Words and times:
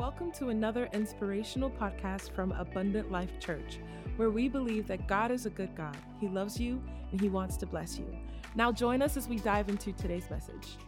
Welcome 0.00 0.32
to 0.32 0.48
another 0.48 0.88
inspirational 0.94 1.70
podcast 1.70 2.30
from 2.34 2.52
Abundant 2.52 3.12
Life 3.12 3.38
Church, 3.38 3.80
where 4.16 4.30
we 4.30 4.48
believe 4.48 4.86
that 4.86 5.06
God 5.06 5.30
is 5.30 5.44
a 5.44 5.50
good 5.50 5.76
God. 5.76 5.94
He 6.18 6.26
loves 6.26 6.58
you 6.58 6.82
and 7.12 7.20
He 7.20 7.28
wants 7.28 7.58
to 7.58 7.66
bless 7.66 7.98
you. 7.98 8.06
Now, 8.54 8.72
join 8.72 9.02
us 9.02 9.18
as 9.18 9.28
we 9.28 9.36
dive 9.36 9.68
into 9.68 9.92
today's 9.92 10.30
message. 10.30 10.78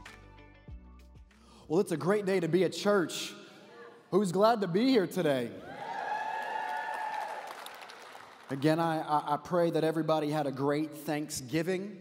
Well, 1.69 1.79
it's 1.80 1.93
a 1.93 1.96
great 1.98 2.25
day 2.25 2.40
to 2.40 2.48
be 2.48 2.64
at 2.64 2.72
church. 2.72 3.35
Who's 4.11 4.33
glad 4.33 4.62
to 4.62 4.67
be 4.67 4.87
here 4.87 5.07
today? 5.07 5.51
Again, 8.49 8.81
I, 8.81 9.35
I, 9.35 9.37
pray 9.37 9.71
that 9.73 9.85
everybody 9.85 10.31
had 10.31 10.47
a 10.47 10.53
great 10.53 10.97
Thanksgiving. 10.97 11.99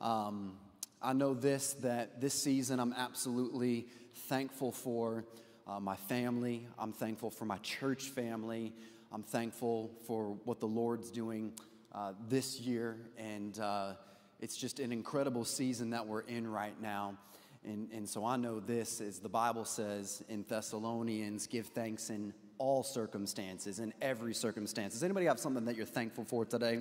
Um, 0.00 0.54
I 1.02 1.12
know 1.12 1.34
this, 1.34 1.72
that 1.80 2.20
this 2.20 2.34
season 2.34 2.78
I'm 2.78 2.92
absolutely 2.92 3.88
thankful 4.28 4.70
for 4.70 5.24
uh, 5.66 5.80
my 5.80 5.96
family. 5.96 6.66
I'm 6.78 6.92
thankful 6.92 7.30
for 7.30 7.44
my 7.44 7.58
church 7.58 8.04
family. 8.08 8.72
I'm 9.12 9.22
thankful 9.22 9.90
for 10.06 10.36
what 10.44 10.60
the 10.60 10.66
Lord's 10.66 11.10
doing 11.10 11.52
uh, 11.94 12.12
this 12.28 12.60
year. 12.60 12.96
And 13.18 13.58
uh, 13.58 13.94
it's 14.40 14.56
just 14.56 14.80
an 14.80 14.92
incredible 14.92 15.44
season 15.44 15.90
that 15.90 16.06
we're 16.06 16.22
in 16.22 16.50
right 16.50 16.80
now. 16.80 17.18
And, 17.64 17.90
and 17.92 18.08
so 18.08 18.24
I 18.24 18.36
know 18.36 18.58
this, 18.58 19.00
as 19.00 19.20
the 19.20 19.28
Bible 19.28 19.64
says 19.64 20.24
in 20.28 20.44
Thessalonians, 20.48 21.46
give 21.46 21.66
thanks 21.66 22.10
in 22.10 22.34
all 22.58 22.82
circumstances, 22.82 23.78
in 23.78 23.92
every 24.00 24.34
circumstance. 24.34 24.94
Does 24.94 25.04
anybody 25.04 25.26
have 25.26 25.38
something 25.38 25.64
that 25.66 25.76
you're 25.76 25.86
thankful 25.86 26.24
for 26.24 26.44
today? 26.44 26.80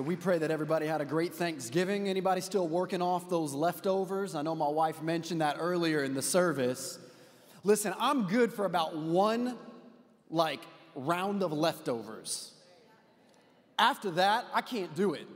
So 0.00 0.04
we 0.04 0.16
pray 0.16 0.38
that 0.38 0.50
everybody 0.50 0.86
had 0.86 1.02
a 1.02 1.04
great 1.04 1.34
Thanksgiving. 1.34 2.08
Anybody 2.08 2.40
still 2.40 2.66
working 2.66 3.02
off 3.02 3.28
those 3.28 3.52
leftovers? 3.52 4.34
I 4.34 4.40
know 4.40 4.54
my 4.54 4.66
wife 4.66 5.02
mentioned 5.02 5.42
that 5.42 5.56
earlier 5.60 6.02
in 6.04 6.14
the 6.14 6.22
service. 6.22 6.98
Listen, 7.64 7.92
I'm 7.98 8.26
good 8.26 8.50
for 8.50 8.64
about 8.64 8.96
one 8.96 9.58
like 10.30 10.62
round 10.94 11.42
of 11.42 11.52
leftovers. 11.52 12.54
After 13.78 14.10
that, 14.12 14.46
I 14.54 14.62
can't 14.62 14.94
do 14.94 15.12
it. 15.12 15.26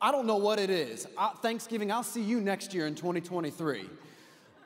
I 0.00 0.12
don't 0.12 0.28
know 0.28 0.36
what 0.36 0.60
it 0.60 0.70
is. 0.70 1.08
I, 1.18 1.30
Thanksgiving, 1.42 1.90
I'll 1.90 2.04
see 2.04 2.22
you 2.22 2.40
next 2.40 2.72
year 2.72 2.86
in 2.86 2.94
2023. 2.94 3.90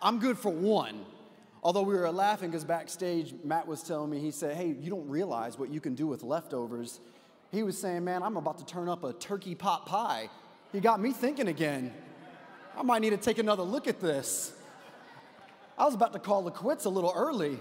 I'm 0.03 0.19
good 0.19 0.37
for 0.37 0.53
one. 0.53 1.07
Although 1.63 1.81
we 1.81 1.95
were 1.95 2.11
laughing 2.11 2.51
because 2.51 2.67
backstage, 2.67 3.35
Matt 3.43 3.67
was 3.67 3.83
telling 3.83 4.11
me, 4.11 4.19
he 4.19 4.33
said, 4.33 4.55
Hey, 4.55 4.77
you 4.79 4.91
don't 4.91 5.09
realize 5.09 5.59
what 5.59 5.71
you 5.71 5.81
can 5.81 5.95
do 5.95 6.07
with 6.07 6.23
leftovers 6.23 7.01
he 7.57 7.63
was 7.63 7.79
saying, 7.79 8.05
Man, 8.05 8.23
I'm 8.23 8.37
about 8.37 8.59
to 8.59 8.67
turn 8.67 8.87
up 8.89 9.03
a 9.03 9.15
turkey 9.15 9.55
pot 9.55 9.87
pie. 9.87 10.29
He 10.73 10.81
got 10.81 11.01
me 11.01 11.13
thinking 11.13 11.49
again. 11.49 11.93
I 12.77 12.83
might 12.83 13.01
need 13.01 13.11
to 13.11 13.17
take 13.17 13.39
another 13.39 13.63
look 13.63 13.87
at 13.89 13.99
this. 13.99 14.53
I 15.79 15.87
was 15.87 15.95
about 15.95 16.13
to 16.13 16.19
call 16.19 16.47
it 16.49 16.55
quits 16.55 16.85
a 16.85 16.91
little 16.91 17.13
early. 17.17 17.59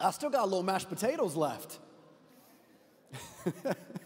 I 0.00 0.12
still 0.12 0.30
got 0.30 0.42
a 0.42 0.44
little 0.44 0.62
mashed 0.62 0.88
potatoes 0.88 1.34
left. 1.34 1.78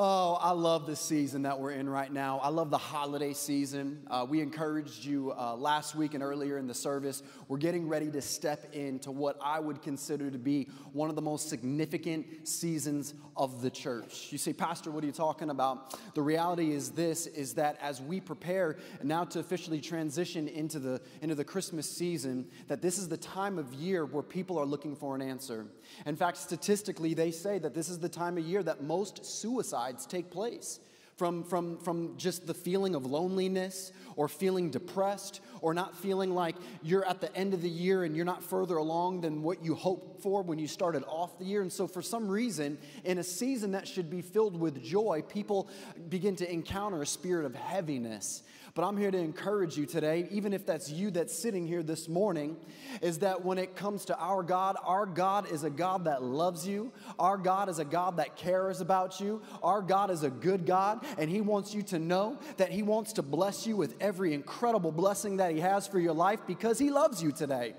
Oh, 0.00 0.38
I 0.40 0.52
love 0.52 0.86
this 0.86 1.00
season 1.00 1.42
that 1.42 1.58
we're 1.58 1.72
in 1.72 1.88
right 1.88 2.12
now. 2.12 2.38
I 2.38 2.50
love 2.50 2.70
the 2.70 2.78
holiday 2.78 3.32
season. 3.32 4.06
Uh, 4.08 4.24
we 4.28 4.40
encouraged 4.40 5.04
you 5.04 5.32
uh, 5.36 5.56
last 5.56 5.96
week 5.96 6.14
and 6.14 6.22
earlier 6.22 6.56
in 6.56 6.68
the 6.68 6.74
service. 6.74 7.24
We're 7.48 7.58
getting 7.58 7.88
ready 7.88 8.08
to 8.12 8.22
step 8.22 8.72
into 8.72 9.10
what 9.10 9.36
I 9.42 9.58
would 9.58 9.82
consider 9.82 10.30
to 10.30 10.38
be 10.38 10.68
one 10.92 11.10
of 11.10 11.16
the 11.16 11.22
most 11.22 11.48
significant 11.48 12.46
seasons 12.46 13.14
of 13.36 13.60
the 13.60 13.70
church. 13.70 14.28
You 14.30 14.38
say, 14.38 14.52
Pastor, 14.52 14.92
what 14.92 15.02
are 15.02 15.06
you 15.08 15.12
talking 15.12 15.50
about? 15.50 15.98
The 16.14 16.22
reality 16.22 16.70
is 16.70 16.92
this: 16.92 17.26
is 17.26 17.54
that 17.54 17.76
as 17.82 18.00
we 18.00 18.20
prepare 18.20 18.76
now 19.02 19.24
to 19.24 19.40
officially 19.40 19.80
transition 19.80 20.46
into 20.46 20.78
the 20.78 21.00
into 21.22 21.34
the 21.34 21.44
Christmas 21.44 21.90
season, 21.90 22.46
that 22.68 22.82
this 22.82 22.98
is 22.98 23.08
the 23.08 23.16
time 23.16 23.58
of 23.58 23.74
year 23.74 24.06
where 24.06 24.22
people 24.22 24.58
are 24.58 24.66
looking 24.66 24.94
for 24.94 25.16
an 25.16 25.22
answer. 25.22 25.66
In 26.06 26.14
fact, 26.14 26.36
statistically, 26.36 27.14
they 27.14 27.32
say 27.32 27.58
that 27.58 27.74
this 27.74 27.88
is 27.88 27.98
the 27.98 28.08
time 28.08 28.38
of 28.38 28.44
year 28.44 28.62
that 28.62 28.84
most 28.84 29.24
suicides 29.24 29.87
suicides 29.88 30.06
take 30.06 30.30
place 30.30 30.80
from, 31.16 31.42
from, 31.42 31.78
from 31.78 32.16
just 32.16 32.46
the 32.46 32.54
feeling 32.54 32.94
of 32.94 33.04
loneliness 33.04 33.92
or 34.14 34.28
feeling 34.28 34.70
depressed 34.70 35.40
or 35.60 35.74
not 35.74 35.96
feeling 35.96 36.32
like 36.32 36.54
you're 36.82 37.04
at 37.04 37.20
the 37.20 37.34
end 37.34 37.54
of 37.54 37.62
the 37.62 37.68
year 37.68 38.04
and 38.04 38.14
you're 38.14 38.24
not 38.24 38.42
further 38.42 38.76
along 38.76 39.22
than 39.22 39.42
what 39.42 39.64
you 39.64 39.74
hoped 39.74 40.22
for 40.22 40.42
when 40.42 40.60
you 40.60 40.68
started 40.68 41.02
off 41.08 41.36
the 41.38 41.44
year. 41.44 41.62
And 41.62 41.72
so, 41.72 41.88
for 41.88 42.02
some 42.02 42.28
reason, 42.28 42.78
in 43.04 43.18
a 43.18 43.24
season 43.24 43.72
that 43.72 43.88
should 43.88 44.10
be 44.10 44.22
filled 44.22 44.58
with 44.58 44.80
joy, 44.82 45.22
people 45.28 45.68
begin 46.08 46.36
to 46.36 46.50
encounter 46.50 47.02
a 47.02 47.06
spirit 47.06 47.44
of 47.46 47.54
heaviness. 47.56 48.44
But 48.74 48.84
I'm 48.84 48.96
here 48.96 49.10
to 49.10 49.18
encourage 49.18 49.76
you 49.76 49.86
today, 49.86 50.28
even 50.30 50.52
if 50.52 50.66
that's 50.66 50.90
you 50.90 51.10
that's 51.10 51.36
sitting 51.36 51.66
here 51.66 51.82
this 51.82 52.08
morning, 52.08 52.56
is 53.02 53.20
that 53.20 53.44
when 53.44 53.58
it 53.58 53.76
comes 53.76 54.04
to 54.06 54.18
our 54.18 54.42
God, 54.42 54.76
our 54.84 55.06
God 55.06 55.50
is 55.50 55.64
a 55.64 55.70
God 55.70 56.04
that 56.04 56.22
loves 56.22 56.66
you. 56.66 56.92
Our 57.18 57.36
God 57.38 57.68
is 57.68 57.78
a 57.78 57.84
God 57.84 58.18
that 58.18 58.36
cares 58.36 58.80
about 58.80 59.20
you. 59.20 59.42
Our 59.62 59.82
God 59.82 60.10
is 60.10 60.22
a 60.22 60.30
good 60.30 60.66
God, 60.66 61.04
and 61.16 61.30
He 61.30 61.40
wants 61.40 61.74
you 61.74 61.82
to 61.84 61.98
know 61.98 62.38
that 62.56 62.70
He 62.70 62.82
wants 62.82 63.14
to 63.14 63.22
bless 63.22 63.66
you 63.66 63.76
with 63.76 63.94
every 64.00 64.34
incredible 64.34 64.92
blessing 64.92 65.38
that 65.38 65.52
He 65.52 65.60
has 65.60 65.86
for 65.86 65.98
your 65.98 66.14
life 66.14 66.40
because 66.46 66.78
He 66.78 66.90
loves 66.90 67.22
you 67.22 67.32
today. 67.32 67.74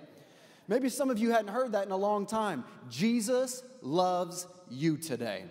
Maybe 0.67 0.89
some 0.89 1.09
of 1.09 1.17
you 1.17 1.31
hadn't 1.31 1.47
heard 1.51 1.71
that 1.71 1.85
in 1.85 1.91
a 1.91 1.97
long 1.97 2.25
time. 2.25 2.63
Jesus 2.89 3.63
loves 3.81 4.47
you 4.69 4.97
today. 4.97 5.45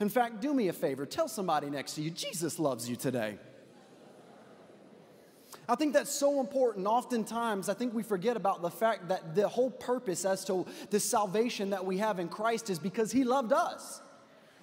In 0.00 0.08
fact, 0.08 0.40
do 0.40 0.52
me 0.52 0.68
a 0.68 0.72
favor, 0.72 1.06
tell 1.06 1.28
somebody 1.28 1.70
next 1.70 1.94
to 1.94 2.02
you, 2.02 2.10
Jesus 2.10 2.58
loves 2.58 2.88
you 2.88 2.96
today. 2.96 3.38
I 5.68 5.74
think 5.74 5.94
that's 5.94 6.12
so 6.12 6.40
important. 6.40 6.86
Oftentimes, 6.86 7.68
I 7.68 7.74
think 7.74 7.92
we 7.92 8.02
forget 8.02 8.36
about 8.36 8.62
the 8.62 8.70
fact 8.70 9.08
that 9.08 9.34
the 9.34 9.48
whole 9.48 9.70
purpose 9.70 10.24
as 10.24 10.44
to 10.44 10.64
the 10.90 11.00
salvation 11.00 11.70
that 11.70 11.84
we 11.84 11.98
have 11.98 12.20
in 12.20 12.28
Christ 12.28 12.70
is 12.70 12.78
because 12.78 13.10
He 13.10 13.24
loved 13.24 13.52
us. 13.52 14.00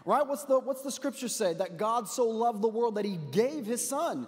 Right? 0.06 0.26
What's 0.26 0.44
the, 0.44 0.60
what's 0.60 0.82
the 0.82 0.92
scripture 0.92 1.28
say? 1.28 1.54
That 1.54 1.78
God 1.78 2.08
so 2.08 2.28
loved 2.28 2.62
the 2.62 2.68
world 2.70 2.96
that 2.96 3.06
He 3.06 3.20
gave 3.32 3.66
His 3.66 3.86
Son. 3.86 4.28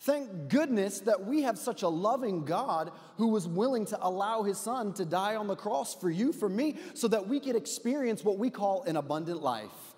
Thank 0.00 0.48
goodness 0.48 1.00
that 1.00 1.24
we 1.24 1.42
have 1.42 1.58
such 1.58 1.82
a 1.82 1.88
loving 1.88 2.44
God 2.44 2.90
who 3.16 3.28
was 3.28 3.48
willing 3.48 3.86
to 3.86 3.98
allow 4.06 4.42
his 4.42 4.58
son 4.58 4.92
to 4.94 5.04
die 5.06 5.36
on 5.36 5.46
the 5.46 5.56
cross 5.56 5.94
for 5.94 6.10
you, 6.10 6.30
for 6.30 6.48
me, 6.48 6.76
so 6.92 7.08
that 7.08 7.26
we 7.26 7.40
could 7.40 7.56
experience 7.56 8.22
what 8.22 8.36
we 8.36 8.50
call 8.50 8.82
an 8.82 8.98
abundant 8.98 9.42
life. 9.42 9.94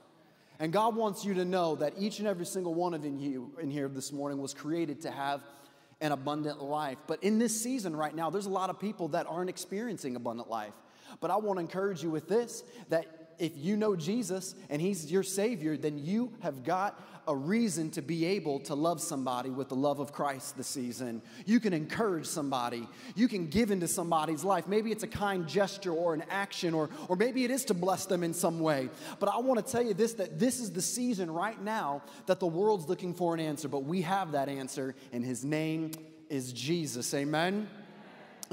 And 0.61 0.73
God 0.73 0.95
wants 0.95 1.25
you 1.25 1.35
to 1.35 1.45
know 1.45 1.75
that 1.77 1.95
each 1.99 2.21
and 2.21 2.29
every 2.29 2.47
single 2.47 2.73
one 2.73 2.95
of 2.95 3.05
you 3.05 3.53
in 3.61 3.69
here 3.69 3.89
this 3.89 4.13
morning 4.13 4.39
was 4.39 4.55
created 4.55 5.01
to 5.03 5.11
have 5.11 5.41
an 6.01 6.13
abundant 6.13 6.63
life. 6.63 6.99
But 7.07 7.23
in 7.23 7.39
this 7.39 7.61
season 7.61 7.97
right 7.97 8.15
now, 8.15 8.31
there's 8.31 8.47
a 8.47 8.51
lot 8.51 8.71
of 8.71 8.79
people 8.79 9.09
that 9.09 9.27
aren't 9.29 9.51
experiencing 9.51 10.17
abundant 10.17 10.51
life. 10.51 10.75
But 11.21 11.31
I 11.31 11.37
want 11.37 11.59
to 11.59 11.61
encourage 11.61 12.03
you 12.03 12.11
with 12.11 12.29
this 12.29 12.65
that 12.89 13.35
if 13.39 13.53
you 13.57 13.77
know 13.77 13.97
Jesus 13.97 14.55
and 14.71 14.81
He's 14.81 15.11
your 15.11 15.23
Savior, 15.23 15.77
then 15.77 15.99
you 15.99 16.33
have 16.41 16.65
got 16.65 17.16
a 17.29 17.35
reason 17.35 17.91
to 17.91 18.03
be 18.03 18.25
able 18.25 18.61
to 18.61 18.75
love 18.75 19.01
somebody 19.01 19.51
with 19.51 19.69
the 19.69 19.75
love 19.75 19.99
of 19.99 20.13
Christ 20.13 20.57
this 20.57 20.67
season. 20.67 21.23
You 21.45 21.61
can 21.61 21.73
encourage 21.73 22.27
somebody. 22.27 22.89
You 23.15 23.29
can 23.29 23.49
give 23.49 23.71
into 23.71 23.89
somebody's 23.89 24.45
life. 24.45 24.69
Maybe 24.69 24.93
it's 24.93 25.03
a 25.03 25.09
kind 25.09 25.47
gesture 25.47 25.93
or 25.93 26.15
an 26.15 26.25
action, 26.31 26.75
or, 26.75 26.91
or 27.09 27.17
maybe 27.17 27.45
it 27.45 27.51
is 27.51 27.65
to 27.67 27.75
bless 27.75 28.07
them 28.07 28.23
in 28.23 28.33
some 28.33 28.61
way. 28.61 28.89
But 29.19 29.29
I 29.29 29.39
want 29.39 29.65
to 29.65 29.73
tell 29.73 29.83
you 29.83 29.95
this 29.95 30.15
that 30.15 30.39
this 30.39 30.61
is 30.61 30.73
the 30.73 30.83
season 30.83 31.31
right 31.31 31.61
now 31.61 32.03
that 32.27 32.41
the 32.41 32.47
world's 32.47 32.89
looking 32.89 33.15
for 33.15 33.35
an 33.35 33.41
answer, 33.41 33.69
but 33.69 33.85
we 33.85 34.03
have 34.03 34.33
that 34.33 34.49
answer, 34.49 34.95
and 35.13 35.25
His 35.25 35.45
name 35.45 35.93
is 36.29 36.53
Jesus. 36.53 37.13
Amen. 37.15 37.69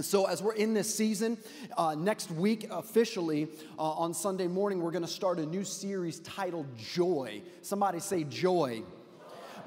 So, 0.01 0.25
as 0.25 0.41
we're 0.41 0.55
in 0.55 0.73
this 0.73 0.93
season, 0.93 1.37
uh, 1.77 1.93
next 1.93 2.31
week 2.31 2.67
officially 2.71 3.47
uh, 3.77 3.81
on 3.81 4.15
Sunday 4.15 4.47
morning, 4.47 4.81
we're 4.81 4.91
going 4.91 5.05
to 5.05 5.07
start 5.07 5.37
a 5.37 5.45
new 5.45 5.63
series 5.63 6.17
titled 6.21 6.65
Joy. 6.75 7.43
Somebody 7.61 7.99
say 7.99 8.23
joy. 8.23 8.81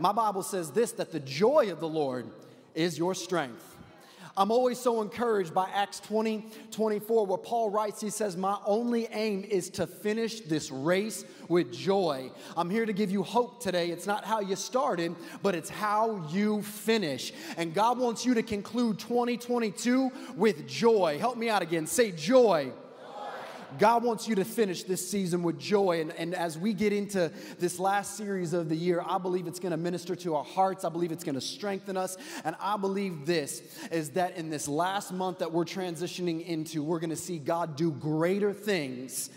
My 0.00 0.10
Bible 0.10 0.42
says 0.42 0.72
this 0.72 0.90
that 0.92 1.12
the 1.12 1.20
joy 1.20 1.70
of 1.70 1.78
the 1.78 1.88
Lord 1.88 2.26
is 2.74 2.98
your 2.98 3.14
strength. 3.14 3.75
I'm 4.38 4.50
always 4.50 4.78
so 4.78 5.00
encouraged 5.00 5.54
by 5.54 5.68
Acts 5.72 5.98
20, 6.00 6.44
24, 6.70 7.24
where 7.24 7.38
Paul 7.38 7.70
writes, 7.70 8.02
he 8.02 8.10
says, 8.10 8.36
My 8.36 8.58
only 8.66 9.06
aim 9.10 9.44
is 9.48 9.70
to 9.70 9.86
finish 9.86 10.40
this 10.40 10.70
race 10.70 11.24
with 11.48 11.72
joy. 11.72 12.30
I'm 12.54 12.68
here 12.68 12.84
to 12.84 12.92
give 12.92 13.10
you 13.10 13.22
hope 13.22 13.62
today. 13.62 13.88
It's 13.88 14.06
not 14.06 14.26
how 14.26 14.40
you 14.40 14.54
started, 14.54 15.16
but 15.42 15.54
it's 15.54 15.70
how 15.70 16.28
you 16.30 16.60
finish. 16.62 17.32
And 17.56 17.72
God 17.72 17.98
wants 17.98 18.26
you 18.26 18.34
to 18.34 18.42
conclude 18.42 18.98
2022 18.98 20.12
with 20.36 20.68
joy. 20.68 21.16
Help 21.18 21.38
me 21.38 21.48
out 21.48 21.62
again. 21.62 21.86
Say 21.86 22.12
joy. 22.12 22.72
God 23.78 24.04
wants 24.04 24.28
you 24.28 24.34
to 24.36 24.44
finish 24.44 24.82
this 24.82 25.08
season 25.08 25.42
with 25.42 25.58
joy. 25.58 26.00
And, 26.00 26.12
and 26.12 26.34
as 26.34 26.58
we 26.58 26.72
get 26.72 26.92
into 26.92 27.30
this 27.58 27.78
last 27.78 28.16
series 28.16 28.52
of 28.52 28.68
the 28.68 28.76
year, 28.76 29.02
I 29.04 29.18
believe 29.18 29.46
it's 29.46 29.60
going 29.60 29.72
to 29.72 29.76
minister 29.76 30.16
to 30.16 30.34
our 30.36 30.44
hearts. 30.44 30.84
I 30.84 30.88
believe 30.88 31.12
it's 31.12 31.24
going 31.24 31.34
to 31.34 31.40
strengthen 31.40 31.96
us. 31.96 32.16
And 32.44 32.56
I 32.60 32.76
believe 32.76 33.26
this 33.26 33.62
is 33.90 34.10
that 34.10 34.36
in 34.36 34.50
this 34.50 34.68
last 34.68 35.12
month 35.12 35.38
that 35.38 35.52
we're 35.52 35.64
transitioning 35.64 36.44
into, 36.46 36.82
we're 36.82 37.00
going 37.00 37.10
to 37.10 37.16
see 37.16 37.38
God 37.38 37.76
do 37.76 37.90
greater 37.90 38.52
things 38.52 39.30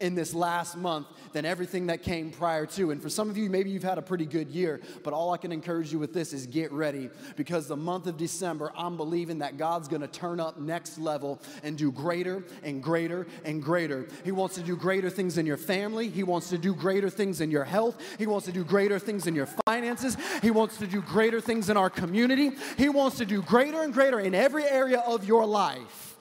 in 0.00 0.14
this 0.14 0.34
last 0.34 0.76
month 0.76 1.06
than 1.32 1.44
everything 1.44 1.86
that 1.86 2.02
came 2.02 2.30
prior 2.30 2.66
to. 2.66 2.90
And 2.90 3.00
for 3.00 3.08
some 3.08 3.30
of 3.30 3.36
you, 3.36 3.48
maybe 3.48 3.70
you've 3.70 3.82
had 3.82 3.98
a 3.98 4.02
pretty 4.02 4.26
good 4.26 4.48
year, 4.48 4.80
but 5.02 5.12
all 5.12 5.32
I 5.32 5.38
can 5.38 5.52
encourage 5.52 5.92
you 5.92 5.98
with 5.98 6.12
this 6.12 6.32
is 6.32 6.46
get 6.46 6.70
ready 6.72 7.10
because 7.36 7.66
the 7.66 7.76
month 7.76 8.06
of 8.06 8.16
December, 8.16 8.72
I'm 8.76 8.96
believing 8.96 9.38
that 9.38 9.56
God's 9.56 9.88
gonna 9.88 10.08
turn 10.08 10.38
up 10.40 10.58
next 10.58 10.98
level 10.98 11.40
and 11.62 11.78
do 11.78 11.90
greater 11.90 12.44
and 12.62 12.82
greater 12.82 13.26
and 13.44 13.62
greater. 13.62 14.06
He 14.24 14.32
wants 14.32 14.54
to 14.56 14.62
do 14.62 14.76
greater 14.76 15.08
things 15.08 15.38
in 15.38 15.46
your 15.46 15.56
family, 15.56 16.08
He 16.08 16.22
wants 16.22 16.50
to 16.50 16.58
do 16.58 16.74
greater 16.74 17.08
things 17.08 17.40
in 17.40 17.50
your 17.50 17.64
health, 17.64 18.00
He 18.18 18.26
wants 18.26 18.46
to 18.46 18.52
do 18.52 18.64
greater 18.64 18.98
things 18.98 19.26
in 19.26 19.34
your 19.34 19.48
finances, 19.66 20.16
He 20.42 20.50
wants 20.50 20.76
to 20.78 20.86
do 20.86 21.00
greater 21.00 21.40
things 21.40 21.70
in 21.70 21.76
our 21.76 21.90
community, 21.90 22.52
He 22.76 22.88
wants 22.88 23.16
to 23.18 23.24
do 23.24 23.40
greater 23.42 23.82
and 23.82 23.94
greater 23.94 24.20
in 24.20 24.34
every 24.34 24.64
area 24.64 25.00
of 25.00 25.26
your 25.26 25.46
life. 25.46 26.16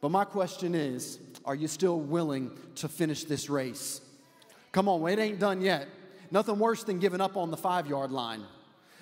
But 0.00 0.10
my 0.10 0.24
question 0.24 0.74
is, 0.74 1.18
are 1.44 1.54
you 1.54 1.68
still 1.68 1.98
willing 1.98 2.50
to 2.76 2.88
finish 2.88 3.24
this 3.24 3.48
race? 3.50 4.00
Come 4.72 4.88
on, 4.88 5.06
it 5.08 5.18
ain't 5.18 5.38
done 5.38 5.60
yet. 5.60 5.88
Nothing 6.30 6.58
worse 6.58 6.84
than 6.84 6.98
giving 6.98 7.20
up 7.20 7.36
on 7.36 7.50
the 7.50 7.56
five 7.56 7.86
yard 7.86 8.12
line. 8.12 8.44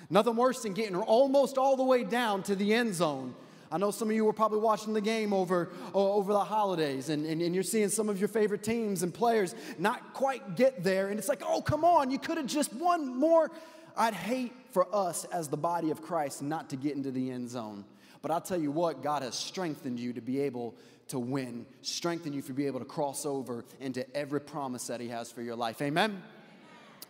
Nothing 0.09 0.35
worse 0.35 0.63
than 0.63 0.73
getting 0.73 0.95
almost 0.95 1.57
all 1.57 1.75
the 1.75 1.83
way 1.83 2.03
down 2.03 2.41
to 2.43 2.55
the 2.55 2.73
end 2.73 2.95
zone. 2.95 3.35
I 3.71 3.77
know 3.77 3.91
some 3.91 4.09
of 4.09 4.15
you 4.15 4.25
were 4.25 4.33
probably 4.33 4.59
watching 4.59 4.93
the 4.93 5.01
game 5.01 5.31
over, 5.31 5.69
over 5.93 6.33
the 6.33 6.43
holidays, 6.43 7.09
and, 7.09 7.23
and, 7.25 7.39
and 7.39 7.53
you're 7.53 7.63
seeing 7.63 7.89
some 7.89 8.09
of 8.09 8.19
your 8.19 8.27
favorite 8.27 8.63
teams 8.63 9.03
and 9.03 9.13
players 9.13 9.53
not 9.77 10.15
quite 10.15 10.55
get 10.55 10.83
there. 10.83 11.09
And 11.09 11.19
it's 11.19 11.29
like, 11.29 11.43
oh, 11.45 11.61
come 11.61 11.85
on, 11.85 12.09
you 12.09 12.17
could 12.17 12.37
have 12.37 12.47
just 12.47 12.73
one 12.73 13.15
more. 13.15 13.51
I'd 13.95 14.15
hate 14.15 14.53
for 14.71 14.87
us 14.95 15.25
as 15.25 15.49
the 15.49 15.57
body 15.57 15.91
of 15.91 16.01
Christ 16.01 16.41
not 16.41 16.71
to 16.71 16.77
get 16.77 16.95
into 16.95 17.11
the 17.11 17.29
end 17.29 17.49
zone. 17.49 17.85
But 18.23 18.31
I'll 18.31 18.41
tell 18.41 18.59
you 18.59 18.71
what, 18.71 19.03
God 19.03 19.21
has 19.21 19.35
strengthened 19.35 19.99
you 19.99 20.13
to 20.13 20.21
be 20.21 20.39
able 20.41 20.73
to 21.09 21.19
win, 21.19 21.65
strengthen 21.81 22.33
you 22.33 22.41
to 22.43 22.53
be 22.53 22.67
able 22.67 22.79
to 22.79 22.85
cross 22.85 23.25
over 23.25 23.65
into 23.79 24.09
every 24.15 24.41
promise 24.41 24.87
that 24.87 25.01
He 25.01 25.09
has 25.09 25.31
for 25.31 25.41
your 25.41 25.55
life. 25.55 25.81
Amen? 25.81 26.21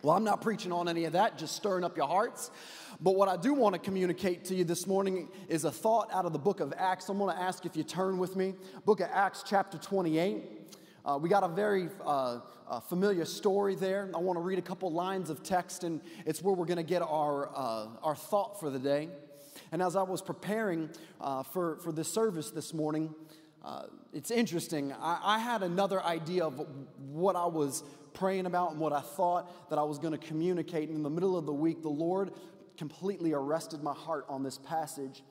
Well, 0.02 0.16
I'm 0.16 0.24
not 0.24 0.40
preaching 0.40 0.72
on 0.72 0.88
any 0.88 1.04
of 1.04 1.12
that, 1.12 1.36
just 1.36 1.54
stirring 1.54 1.84
up 1.84 1.96
your 1.96 2.06
hearts. 2.06 2.50
But 3.02 3.16
what 3.16 3.28
I 3.28 3.36
do 3.36 3.52
want 3.52 3.74
to 3.74 3.78
communicate 3.78 4.46
to 4.46 4.54
you 4.54 4.64
this 4.64 4.86
morning 4.86 5.28
is 5.48 5.64
a 5.64 5.70
thought 5.70 6.08
out 6.12 6.24
of 6.24 6.32
the 6.32 6.38
book 6.38 6.60
of 6.60 6.72
Acts. 6.76 7.10
I'm 7.10 7.18
going 7.18 7.34
to 7.34 7.40
ask 7.40 7.66
if 7.66 7.76
you 7.76 7.82
turn 7.82 8.16
with 8.16 8.34
me. 8.34 8.54
Book 8.86 9.00
of 9.00 9.08
Acts, 9.12 9.44
chapter 9.46 9.76
28. 9.76 10.42
Uh, 11.04 11.18
we 11.20 11.28
got 11.28 11.42
a 11.42 11.48
very 11.48 11.90
uh, 12.04 12.40
uh, 12.66 12.80
familiar 12.80 13.26
story 13.26 13.74
there. 13.74 14.10
I 14.14 14.18
want 14.18 14.38
to 14.38 14.42
read 14.42 14.58
a 14.58 14.62
couple 14.62 14.90
lines 14.90 15.28
of 15.28 15.42
text, 15.42 15.84
and 15.84 16.00
it's 16.24 16.42
where 16.42 16.54
we're 16.54 16.66
going 16.66 16.78
to 16.78 16.82
get 16.82 17.02
our, 17.02 17.50
uh, 17.54 17.86
our 18.02 18.14
thought 18.14 18.58
for 18.58 18.70
the 18.70 18.78
day. 18.78 19.10
And 19.72 19.82
as 19.82 19.96
I 19.96 20.02
was 20.02 20.22
preparing 20.22 20.88
uh, 21.20 21.42
for, 21.42 21.76
for 21.76 21.92
this 21.92 22.10
service 22.10 22.50
this 22.50 22.72
morning, 22.72 23.14
uh, 23.70 23.82
it's 24.12 24.32
interesting. 24.32 24.92
I, 24.92 25.20
I, 25.22 25.38
had 25.38 25.62
another 25.62 26.02
idea 26.02 26.44
of 26.44 26.66
what 26.98 27.36
I 27.36 27.46
was 27.46 27.84
praying 28.14 28.46
about 28.46 28.72
and 28.72 28.80
what 28.80 28.92
I 28.92 29.00
thought 29.00 29.70
that 29.70 29.78
I 29.78 29.84
was 29.84 30.00
going 30.00 30.10
to 30.10 30.18
communicate. 30.18 30.88
And 30.88 30.96
in 30.96 31.04
the 31.04 31.10
middle 31.10 31.36
of 31.36 31.46
the 31.46 31.52
week, 31.52 31.80
the 31.80 31.88
Lord 31.88 32.32
completely 32.76 33.32
arrested 33.32 33.80
my 33.80 33.92
heart 33.94 34.26
on 34.28 34.42
this 34.42 34.58
passage. 34.58 35.22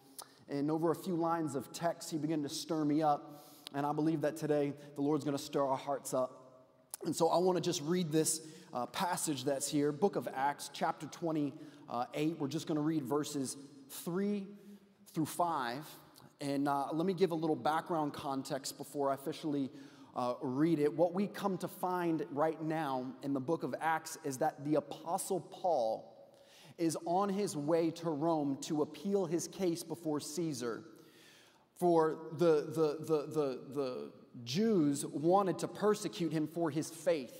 And 0.47 0.71
over 0.71 0.89
a 0.91 0.95
few 0.95 1.17
lines 1.17 1.53
of 1.53 1.73
text, 1.73 2.11
He 2.11 2.17
began 2.17 2.41
to 2.43 2.49
stir 2.49 2.85
me 2.85 3.03
up. 3.03 3.45
And 3.73 3.85
I 3.85 3.91
believe 3.91 4.21
that 4.21 4.37
today 4.37 4.71
the 4.95 5.01
Lord's 5.01 5.25
going 5.25 5.35
to 5.35 5.43
stir 5.43 5.65
our 5.65 5.75
hearts 5.75 6.13
up. 6.13 6.63
And 7.05 7.13
so 7.13 7.27
I 7.27 7.39
want 7.39 7.57
to 7.57 7.61
just 7.61 7.81
read 7.81 8.09
this 8.09 8.39
uh, 8.73 8.85
passage 8.85 9.43
that's 9.43 9.69
here, 9.69 9.91
book 9.91 10.15
of 10.15 10.29
Acts, 10.33 10.69
chapter 10.73 11.07
28. 11.07 12.39
We're 12.39 12.47
just 12.47 12.67
going 12.67 12.77
to 12.77 12.81
read 12.81 13.03
verses 13.03 13.57
3 13.89 14.47
through 15.13 15.25
5. 15.25 15.85
And 16.41 16.69
uh, 16.69 16.87
let 16.93 17.05
me 17.05 17.13
give 17.13 17.31
a 17.31 17.35
little 17.35 17.55
background 17.55 18.13
context 18.13 18.77
before 18.77 19.11
I 19.11 19.15
officially 19.15 19.69
uh, 20.15 20.35
read 20.41 20.79
it. 20.79 20.91
What 20.91 21.13
we 21.13 21.27
come 21.27 21.57
to 21.57 21.67
find 21.67 22.25
right 22.31 22.61
now 22.61 23.07
in 23.23 23.33
the 23.33 23.41
book 23.41 23.63
of 23.63 23.75
Acts 23.81 24.17
is 24.23 24.37
that 24.37 24.63
the 24.63 24.75
Apostle 24.75 25.41
Paul 25.41 26.15
is 26.77 26.97
on 27.05 27.27
his 27.27 27.57
way 27.57 27.91
to 27.91 28.09
Rome 28.09 28.57
to 28.61 28.83
appeal 28.83 29.25
his 29.25 29.49
case 29.49 29.83
before 29.83 30.21
Caesar. 30.21 30.85
For 31.77 32.19
the, 32.37 32.67
the, 32.67 32.97
the, 33.05 33.27
the, 33.27 33.59
the 33.73 34.11
Jews 34.45 35.05
wanted 35.05 35.59
to 35.59 35.67
persecute 35.67 36.31
him 36.31 36.47
for 36.47 36.71
his 36.71 36.89
faith. 36.89 37.38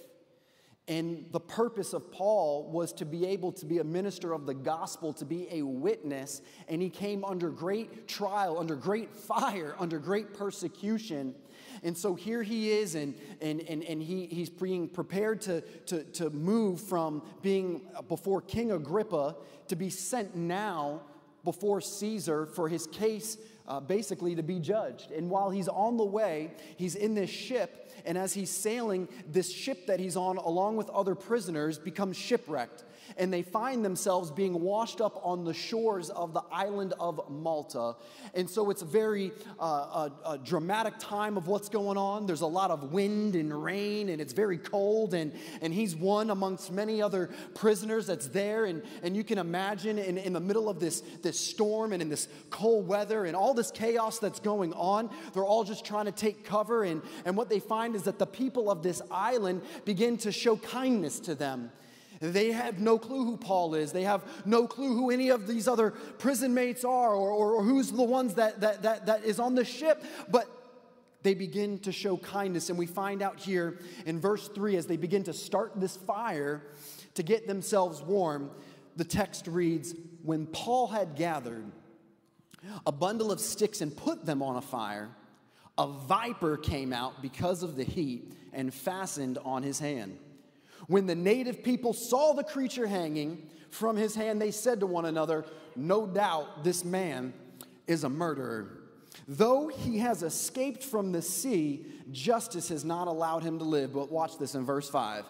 And 0.89 1.27
the 1.31 1.39
purpose 1.39 1.94
of 1.94 2.12
Paul 2.12 2.68
was 2.71 2.91
to 2.94 3.06
be 3.06 3.27
able 3.27 3.51
to 3.53 3.65
be 3.68 3.77
a 3.77 3.83
minister 3.83 4.33
of 4.33 4.47
the 4.47 4.56
gospel, 4.56 5.13
to 5.13 5.25
be 5.25 5.47
a 5.51 5.62
witness. 5.62 6.41
And 6.68 6.81
he 6.81 6.89
came 6.89 7.24
under 7.24 7.51
great 7.51 8.07
trial, 8.07 8.57
under 8.57 8.75
great 8.75 9.15
fire, 9.15 9.75
under 9.77 10.00
great 10.00 10.33
persecution. 10.33 11.36
And 11.83 11.95
so 11.95 12.15
here 12.15 12.41
he 12.41 12.71
is, 12.71 12.95
and, 12.95 13.13
and, 13.39 13.62
and, 13.69 13.83
and 13.83 14.01
he, 14.01 14.25
he's 14.25 14.50
being 14.50 14.89
prepared 14.89 15.41
to, 15.41 15.62
to, 15.62 16.03
to 16.06 16.31
move 16.31 16.81
from 16.81 17.21
being 17.44 17.81
before 18.07 18.42
King 18.42 18.71
Agrippa 18.71 19.35
to 19.68 19.75
be 19.75 19.92
sent 19.92 20.35
now 20.35 21.01
before 21.44 21.81
Caesar 21.81 22.47
for 22.47 22.68
his 22.68 22.88
case 22.88 23.38
uh, 23.68 23.80
basically 23.80 24.35
to 24.35 24.44
be 24.44 24.59
judged. 24.59 25.12
And 25.12 25.30
while 25.30 25.51
he's 25.51 25.68
on 25.68 25.97
the 25.97 26.06
way, 26.06 26.51
he's 26.75 26.95
in 26.95 27.13
this 27.13 27.30
ship 27.30 27.88
and 28.05 28.17
as 28.17 28.33
he's 28.33 28.49
sailing, 28.49 29.07
this 29.27 29.51
ship 29.51 29.87
that 29.87 29.99
he's 29.99 30.15
on, 30.15 30.37
along 30.37 30.77
with 30.77 30.89
other 30.89 31.15
prisoners, 31.15 31.77
becomes 31.77 32.17
shipwrecked. 32.17 32.83
And 33.17 33.31
they 33.33 33.41
find 33.41 33.83
themselves 33.83 34.31
being 34.31 34.59
washed 34.59 35.01
up 35.01 35.19
on 35.23 35.44
the 35.44 35.53
shores 35.53 36.09
of 36.09 36.33
the 36.33 36.44
island 36.51 36.94
of 37.00 37.29
Malta. 37.29 37.95
And 38.33 38.50
so 38.50 38.69
it's 38.69 38.81
a 38.81 38.85
very 38.85 39.31
uh, 39.59 40.09
a, 40.25 40.31
a 40.31 40.38
dramatic 40.38 40.94
time 41.00 41.38
of 41.38 41.47
what's 41.47 41.69
going 41.69 41.97
on. 41.97 42.25
There's 42.25 42.41
a 42.41 42.47
lot 42.47 42.71
of 42.71 42.91
wind 42.91 43.35
and 43.35 43.63
rain, 43.63 44.09
and 44.09 44.21
it's 44.21 44.33
very 44.33 44.57
cold. 44.57 45.13
And, 45.13 45.33
and 45.61 45.73
he's 45.73 45.95
one 45.95 46.29
amongst 46.29 46.71
many 46.71 47.01
other 47.01 47.29
prisoners 47.56 48.07
that's 48.07 48.27
there. 48.27 48.65
And, 48.65 48.83
and 49.03 49.15
you 49.15 49.23
can 49.23 49.38
imagine 49.38 50.00
in, 50.00 50.17
in 50.17 50.33
the 50.33 50.39
middle 50.39 50.69
of 50.69 50.79
this, 50.79 51.01
this 51.21 51.39
storm 51.39 51.94
and 51.94 52.01
in 52.01 52.09
this 52.09 52.27
cold 52.50 52.88
weather 52.88 53.25
and 53.25 53.35
all 53.35 53.53
this 53.53 53.71
chaos 53.71 54.19
that's 54.19 54.39
going 54.39 54.73
on, 54.73 55.09
they're 55.33 55.44
all 55.45 55.63
just 55.63 55.85
trying 55.85 56.06
to 56.06 56.11
take 56.11 56.44
cover. 56.44 56.83
And, 56.83 57.01
and 57.25 57.35
what 57.35 57.50
they 57.50 57.59
find 57.59 57.95
is 57.95 58.03
that 58.03 58.19
the 58.19 58.25
people 58.25 58.69
of 58.69 58.83
this 58.83 59.01
island 59.11 59.61
begin 59.85 60.17
to 60.17 60.31
show 60.31 60.57
kindness 60.57 61.19
to 61.21 61.35
them. 61.35 61.71
They 62.19 62.51
have 62.51 62.80
no 62.80 62.98
clue 62.98 63.24
who 63.24 63.38
Paul 63.38 63.75
is. 63.75 63.92
They 63.92 64.04
have 64.04 64.24
no 64.45 64.68
clue 64.68 64.94
who 64.95 65.10
any 65.10 65.30
of 65.30 65.48
these 65.48 65.68
other 65.68 65.92
prison 65.92 66.54
mates 66.54 66.83
are 66.83 67.13
or, 67.13 67.31
or, 67.31 67.54
or 67.54 67.63
who's 67.63 67.92
the 67.92 68.04
ones 68.04 68.33
that, 68.36 68.60
that, 68.62 68.83
that, 68.83 69.06
that 69.06 69.24
is 69.24 69.39
on 69.39 69.56
the 69.56 69.63
ship. 69.63 70.04
But 70.30 70.48
they 71.24 71.33
begin 71.33 71.80
to 71.80 71.92
show 71.92 72.18
kindness. 72.18 72.69
And 72.69 72.77
we 72.77 72.86
find 72.86 73.21
out 73.21 73.39
here 73.39 73.80
in 74.06 74.19
verse 74.19 74.48
3 74.50 74.75
as 74.75 74.86
they 74.86 74.98
begin 74.98 75.24
to 75.24 75.33
start 75.33 75.74
this 75.75 75.95
fire 75.95 76.63
to 77.16 77.24
get 77.24 77.48
themselves 77.48 78.01
warm, 78.01 78.51
the 78.95 79.06
text 79.06 79.48
reads 79.48 79.95
When 80.24 80.45
Paul 80.45 80.88
had 80.88 81.16
gathered 81.16 81.66
a 82.86 82.92
bundle 82.92 83.31
of 83.31 83.39
sticks 83.39 83.80
and 83.81 83.95
put 83.95 84.26
them 84.26 84.42
on 84.42 84.57
a 84.57 84.61
fire, 84.61 85.09
a 85.78 85.88
viper 85.88 86.57
came 86.57 86.92
out 86.92 87.21
because 87.21 87.64
of 87.64 87.78
the 87.78 87.85
heat 87.85 88.33
and 88.52 88.73
fastened 88.73 89.38
on 89.45 89.64
his 89.64 89.80
hand. 89.80 90.18
When 90.89 91.05
the 91.05 91.15
native 91.15 91.63
people 91.63 91.93
saw 91.93 92.33
the 92.33 92.43
creature 92.43 92.87
hanging 92.87 93.47
from 93.69 93.95
his 93.95 94.15
hand, 94.15 94.41
they 94.41 94.49
said 94.49 94.79
to 94.79 94.87
one 94.87 95.05
another, 95.05 95.45
No 95.75 96.07
doubt 96.07 96.63
this 96.63 96.83
man 96.83 97.31
is 97.85 98.03
a 98.03 98.09
murderer. 98.09 98.81
Though 99.27 99.67
he 99.67 99.99
has 99.99 100.23
escaped 100.23 100.83
from 100.83 101.11
the 101.11 101.21
sea, 101.21 101.85
justice 102.11 102.69
has 102.69 102.83
not 102.83 103.07
allowed 103.07 103.43
him 103.43 103.59
to 103.59 103.65
live. 103.65 103.93
But 103.93 104.11
watch 104.11 104.39
this 104.39 104.55
in 104.55 104.65
verse 104.65 104.89
5. 104.89 105.25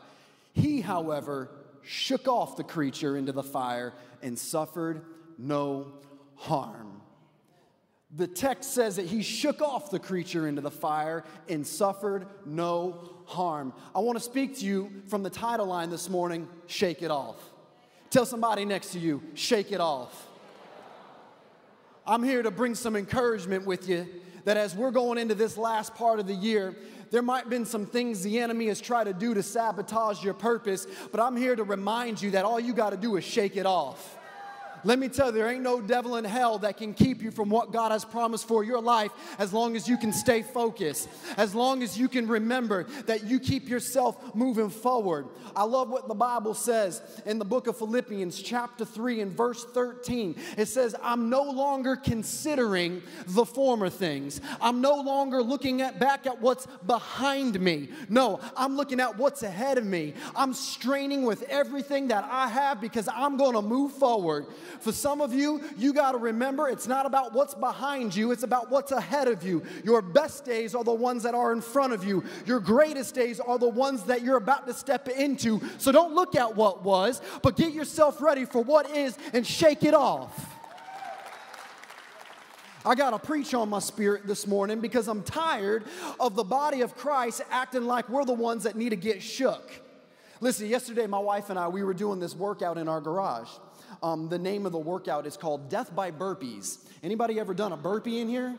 He, 0.53 0.79
however, 0.79 1.49
shook 1.83 2.29
off 2.29 2.55
the 2.55 2.63
creature 2.63 3.17
into 3.17 3.33
the 3.33 3.43
fire 3.43 3.93
and 4.21 4.39
suffered 4.39 5.03
no 5.37 5.91
harm. 6.35 6.99
The 8.15 8.27
text 8.27 8.73
says 8.73 8.95
that 8.95 9.05
he 9.05 9.21
shook 9.21 9.61
off 9.61 9.91
the 9.91 9.99
creature 9.99 10.47
into 10.47 10.61
the 10.61 10.71
fire 10.71 11.23
and 11.47 11.65
suffered 11.65 12.25
no 12.43 12.97
harm. 13.25 13.71
I 13.93 13.99
want 13.99 14.17
to 14.17 14.23
speak 14.23 14.57
to 14.59 14.65
you 14.65 14.91
from 15.07 15.21
the 15.21 15.29
title 15.29 15.67
line 15.67 15.91
this 15.91 16.09
morning 16.09 16.47
Shake 16.65 17.03
It 17.03 17.11
Off. 17.11 17.37
Tell 18.09 18.25
somebody 18.25 18.65
next 18.65 18.93
to 18.93 18.99
you, 18.99 19.21
Shake 19.35 19.71
It 19.71 19.79
Off. 19.79 20.27
I'm 22.07 22.23
here 22.23 22.41
to 22.41 22.49
bring 22.49 22.73
some 22.73 22.95
encouragement 22.95 23.67
with 23.67 23.87
you 23.87 24.07
that 24.45 24.57
as 24.57 24.75
we're 24.75 24.89
going 24.89 25.19
into 25.19 25.35
this 25.35 25.57
last 25.57 25.93
part 25.93 26.19
of 26.19 26.25
the 26.25 26.33
year, 26.33 26.75
there 27.11 27.21
might 27.21 27.41
have 27.41 27.49
been 27.51 27.65
some 27.65 27.85
things 27.85 28.23
the 28.23 28.39
enemy 28.39 28.67
has 28.67 28.81
tried 28.81 29.03
to 29.03 29.13
do 29.13 29.35
to 29.35 29.43
sabotage 29.43 30.23
your 30.23 30.33
purpose, 30.33 30.87
but 31.11 31.19
I'm 31.19 31.37
here 31.37 31.55
to 31.55 31.63
remind 31.63 32.19
you 32.19 32.31
that 32.31 32.45
all 32.45 32.59
you 32.59 32.73
got 32.73 32.89
to 32.89 32.97
do 32.97 33.17
is 33.17 33.23
shake 33.23 33.57
it 33.57 33.67
off. 33.67 34.17
Let 34.83 35.00
me 35.00 35.09
tell 35.09 35.27
you, 35.27 35.33
there 35.33 35.50
ain't 35.50 35.63
no 35.63 35.81
devil 35.81 36.15
in 36.15 36.25
hell 36.25 36.59
that 36.59 36.77
can 36.77 36.93
keep 36.93 37.21
you 37.21 37.31
from 37.31 37.50
what 37.50 37.71
God 37.71 37.91
has 37.91 38.05
promised 38.05 38.48
for 38.48 38.63
your 38.63 38.81
life 38.81 39.12
as 39.38 39.53
long 39.53 39.75
as 39.75 39.88
you 39.88 39.98
can 39.98 40.13
stay 40.13 40.41
focused, 40.41 41.09
as 41.38 41.53
long 41.53 41.83
as 41.83 41.98
you 41.98 42.07
can 42.07 42.27
remember 42.27 42.83
that 43.05 43.25
you 43.25 43.39
keep 43.39 43.67
yourself 43.67 44.36
moving 44.36 44.69
forward. 44.69 45.27
I 45.55 45.63
love 45.63 45.89
what 45.89 46.07
the 46.07 46.15
Bible 46.15 46.53
says 46.53 47.01
in 47.25 47.39
the 47.39 47.45
book 47.45 47.67
of 47.67 47.77
Philippians, 47.77 48.41
chapter 48.41 48.86
3, 48.86 49.21
and 49.21 49.31
verse 49.31 49.65
13. 49.65 50.36
It 50.57 50.67
says, 50.67 50.95
I'm 51.01 51.29
no 51.29 51.43
longer 51.43 51.95
considering 51.95 53.01
the 53.27 53.45
former 53.45 53.89
things, 53.89 54.41
I'm 54.62 54.81
no 54.81 54.95
longer 54.95 55.41
looking 55.41 55.81
at 55.81 56.00
back 56.00 56.25
at 56.27 56.39
what's 56.41 56.67
behind 56.86 57.59
me. 57.59 57.89
No, 58.07 58.39
I'm 58.55 58.75
looking 58.75 59.00
at 59.00 59.17
what's 59.17 59.43
ahead 59.43 59.77
of 59.77 59.86
me. 59.86 60.13
I'm 60.36 60.53
straining 60.53 61.24
with 61.24 61.43
everything 61.43 62.07
that 62.09 62.25
I 62.29 62.48
have 62.48 62.81
because 62.81 63.07
I'm 63.13 63.38
going 63.38 63.53
to 63.53 63.62
move 63.62 63.93
forward. 63.93 64.45
For 64.79 64.91
some 64.91 65.21
of 65.21 65.33
you, 65.33 65.62
you 65.77 65.93
got 65.93 66.13
to 66.13 66.17
remember 66.17 66.69
it's 66.69 66.88
not 66.88 67.05
about 67.05 67.33
what's 67.33 67.53
behind 67.53 68.15
you, 68.15 68.31
it's 68.31 68.43
about 68.43 68.71
what's 68.71 68.91
ahead 68.91 69.27
of 69.27 69.43
you. 69.43 69.63
Your 69.83 70.01
best 70.01 70.45
days 70.45 70.74
are 70.74 70.83
the 70.83 70.93
ones 70.93 71.24
that 71.24 71.36
are 71.36 71.51
in 71.51 71.62
front 71.62 71.93
of 71.93 72.03
you, 72.03 72.24
your 72.45 72.59
greatest 72.59 73.15
days 73.15 73.39
are 73.39 73.57
the 73.57 73.69
ones 73.69 74.03
that 74.03 74.21
you're 74.21 74.38
about 74.38 74.67
to 74.67 74.74
step 74.74 75.07
into. 75.09 75.62
So 75.77 75.91
don't 75.91 76.13
look 76.13 76.36
at 76.36 76.55
what 76.55 76.83
was, 76.83 77.21
but 77.41 77.57
get 77.57 77.74
yourself 77.74 78.21
ready 78.21 78.45
for 78.45 78.63
what 78.63 78.89
is 78.89 79.17
and 79.33 79.45
shake 79.45 79.83
it 79.83 79.93
off. 79.93 80.55
I 82.86 82.95
got 82.95 83.09
to 83.09 83.19
preach 83.19 83.53
on 83.53 83.69
my 83.69 83.79
spirit 83.79 84.25
this 84.25 84.48
morning 84.48 84.79
because 84.79 85.09
I'm 85.09 85.21
tired 85.24 85.83
of 86.19 86.36
the 86.36 86.45
body 86.45 86.81
of 86.81 86.95
Christ 86.95 87.41
acting 87.51 87.86
like 87.86 88.07
we're 88.07 88.24
the 88.24 88.33
ones 88.33 88.63
that 88.63 88.75
need 88.75 88.89
to 88.89 88.95
get 88.95 89.21
shook. 89.21 89.69
Listen, 90.39 90.67
yesterday 90.67 91.05
my 91.05 91.19
wife 91.19 91.50
and 91.50 91.59
I, 91.59 91.67
we 91.67 91.83
were 91.83 91.93
doing 91.93 92.19
this 92.19 92.33
workout 92.33 92.77
in 92.77 92.88
our 92.88 93.01
garage. 93.01 93.50
Um, 94.01 94.29
the 94.29 94.39
name 94.39 94.65
of 94.65 94.72
the 94.72 94.79
workout 94.79 95.25
is 95.25 95.36
called 95.36 95.70
Death 95.70 95.94
by 95.94 96.12
Burpees. 96.12 96.79
Anybody 97.03 97.39
ever 97.39 97.53
done 97.53 97.74
a 97.74 97.77
burpee 97.77 98.20
in 98.20 98.29
here? 98.29 98.58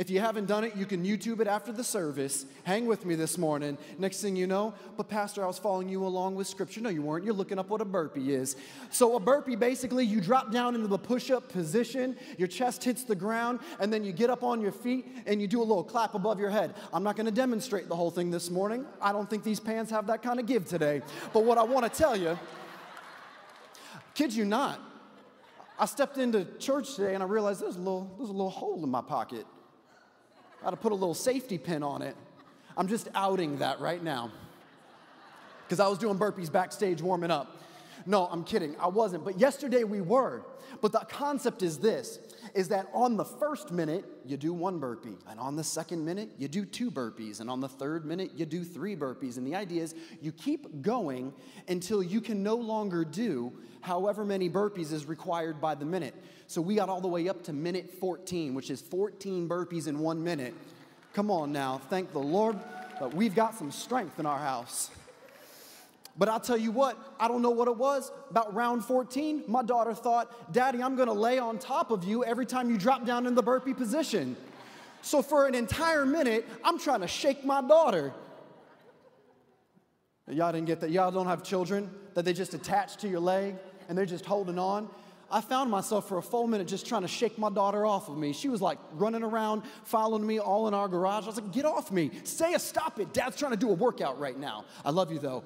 If 0.00 0.08
you 0.08 0.18
haven't 0.20 0.46
done 0.46 0.64
it, 0.64 0.76
you 0.76 0.86
can 0.86 1.04
YouTube 1.04 1.40
it 1.40 1.46
after 1.46 1.72
the 1.72 1.84
service. 1.84 2.46
Hang 2.64 2.86
with 2.86 3.04
me 3.04 3.16
this 3.16 3.36
morning. 3.36 3.76
Next 3.98 4.22
thing 4.22 4.34
you 4.34 4.46
know, 4.46 4.72
but 4.96 5.10
Pastor, 5.10 5.44
I 5.44 5.46
was 5.46 5.58
following 5.58 5.90
you 5.90 6.06
along 6.06 6.36
with 6.36 6.46
scripture. 6.46 6.80
No, 6.80 6.88
you 6.88 7.02
weren't. 7.02 7.22
You're 7.22 7.34
looking 7.34 7.58
up 7.58 7.68
what 7.68 7.82
a 7.82 7.84
burpee 7.84 8.32
is. 8.32 8.56
So, 8.88 9.16
a 9.16 9.20
burpee 9.20 9.56
basically, 9.56 10.06
you 10.06 10.22
drop 10.22 10.52
down 10.52 10.74
into 10.74 10.86
the 10.86 10.96
push 10.96 11.30
up 11.30 11.50
position, 11.50 12.16
your 12.38 12.48
chest 12.48 12.82
hits 12.82 13.04
the 13.04 13.14
ground, 13.14 13.58
and 13.78 13.92
then 13.92 14.02
you 14.02 14.12
get 14.12 14.30
up 14.30 14.42
on 14.42 14.62
your 14.62 14.72
feet 14.72 15.06
and 15.26 15.38
you 15.38 15.46
do 15.46 15.60
a 15.60 15.66
little 15.68 15.84
clap 15.84 16.14
above 16.14 16.38
your 16.40 16.50
head. 16.50 16.74
I'm 16.94 17.02
not 17.02 17.16
going 17.16 17.26
to 17.26 17.32
demonstrate 17.32 17.90
the 17.90 17.96
whole 17.96 18.10
thing 18.10 18.30
this 18.30 18.48
morning. 18.50 18.86
I 19.02 19.12
don't 19.12 19.28
think 19.28 19.44
these 19.44 19.60
pants 19.60 19.90
have 19.90 20.06
that 20.06 20.22
kind 20.22 20.40
of 20.40 20.46
give 20.46 20.64
today. 20.64 21.02
But 21.34 21.44
what 21.44 21.58
I 21.58 21.62
want 21.62 21.92
to 21.92 21.98
tell 21.98 22.16
you, 22.16 22.38
Kid 24.20 24.34
you 24.34 24.44
not. 24.44 24.78
I 25.78 25.86
stepped 25.86 26.18
into 26.18 26.44
church 26.58 26.94
today 26.94 27.14
and 27.14 27.22
I 27.22 27.26
realized 27.26 27.62
there's 27.62 27.76
a 27.76 27.78
little, 27.78 28.14
there's 28.18 28.28
a 28.28 28.34
little 28.34 28.50
hole 28.50 28.84
in 28.84 28.90
my 28.90 29.00
pocket. 29.00 29.46
I 30.60 30.64
had 30.66 30.72
to 30.72 30.76
put 30.76 30.92
a 30.92 30.94
little 30.94 31.14
safety 31.14 31.56
pin 31.56 31.82
on 31.82 32.02
it. 32.02 32.14
I'm 32.76 32.86
just 32.86 33.08
outing 33.14 33.60
that 33.60 33.80
right 33.80 34.04
now. 34.04 34.30
Because 35.64 35.80
I 35.80 35.88
was 35.88 35.96
doing 35.96 36.18
burpees 36.18 36.52
backstage 36.52 37.00
warming 37.00 37.30
up. 37.30 37.62
No, 38.04 38.26
I'm 38.26 38.44
kidding. 38.44 38.76
I 38.78 38.88
wasn't. 38.88 39.24
But 39.24 39.40
yesterday 39.40 39.84
we 39.84 40.02
were. 40.02 40.42
But 40.82 40.92
the 40.92 40.98
concept 40.98 41.62
is 41.62 41.78
this 41.78 42.18
is 42.54 42.68
that 42.68 42.88
on 42.92 43.16
the 43.16 43.24
first 43.24 43.70
minute, 43.70 44.04
you 44.24 44.36
do 44.36 44.52
one 44.52 44.78
burpee. 44.78 45.16
And 45.28 45.38
on 45.40 45.56
the 45.56 45.64
second 45.64 46.04
minute, 46.04 46.30
you 46.38 46.48
do 46.48 46.64
two 46.64 46.90
burpees. 46.90 47.40
And 47.40 47.50
on 47.50 47.60
the 47.60 47.68
third 47.68 48.04
minute, 48.04 48.32
you 48.34 48.46
do 48.46 48.64
three 48.64 48.96
burpees. 48.96 49.36
And 49.36 49.46
the 49.46 49.54
idea 49.54 49.82
is 49.82 49.94
you 50.20 50.32
keep 50.32 50.82
going 50.82 51.32
until 51.68 52.02
you 52.02 52.20
can 52.20 52.42
no 52.42 52.56
longer 52.56 53.04
do 53.04 53.52
however 53.80 54.24
many 54.24 54.48
burpees 54.48 54.92
is 54.92 55.06
required 55.06 55.60
by 55.60 55.74
the 55.74 55.84
minute. 55.84 56.14
So 56.46 56.60
we 56.60 56.74
got 56.74 56.88
all 56.88 57.00
the 57.00 57.08
way 57.08 57.28
up 57.28 57.42
to 57.44 57.52
minute 57.52 57.90
14, 57.90 58.54
which 58.54 58.70
is 58.70 58.80
14 58.80 59.48
burpees 59.48 59.86
in 59.86 59.98
one 59.98 60.22
minute. 60.22 60.54
Come 61.12 61.30
on 61.30 61.52
now, 61.52 61.78
thank 61.90 62.12
the 62.12 62.18
Lord, 62.18 62.56
but 63.00 63.14
we've 63.14 63.34
got 63.34 63.54
some 63.56 63.70
strength 63.70 64.18
in 64.18 64.26
our 64.26 64.38
house. 64.38 64.90
But 66.16 66.28
I'll 66.28 66.40
tell 66.40 66.56
you 66.56 66.72
what, 66.72 66.98
I 67.18 67.28
don't 67.28 67.40
know 67.40 67.50
what 67.50 67.68
it 67.68 67.76
was. 67.76 68.10
About 68.30 68.54
round 68.54 68.84
14, 68.84 69.44
my 69.46 69.62
daughter 69.62 69.94
thought, 69.94 70.52
Daddy, 70.52 70.82
I'm 70.82 70.96
gonna 70.96 71.12
lay 71.12 71.38
on 71.38 71.58
top 71.58 71.90
of 71.90 72.04
you 72.04 72.24
every 72.24 72.46
time 72.46 72.70
you 72.70 72.76
drop 72.76 73.06
down 73.06 73.26
in 73.26 73.34
the 73.34 73.42
burpee 73.42 73.74
position. 73.74 74.36
So 75.02 75.22
for 75.22 75.46
an 75.46 75.54
entire 75.54 76.04
minute, 76.04 76.46
I'm 76.64 76.78
trying 76.78 77.00
to 77.00 77.08
shake 77.08 77.44
my 77.44 77.62
daughter. 77.62 78.12
Y'all 80.28 80.52
didn't 80.52 80.66
get 80.66 80.80
that. 80.80 80.90
Y'all 80.90 81.10
don't 81.10 81.26
have 81.26 81.42
children 81.42 81.90
that 82.14 82.24
they 82.24 82.32
just 82.32 82.54
attach 82.54 82.98
to 82.98 83.08
your 83.08 83.20
leg 83.20 83.56
and 83.88 83.96
they're 83.96 84.06
just 84.06 84.24
holding 84.24 84.58
on. 84.58 84.88
I 85.32 85.40
found 85.40 85.70
myself 85.70 86.08
for 86.08 86.18
a 86.18 86.22
full 86.22 86.48
minute 86.48 86.66
just 86.66 86.86
trying 86.86 87.02
to 87.02 87.08
shake 87.08 87.38
my 87.38 87.50
daughter 87.50 87.86
off 87.86 88.08
of 88.08 88.18
me. 88.18 88.32
She 88.32 88.48
was 88.48 88.60
like 88.60 88.78
running 88.94 89.22
around, 89.22 89.62
following 89.84 90.26
me 90.26 90.40
all 90.40 90.66
in 90.66 90.74
our 90.74 90.88
garage. 90.88 91.24
I 91.24 91.26
was 91.28 91.36
like, 91.36 91.52
get 91.52 91.64
off 91.64 91.92
me. 91.92 92.10
Say 92.24 92.54
a 92.54 92.58
stop 92.58 92.98
it. 92.98 93.12
Dad's 93.12 93.36
trying 93.36 93.52
to 93.52 93.56
do 93.56 93.70
a 93.70 93.74
workout 93.74 94.18
right 94.18 94.36
now. 94.36 94.64
I 94.84 94.90
love 94.90 95.12
you 95.12 95.20
though. 95.20 95.44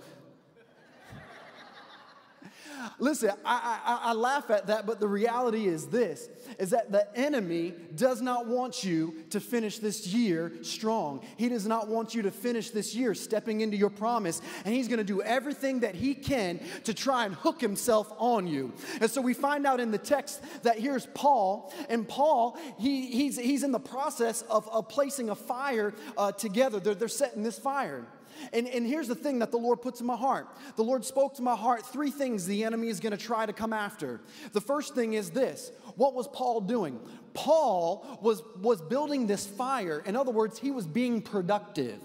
Listen, 2.98 3.30
I, 3.44 3.80
I, 3.84 4.10
I, 4.10 4.12
laugh 4.12 4.50
at 4.50 4.66
that, 4.68 4.86
but 4.86 5.00
the 5.00 5.08
reality 5.08 5.66
is 5.66 5.86
this 5.86 6.28
is 6.58 6.70
that 6.70 6.92
the 6.92 7.06
enemy 7.16 7.74
does 7.94 8.20
not 8.20 8.46
want 8.46 8.84
you 8.84 9.14
to 9.30 9.40
finish 9.40 9.78
this 9.78 10.06
year 10.06 10.52
strong. 10.62 11.24
He 11.36 11.48
does 11.48 11.66
not 11.66 11.88
want 11.88 12.14
you 12.14 12.22
to 12.22 12.30
finish 12.30 12.70
this 12.70 12.94
year 12.94 13.14
stepping 13.14 13.60
into 13.60 13.76
your 13.76 13.90
promise, 13.90 14.40
and 14.64 14.74
he's 14.74 14.88
going 14.88 14.98
to 14.98 15.04
do 15.04 15.22
everything 15.22 15.80
that 15.80 15.94
he 15.94 16.14
can 16.14 16.60
to 16.84 16.94
try 16.94 17.24
and 17.24 17.34
hook 17.34 17.60
himself 17.60 18.12
on 18.18 18.46
you. 18.46 18.72
And 19.00 19.10
so 19.10 19.20
we 19.20 19.34
find 19.34 19.66
out 19.66 19.80
in 19.80 19.90
the 19.90 19.98
text 19.98 20.42
that 20.62 20.78
here's 20.78 21.06
Paul, 21.06 21.72
and 21.88 22.08
Paul, 22.08 22.58
he, 22.78 23.06
he's, 23.06 23.38
he's 23.38 23.62
in 23.62 23.72
the 23.72 23.80
process 23.80 24.42
of, 24.42 24.68
of 24.68 24.88
placing 24.88 25.30
a 25.30 25.34
fire 25.34 25.94
uh, 26.16 26.32
together. 26.32 26.80
They're, 26.80 26.94
they're 26.94 27.08
setting 27.08 27.42
this 27.42 27.58
fire. 27.58 28.06
And, 28.52 28.68
and 28.68 28.86
here's 28.86 29.08
the 29.08 29.14
thing 29.14 29.38
that 29.40 29.50
the 29.50 29.56
Lord 29.56 29.82
puts 29.82 30.00
in 30.00 30.06
my 30.06 30.16
heart 30.16 30.48
the 30.76 30.84
Lord 30.84 31.04
spoke 31.04 31.34
to 31.34 31.42
my 31.42 31.56
heart 31.56 31.86
three 31.86 32.10
things 32.10 32.46
the 32.46 32.64
enemy 32.64 32.88
is 32.88 33.00
going 33.00 33.16
to 33.16 33.22
try 33.22 33.46
to 33.46 33.52
come 33.52 33.72
after. 33.72 34.20
The 34.52 34.60
first 34.60 34.94
thing 34.94 35.14
is 35.14 35.30
this 35.30 35.72
what 35.96 36.14
was 36.14 36.28
Paul 36.28 36.60
doing? 36.60 37.00
Paul 37.34 38.18
was, 38.22 38.42
was 38.60 38.80
building 38.80 39.26
this 39.26 39.46
fire. 39.46 40.02
In 40.06 40.16
other 40.16 40.30
words, 40.30 40.58
he 40.58 40.70
was 40.70 40.86
being 40.86 41.20
productive. 41.20 41.98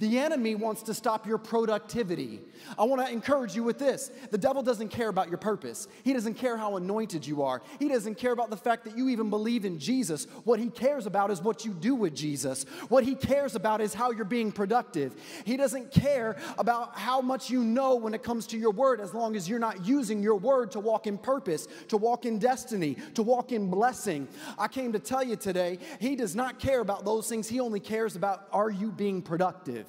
The 0.00 0.18
enemy 0.18 0.54
wants 0.54 0.82
to 0.84 0.94
stop 0.94 1.26
your 1.26 1.38
productivity. 1.38 2.40
I 2.78 2.84
want 2.84 3.04
to 3.06 3.12
encourage 3.12 3.54
you 3.54 3.62
with 3.62 3.78
this. 3.78 4.10
The 4.30 4.38
devil 4.38 4.62
doesn't 4.62 4.88
care 4.88 5.08
about 5.08 5.28
your 5.28 5.38
purpose. 5.38 5.88
He 6.02 6.12
doesn't 6.12 6.34
care 6.34 6.56
how 6.56 6.76
anointed 6.76 7.26
you 7.26 7.42
are. 7.42 7.62
He 7.78 7.88
doesn't 7.88 8.16
care 8.16 8.32
about 8.32 8.50
the 8.50 8.56
fact 8.56 8.84
that 8.84 8.96
you 8.96 9.08
even 9.08 9.30
believe 9.30 9.64
in 9.64 9.78
Jesus. 9.78 10.26
What 10.44 10.58
he 10.58 10.68
cares 10.68 11.06
about 11.06 11.30
is 11.30 11.42
what 11.42 11.64
you 11.64 11.72
do 11.72 11.94
with 11.94 12.14
Jesus. 12.14 12.64
What 12.88 13.04
he 13.04 13.14
cares 13.14 13.54
about 13.54 13.80
is 13.80 13.94
how 13.94 14.10
you're 14.10 14.24
being 14.24 14.52
productive. 14.52 15.14
He 15.44 15.56
doesn't 15.56 15.90
care 15.90 16.36
about 16.58 16.96
how 16.98 17.20
much 17.20 17.50
you 17.50 17.62
know 17.62 17.94
when 17.94 18.14
it 18.14 18.22
comes 18.22 18.46
to 18.48 18.58
your 18.58 18.72
word 18.72 19.00
as 19.00 19.14
long 19.14 19.36
as 19.36 19.48
you're 19.48 19.58
not 19.58 19.84
using 19.86 20.22
your 20.22 20.36
word 20.36 20.72
to 20.72 20.80
walk 20.80 21.06
in 21.06 21.18
purpose, 21.18 21.68
to 21.88 21.96
walk 21.96 22.24
in 22.24 22.38
destiny, 22.38 22.96
to 23.14 23.22
walk 23.22 23.52
in 23.52 23.70
blessing. 23.70 24.28
I 24.58 24.68
came 24.68 24.92
to 24.92 24.98
tell 24.98 25.22
you 25.22 25.36
today, 25.36 25.78
he 26.00 26.16
does 26.16 26.34
not 26.34 26.58
care 26.58 26.80
about 26.80 27.04
those 27.04 27.28
things. 27.28 27.48
He 27.48 27.60
only 27.60 27.80
cares 27.80 28.16
about 28.16 28.48
are 28.52 28.70
you 28.70 28.90
being 28.90 29.22
productive? 29.22 29.83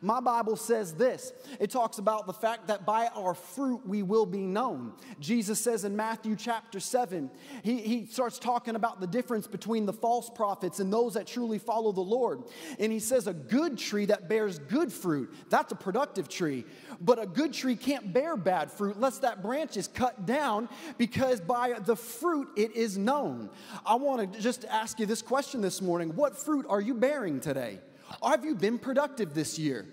My 0.00 0.20
Bible 0.20 0.56
says 0.56 0.94
this 0.94 1.32
it 1.60 1.70
talks 1.70 1.98
about 1.98 2.26
the 2.26 2.32
fact 2.32 2.68
that 2.68 2.86
by 2.86 3.08
our 3.14 3.34
fruit 3.34 3.86
we 3.86 4.02
will 4.02 4.26
be 4.26 4.46
known. 4.46 4.92
Jesus 5.20 5.60
says 5.60 5.84
in 5.84 5.96
Matthew 5.96 6.36
chapter 6.36 6.80
7, 6.80 7.30
he, 7.62 7.78
he 7.78 8.06
starts 8.06 8.38
talking 8.38 8.76
about 8.76 9.00
the 9.00 9.06
difference 9.06 9.46
between 9.46 9.86
the 9.86 9.92
false 9.92 10.30
prophets 10.30 10.80
and 10.80 10.92
those 10.92 11.14
that 11.14 11.26
truly 11.26 11.58
follow 11.58 11.92
the 11.92 12.00
Lord. 12.00 12.42
And 12.78 12.92
he 12.92 12.98
says, 12.98 13.26
A 13.26 13.34
good 13.34 13.78
tree 13.78 14.06
that 14.06 14.28
bears 14.28 14.58
good 14.58 14.92
fruit, 14.92 15.32
that's 15.50 15.72
a 15.72 15.76
productive 15.76 16.28
tree. 16.28 16.64
But 17.00 17.20
a 17.20 17.26
good 17.26 17.52
tree 17.52 17.76
can't 17.76 18.12
bear 18.12 18.36
bad 18.36 18.70
fruit 18.70 18.96
unless 18.96 19.18
that 19.18 19.42
branch 19.42 19.76
is 19.76 19.88
cut 19.88 20.26
down 20.26 20.68
because 20.98 21.40
by 21.40 21.78
the 21.80 21.96
fruit 21.96 22.48
it 22.56 22.76
is 22.76 22.96
known. 22.96 23.50
I 23.84 23.96
want 23.96 24.32
to 24.32 24.40
just 24.40 24.64
ask 24.66 25.00
you 25.00 25.06
this 25.06 25.22
question 25.22 25.60
this 25.60 25.82
morning 25.82 26.14
What 26.14 26.36
fruit 26.36 26.66
are 26.68 26.80
you 26.80 26.94
bearing 26.94 27.40
today? 27.40 27.78
Have 28.22 28.44
you 28.44 28.54
been 28.54 28.78
productive 28.78 29.34
this 29.34 29.58
year? 29.58 29.86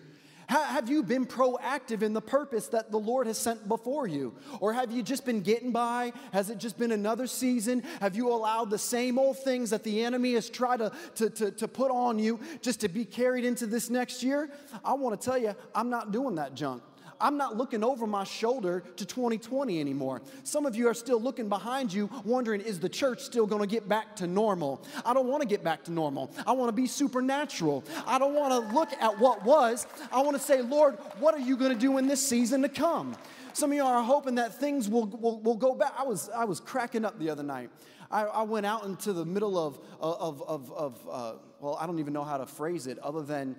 Have 0.49 0.89
you 0.89 1.03
been 1.03 1.27
proactive 1.27 2.01
in 2.01 2.13
the 2.13 2.21
purpose 2.21 2.69
that 2.69 2.89
the 2.89 2.97
Lord 2.97 3.27
has 3.27 3.37
sent 3.37 3.67
before 3.67 4.07
you? 4.07 4.33
Or 4.59 4.73
have 4.73 4.91
you 4.91 5.03
just 5.03 5.23
been 5.23 5.41
getting 5.41 5.71
by? 5.71 6.11
Has 6.33 6.49
it 6.49 6.57
just 6.57 6.75
been 6.79 6.91
another 6.91 7.27
season? 7.27 7.83
Have 8.01 8.15
you 8.15 8.29
allowed 8.33 8.71
the 8.71 8.79
same 8.79 9.19
old 9.19 9.37
things 9.37 9.69
that 9.69 9.83
the 9.83 10.03
enemy 10.03 10.33
has 10.33 10.49
tried 10.49 10.77
to, 10.77 10.91
to, 11.15 11.29
to, 11.29 11.51
to 11.51 11.67
put 11.67 11.91
on 11.91 12.17
you 12.17 12.39
just 12.63 12.81
to 12.81 12.89
be 12.89 13.05
carried 13.05 13.45
into 13.45 13.67
this 13.67 13.91
next 13.91 14.23
year? 14.23 14.49
I 14.83 14.93
want 14.93 15.21
to 15.21 15.23
tell 15.23 15.37
you, 15.37 15.53
I'm 15.75 15.91
not 15.91 16.11
doing 16.11 16.33
that 16.35 16.55
junk. 16.55 16.81
I'm 17.21 17.37
not 17.37 17.57
looking 17.57 17.83
over 17.83 18.07
my 18.07 18.23
shoulder 18.23 18.83
to 18.95 19.05
2020 19.05 19.79
anymore. 19.79 20.21
Some 20.43 20.65
of 20.65 20.75
you 20.75 20.87
are 20.87 20.93
still 20.93 21.21
looking 21.21 21.49
behind 21.49 21.91
you, 21.91 22.09
wondering, 22.23 22.61
is 22.61 22.79
the 22.79 22.89
church 22.89 23.21
still 23.21 23.45
going 23.45 23.61
to 23.61 23.67
get 23.67 23.87
back 23.89 24.15
to 24.17 24.27
normal? 24.27 24.85
I 25.05 25.13
don't 25.13 25.27
want 25.27 25.41
to 25.41 25.47
get 25.47 25.63
back 25.63 25.83
to 25.85 25.91
normal. 25.91 26.31
I 26.47 26.53
want 26.53 26.69
to 26.69 26.73
be 26.73 26.87
supernatural. 26.87 27.83
I 28.05 28.19
don't 28.19 28.33
want 28.33 28.51
to 28.51 28.73
look 28.73 28.93
at 28.93 29.19
what 29.19 29.43
was. 29.43 29.85
I 30.11 30.21
want 30.21 30.37
to 30.37 30.43
say, 30.43 30.61
Lord, 30.61 30.97
what 31.19 31.33
are 31.33 31.39
you 31.39 31.57
going 31.57 31.73
to 31.73 31.79
do 31.79 31.97
in 31.97 32.07
this 32.07 32.25
season 32.25 32.61
to 32.61 32.69
come? 32.69 33.15
Some 33.53 33.71
of 33.71 33.75
you 33.75 33.83
are 33.83 34.01
hoping 34.03 34.35
that 34.35 34.59
things 34.59 34.87
will, 34.87 35.07
will, 35.07 35.39
will 35.41 35.55
go 35.55 35.75
back. 35.75 35.93
I 35.97 36.03
was, 36.03 36.29
I 36.29 36.45
was 36.45 36.59
cracking 36.59 37.03
up 37.03 37.19
the 37.19 37.29
other 37.29 37.43
night. 37.43 37.69
I, 38.11 38.23
I 38.23 38.43
went 38.43 38.65
out 38.65 38.85
into 38.85 39.13
the 39.13 39.25
middle 39.25 39.57
of, 39.57 39.79
of, 39.99 40.41
of, 40.43 40.71
of 40.71 41.07
uh, 41.09 41.33
well, 41.59 41.77
I 41.79 41.85
don't 41.85 41.99
even 41.99 42.13
know 42.13 42.23
how 42.23 42.37
to 42.37 42.45
phrase 42.45 42.87
it 42.87 42.97
other 42.99 43.21
than 43.21 43.55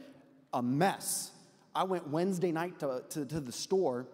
a 0.52 0.62
mess. 0.62 1.30
I 1.74 1.84
went 1.84 2.08
Wednesday 2.08 2.52
night 2.52 2.80
to, 2.80 3.02
to, 3.10 3.24
to 3.26 3.40
the 3.40 3.52
store 3.52 4.06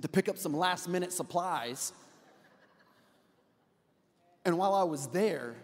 to 0.00 0.08
pick 0.08 0.28
up 0.28 0.38
some 0.38 0.52
last 0.52 0.88
minute 0.88 1.12
supplies. 1.12 1.92
And 4.44 4.56
while 4.56 4.74
I 4.74 4.84
was 4.84 5.08
there, 5.08 5.56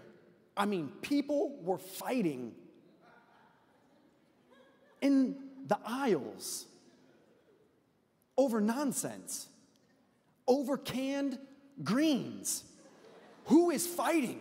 I 0.56 0.66
mean, 0.66 0.88
people 1.02 1.56
were 1.62 1.78
fighting 1.78 2.52
in 5.00 5.36
the 5.66 5.78
aisles 5.84 6.66
over 8.36 8.60
nonsense, 8.60 9.48
over 10.46 10.76
canned 10.76 11.38
greens. 11.82 12.64
Who 13.46 13.70
is 13.70 13.86
fighting 13.86 14.40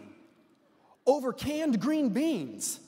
over 1.05 1.33
canned 1.33 1.79
green 1.79 2.09
beans? 2.09 2.79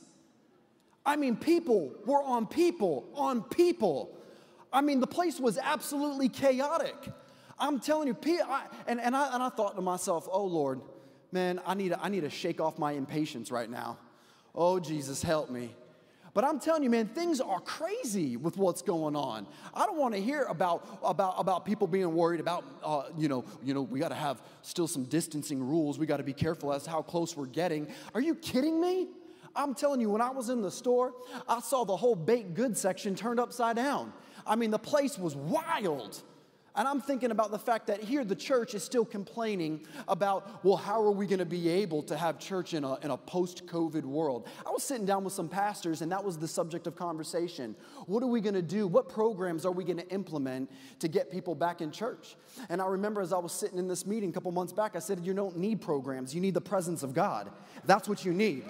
I 1.06 1.16
mean, 1.16 1.36
people 1.36 1.94
were 2.06 2.24
on 2.24 2.48
people, 2.48 3.08
on 3.14 3.44
people. 3.44 4.18
I 4.74 4.82
mean, 4.82 5.00
the 5.00 5.08
place 5.08 5.40
was 5.40 5.58
absolutely 5.58 6.30
chaotic. 6.30 6.96
I'm 7.60 7.80
telling 7.80 8.08
you, 8.08 8.18
and, 8.88 9.00
and, 9.00 9.16
I, 9.16 9.34
and 9.34 9.44
I 9.44 9.50
thought 9.50 9.76
to 9.76 9.82
myself, 9.82 10.28
oh 10.32 10.46
Lord, 10.46 10.82
man, 11.32 11.62
I 11.66 11.74
need, 11.74 11.94
I 11.94 12.10
need 12.10 12.22
to 12.22 12.30
shake 12.30 12.60
off 12.60 12.78
my 12.80 12.94
impatience 12.94 13.52
right 13.52 13.70
now. 13.70 13.98
Oh, 14.54 14.80
Jesus, 14.80 15.22
help 15.22 15.50
me. 15.50 15.76
But 16.34 16.44
I'm 16.44 16.60
telling 16.60 16.84
you, 16.84 16.90
man, 16.90 17.08
things 17.08 17.40
are 17.40 17.62
crazy 17.62 18.36
with 18.36 18.58
what's 18.58 18.82
going 18.82 19.16
on. 19.16 19.48
I 19.74 19.86
don't 19.86 19.98
want 19.98 20.16
to 20.16 20.22
hear 20.22 20.44
about, 20.44 21.00
about, 21.02 21.36
about 21.38 21.66
people 21.66 21.88
being 21.88 22.14
worried 22.14 22.42
about, 22.42 22.66
uh, 22.84 23.04
you 23.18 23.30
know, 23.30 23.46
you 23.64 23.74
know, 23.74 23.84
we 23.84 24.00
got 24.00 24.10
to 24.10 24.16
have 24.16 24.42
still 24.62 24.88
some 24.88 25.06
distancing 25.06 25.66
rules. 25.66 25.98
We 25.98 26.06
got 26.06 26.18
to 26.18 26.24
be 26.24 26.34
careful 26.34 26.74
as 26.74 26.84
to 26.84 26.90
how 26.90 27.02
close 27.02 27.38
we're 27.38 27.46
getting. 27.46 27.88
Are 28.14 28.20
you 28.20 28.36
kidding 28.36 28.82
me? 28.82 29.08
I'm 29.56 29.74
telling 29.74 30.02
you, 30.02 30.10
when 30.10 30.22
I 30.22 30.30
was 30.30 30.50
in 30.50 30.62
the 30.62 30.72
store, 30.72 31.14
I 31.48 31.60
saw 31.60 31.84
the 31.86 31.96
whole 31.96 32.16
baked 32.16 32.54
goods 32.54 32.80
section 32.80 33.16
turned 33.16 33.40
upside 33.40 33.76
down. 33.76 34.14
I 34.46 34.56
mean, 34.56 34.72
the 34.72 34.80
place 34.80 35.18
was 35.18 35.36
wild. 35.36 36.22
And 36.78 36.88
I'm 36.88 37.00
thinking 37.00 37.32
about 37.32 37.52
the 37.52 37.60
fact 37.60 37.88
that 37.88 38.04
here 38.04 38.26
the 38.26 38.36
church 38.36 38.74
is 38.74 38.84
still 38.84 39.06
complaining 39.06 39.88
about, 40.10 40.64
well, 40.66 40.76
how 40.76 41.02
are 41.02 41.12
we 41.12 41.26
going 41.26 41.40
to 41.40 41.46
be 41.46 41.70
able 41.70 42.04
to 42.04 42.18
have 42.18 42.38
church 42.38 42.74
in 42.74 42.84
a, 42.84 42.96
in 42.98 43.12
a 43.12 43.18
post 43.18 43.66
COVID 43.66 44.04
world? 44.04 44.48
I 44.66 44.72
was 44.72 44.84
sitting 44.84 45.06
down 45.06 45.24
with 45.24 45.32
some 45.32 45.48
pastors, 45.48 46.02
and 46.02 46.12
that 46.12 46.24
was 46.24 46.38
the 46.38 46.48
subject 46.48 46.86
of 46.86 46.96
conversation. 46.96 47.76
What 48.08 48.24
are 48.24 48.28
we 48.28 48.42
going 48.42 48.56
to 48.56 48.62
do? 48.62 48.88
What 48.88 49.08
programs 49.08 49.66
are 49.66 49.72
we 49.72 49.86
going 49.86 50.00
to 50.00 50.10
implement 50.10 50.70
to 51.00 51.08
get 51.08 51.32
people 51.32 51.56
back 51.56 51.80
in 51.80 51.92
church? 51.92 52.36
And 52.68 52.82
I 52.82 52.88
remember 52.88 53.22
as 53.22 53.32
I 53.32 53.38
was 53.38 53.54
sitting 53.54 53.80
in 53.80 53.88
this 53.88 54.06
meeting 54.06 54.32
a 54.32 54.34
couple 54.34 54.52
months 54.52 54.74
back, 54.74 54.98
I 54.98 55.00
said, 55.00 55.26
You 55.26 55.34
don't 55.34 55.58
need 55.58 55.80
programs, 55.80 56.36
you 56.36 56.42
need 56.42 56.54
the 56.56 56.62
presence 56.62 57.04
of 57.04 57.14
God. 57.14 57.52
That's 57.86 58.10
what 58.10 58.26
you 58.26 58.34
need. 58.34 58.66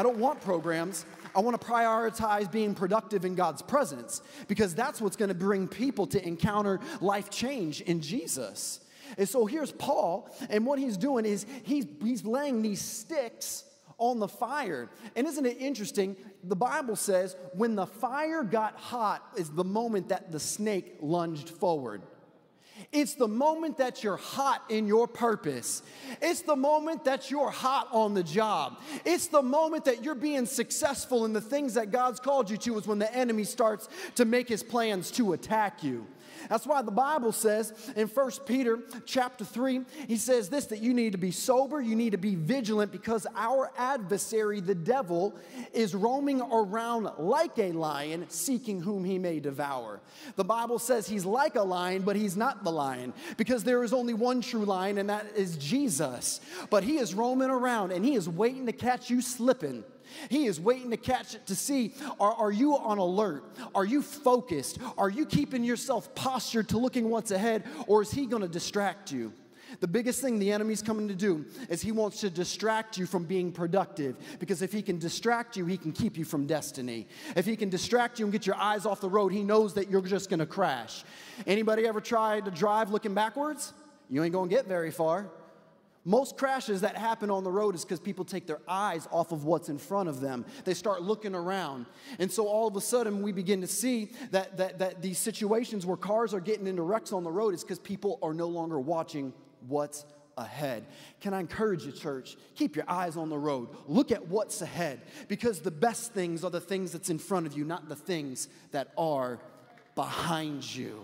I 0.00 0.02
don't 0.02 0.16
want 0.16 0.40
programs. 0.40 1.04
I 1.36 1.40
want 1.40 1.60
to 1.60 1.66
prioritize 1.66 2.50
being 2.50 2.74
productive 2.74 3.26
in 3.26 3.34
God's 3.34 3.60
presence 3.60 4.22
because 4.48 4.74
that's 4.74 4.98
what's 4.98 5.14
going 5.14 5.28
to 5.28 5.34
bring 5.34 5.68
people 5.68 6.06
to 6.06 6.26
encounter 6.26 6.80
life 7.02 7.28
change 7.28 7.82
in 7.82 8.00
Jesus. 8.00 8.80
And 9.18 9.28
so 9.28 9.44
here's 9.44 9.72
Paul, 9.72 10.34
and 10.48 10.64
what 10.64 10.78
he's 10.78 10.96
doing 10.96 11.26
is 11.26 11.44
he's, 11.64 11.84
he's 12.02 12.24
laying 12.24 12.62
these 12.62 12.80
sticks 12.80 13.64
on 13.98 14.20
the 14.20 14.28
fire. 14.28 14.88
And 15.14 15.26
isn't 15.26 15.44
it 15.44 15.58
interesting? 15.60 16.16
The 16.44 16.56
Bible 16.56 16.96
says 16.96 17.36
when 17.52 17.74
the 17.74 17.86
fire 17.86 18.42
got 18.42 18.76
hot 18.76 19.22
is 19.36 19.50
the 19.50 19.64
moment 19.64 20.08
that 20.08 20.32
the 20.32 20.40
snake 20.40 20.96
lunged 21.02 21.50
forward. 21.50 22.00
It's 22.92 23.14
the 23.14 23.28
moment 23.28 23.78
that 23.78 24.02
you're 24.02 24.16
hot 24.16 24.64
in 24.68 24.88
your 24.88 25.06
purpose. 25.06 25.82
It's 26.20 26.42
the 26.42 26.56
moment 26.56 27.04
that 27.04 27.30
you're 27.30 27.50
hot 27.50 27.88
on 27.92 28.14
the 28.14 28.24
job. 28.24 28.80
It's 29.04 29.28
the 29.28 29.42
moment 29.42 29.84
that 29.84 30.04
you're 30.04 30.16
being 30.16 30.44
successful 30.44 31.24
in 31.24 31.32
the 31.32 31.40
things 31.40 31.74
that 31.74 31.92
God's 31.92 32.18
called 32.18 32.50
you 32.50 32.56
to, 32.56 32.78
is 32.78 32.88
when 32.88 32.98
the 32.98 33.14
enemy 33.14 33.44
starts 33.44 33.88
to 34.16 34.24
make 34.24 34.48
his 34.48 34.64
plans 34.64 35.12
to 35.12 35.34
attack 35.34 35.84
you. 35.84 36.04
That's 36.48 36.66
why 36.66 36.82
the 36.82 36.90
Bible 36.90 37.32
says 37.32 37.72
in 37.96 38.08
1 38.08 38.30
Peter 38.46 38.80
chapter 39.04 39.44
3, 39.44 39.82
he 40.08 40.16
says 40.16 40.48
this 40.48 40.66
that 40.66 40.80
you 40.80 40.94
need 40.94 41.12
to 41.12 41.18
be 41.18 41.30
sober, 41.30 41.80
you 41.80 41.94
need 41.96 42.10
to 42.10 42.18
be 42.18 42.34
vigilant 42.34 42.92
because 42.92 43.26
our 43.36 43.70
adversary, 43.76 44.60
the 44.60 44.74
devil, 44.74 45.34
is 45.72 45.94
roaming 45.94 46.40
around 46.40 47.10
like 47.18 47.58
a 47.58 47.72
lion, 47.72 48.26
seeking 48.28 48.80
whom 48.80 49.04
he 49.04 49.18
may 49.18 49.40
devour. 49.40 50.00
The 50.36 50.44
Bible 50.44 50.78
says 50.78 51.06
he's 51.06 51.24
like 51.24 51.56
a 51.56 51.62
lion, 51.62 52.02
but 52.02 52.16
he's 52.16 52.36
not 52.36 52.64
the 52.64 52.72
lion 52.72 53.12
because 53.36 53.64
there 53.64 53.82
is 53.84 53.92
only 53.92 54.14
one 54.14 54.40
true 54.40 54.64
lion, 54.64 54.98
and 54.98 55.10
that 55.10 55.26
is 55.36 55.56
Jesus. 55.56 56.40
But 56.70 56.84
he 56.84 56.98
is 56.98 57.14
roaming 57.14 57.50
around 57.50 57.92
and 57.92 58.04
he 58.04 58.14
is 58.14 58.28
waiting 58.28 58.66
to 58.66 58.72
catch 58.72 59.10
you 59.10 59.20
slipping. 59.20 59.84
He 60.28 60.46
is 60.46 60.60
waiting 60.60 60.90
to 60.90 60.96
catch 60.96 61.34
it 61.34 61.46
to 61.46 61.56
see 61.56 61.94
are, 62.18 62.32
are 62.32 62.52
you 62.52 62.76
on 62.76 62.98
alert? 62.98 63.44
Are 63.74 63.84
you 63.84 64.02
focused? 64.02 64.78
Are 64.98 65.10
you 65.10 65.26
keeping 65.26 65.64
yourself 65.64 66.14
postured 66.14 66.68
to 66.70 66.78
looking 66.78 67.10
what's 67.10 67.30
ahead, 67.30 67.64
or 67.86 68.02
is 68.02 68.10
he 68.10 68.26
going 68.26 68.42
to 68.42 68.48
distract 68.48 69.12
you? 69.12 69.32
The 69.78 69.86
biggest 69.86 70.20
thing 70.20 70.38
the 70.38 70.50
enemy's 70.50 70.82
coming 70.82 71.06
to 71.06 71.14
do 71.14 71.46
is 71.68 71.80
he 71.80 71.92
wants 71.92 72.20
to 72.20 72.30
distract 72.30 72.98
you 72.98 73.06
from 73.06 73.24
being 73.24 73.52
productive. 73.52 74.16
Because 74.40 74.62
if 74.62 74.72
he 74.72 74.82
can 74.82 74.98
distract 74.98 75.56
you, 75.56 75.64
he 75.66 75.76
can 75.76 75.92
keep 75.92 76.18
you 76.18 76.24
from 76.24 76.46
destiny. 76.46 77.06
If 77.36 77.46
he 77.46 77.54
can 77.54 77.68
distract 77.68 78.18
you 78.18 78.26
and 78.26 78.32
get 78.32 78.46
your 78.46 78.56
eyes 78.56 78.84
off 78.84 79.00
the 79.00 79.08
road, 79.08 79.32
he 79.32 79.44
knows 79.44 79.74
that 79.74 79.88
you're 79.88 80.02
just 80.02 80.28
gonna 80.28 80.46
crash. 80.46 81.04
Anybody 81.46 81.86
ever 81.86 82.00
tried 82.00 82.46
to 82.46 82.50
drive 82.50 82.90
looking 82.90 83.14
backwards? 83.14 83.72
You 84.08 84.24
ain't 84.24 84.32
gonna 84.32 84.50
get 84.50 84.66
very 84.66 84.90
far. 84.90 85.30
Most 86.04 86.38
crashes 86.38 86.80
that 86.80 86.96
happen 86.96 87.30
on 87.30 87.44
the 87.44 87.50
road 87.50 87.74
is 87.74 87.84
because 87.84 88.00
people 88.00 88.24
take 88.24 88.46
their 88.46 88.60
eyes 88.66 89.06
off 89.10 89.32
of 89.32 89.44
what's 89.44 89.68
in 89.68 89.76
front 89.76 90.08
of 90.08 90.20
them. 90.20 90.46
They 90.64 90.72
start 90.72 91.02
looking 91.02 91.34
around. 91.34 91.86
And 92.18 92.32
so 92.32 92.46
all 92.46 92.66
of 92.66 92.74
a 92.76 92.80
sudden, 92.80 93.20
we 93.20 93.32
begin 93.32 93.60
to 93.60 93.66
see 93.66 94.12
that, 94.30 94.56
that, 94.56 94.78
that 94.78 95.02
these 95.02 95.18
situations 95.18 95.84
where 95.84 95.98
cars 95.98 96.32
are 96.32 96.40
getting 96.40 96.66
into 96.66 96.82
wrecks 96.82 97.12
on 97.12 97.22
the 97.22 97.30
road 97.30 97.52
is 97.52 97.62
because 97.62 97.78
people 97.78 98.18
are 98.22 98.32
no 98.32 98.48
longer 98.48 98.80
watching 98.80 99.34
what's 99.68 100.06
ahead. 100.38 100.86
Can 101.20 101.34
I 101.34 101.40
encourage 101.40 101.84
you, 101.84 101.92
church? 101.92 102.36
Keep 102.54 102.76
your 102.76 102.86
eyes 102.88 103.18
on 103.18 103.28
the 103.28 103.38
road. 103.38 103.68
Look 103.86 104.10
at 104.10 104.26
what's 104.26 104.62
ahead 104.62 105.02
because 105.28 105.60
the 105.60 105.70
best 105.70 106.14
things 106.14 106.44
are 106.44 106.50
the 106.50 106.60
things 106.60 106.92
that's 106.92 107.10
in 107.10 107.18
front 107.18 107.46
of 107.46 107.56
you, 107.56 107.64
not 107.64 107.90
the 107.90 107.96
things 107.96 108.48
that 108.72 108.88
are 108.96 109.38
behind 109.94 110.74
you. 110.74 111.02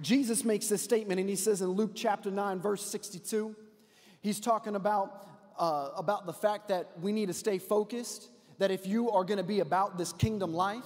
Jesus 0.00 0.44
makes 0.44 0.68
this 0.68 0.82
statement, 0.82 1.20
and 1.20 1.28
he 1.28 1.36
says 1.36 1.62
in 1.62 1.68
Luke 1.68 1.92
chapter 1.94 2.30
9, 2.30 2.60
verse 2.60 2.82
62, 2.82 3.54
he's 4.20 4.40
talking 4.40 4.74
about, 4.74 5.26
uh, 5.58 5.90
about 5.96 6.26
the 6.26 6.32
fact 6.32 6.68
that 6.68 6.90
we 7.00 7.12
need 7.12 7.26
to 7.26 7.34
stay 7.34 7.58
focused, 7.58 8.28
that 8.58 8.70
if 8.70 8.86
you 8.86 9.10
are 9.10 9.24
going 9.24 9.38
to 9.38 9.44
be 9.44 9.60
about 9.60 9.98
this 9.98 10.12
kingdom 10.12 10.52
life, 10.52 10.84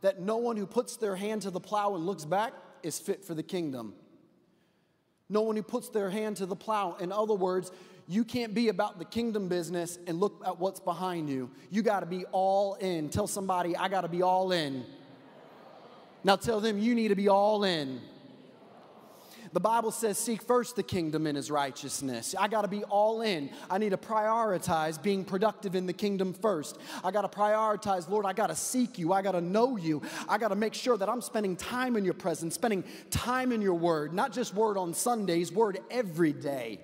that 0.00 0.20
no 0.20 0.36
one 0.36 0.56
who 0.56 0.66
puts 0.66 0.96
their 0.96 1.16
hand 1.16 1.42
to 1.42 1.50
the 1.50 1.60
plow 1.60 1.94
and 1.94 2.06
looks 2.06 2.24
back 2.24 2.52
is 2.82 2.98
fit 2.98 3.24
for 3.24 3.34
the 3.34 3.42
kingdom. 3.42 3.94
No 5.28 5.42
one 5.42 5.56
who 5.56 5.62
puts 5.62 5.88
their 5.88 6.10
hand 6.10 6.36
to 6.38 6.46
the 6.46 6.56
plow, 6.56 6.96
in 7.00 7.10
other 7.12 7.34
words, 7.34 7.72
you 8.08 8.24
can't 8.24 8.52
be 8.52 8.68
about 8.68 8.98
the 8.98 9.04
kingdom 9.04 9.48
business 9.48 9.98
and 10.06 10.18
look 10.18 10.42
at 10.44 10.58
what's 10.58 10.80
behind 10.80 11.30
you. 11.30 11.50
You 11.70 11.82
got 11.82 12.00
to 12.00 12.06
be 12.06 12.24
all 12.32 12.74
in. 12.74 13.08
Tell 13.08 13.26
somebody, 13.26 13.76
I 13.76 13.88
got 13.88 14.02
to 14.02 14.08
be 14.08 14.22
all 14.22 14.52
in. 14.52 14.84
Now 16.24 16.36
tell 16.36 16.60
them, 16.60 16.78
you 16.78 16.94
need 16.94 17.08
to 17.08 17.14
be 17.14 17.28
all 17.28 17.64
in. 17.64 18.00
The 19.52 19.60
Bible 19.60 19.90
says, 19.90 20.16
seek 20.16 20.40
first 20.40 20.76
the 20.76 20.82
kingdom 20.82 21.26
and 21.26 21.36
his 21.36 21.50
righteousness. 21.50 22.34
I 22.38 22.48
got 22.48 22.62
to 22.62 22.68
be 22.68 22.84
all 22.84 23.20
in. 23.20 23.50
I 23.70 23.76
need 23.76 23.90
to 23.90 23.98
prioritize 23.98 25.02
being 25.02 25.24
productive 25.24 25.74
in 25.74 25.84
the 25.86 25.92
kingdom 25.92 26.32
first. 26.32 26.78
I 27.04 27.10
got 27.10 27.30
to 27.30 27.38
prioritize, 27.38 28.08
Lord, 28.08 28.24
I 28.24 28.32
got 28.32 28.46
to 28.46 28.56
seek 28.56 28.98
you. 28.98 29.12
I 29.12 29.20
got 29.20 29.32
to 29.32 29.42
know 29.42 29.76
you. 29.76 30.00
I 30.26 30.38
got 30.38 30.48
to 30.48 30.54
make 30.54 30.72
sure 30.72 30.96
that 30.96 31.08
I'm 31.08 31.20
spending 31.20 31.56
time 31.56 31.96
in 31.96 32.04
your 32.04 32.14
presence, 32.14 32.54
spending 32.54 32.82
time 33.10 33.52
in 33.52 33.60
your 33.60 33.74
word, 33.74 34.14
not 34.14 34.32
just 34.32 34.54
word 34.54 34.78
on 34.78 34.94
Sundays, 34.94 35.52
word 35.52 35.78
every 35.90 36.32
day. 36.32 36.80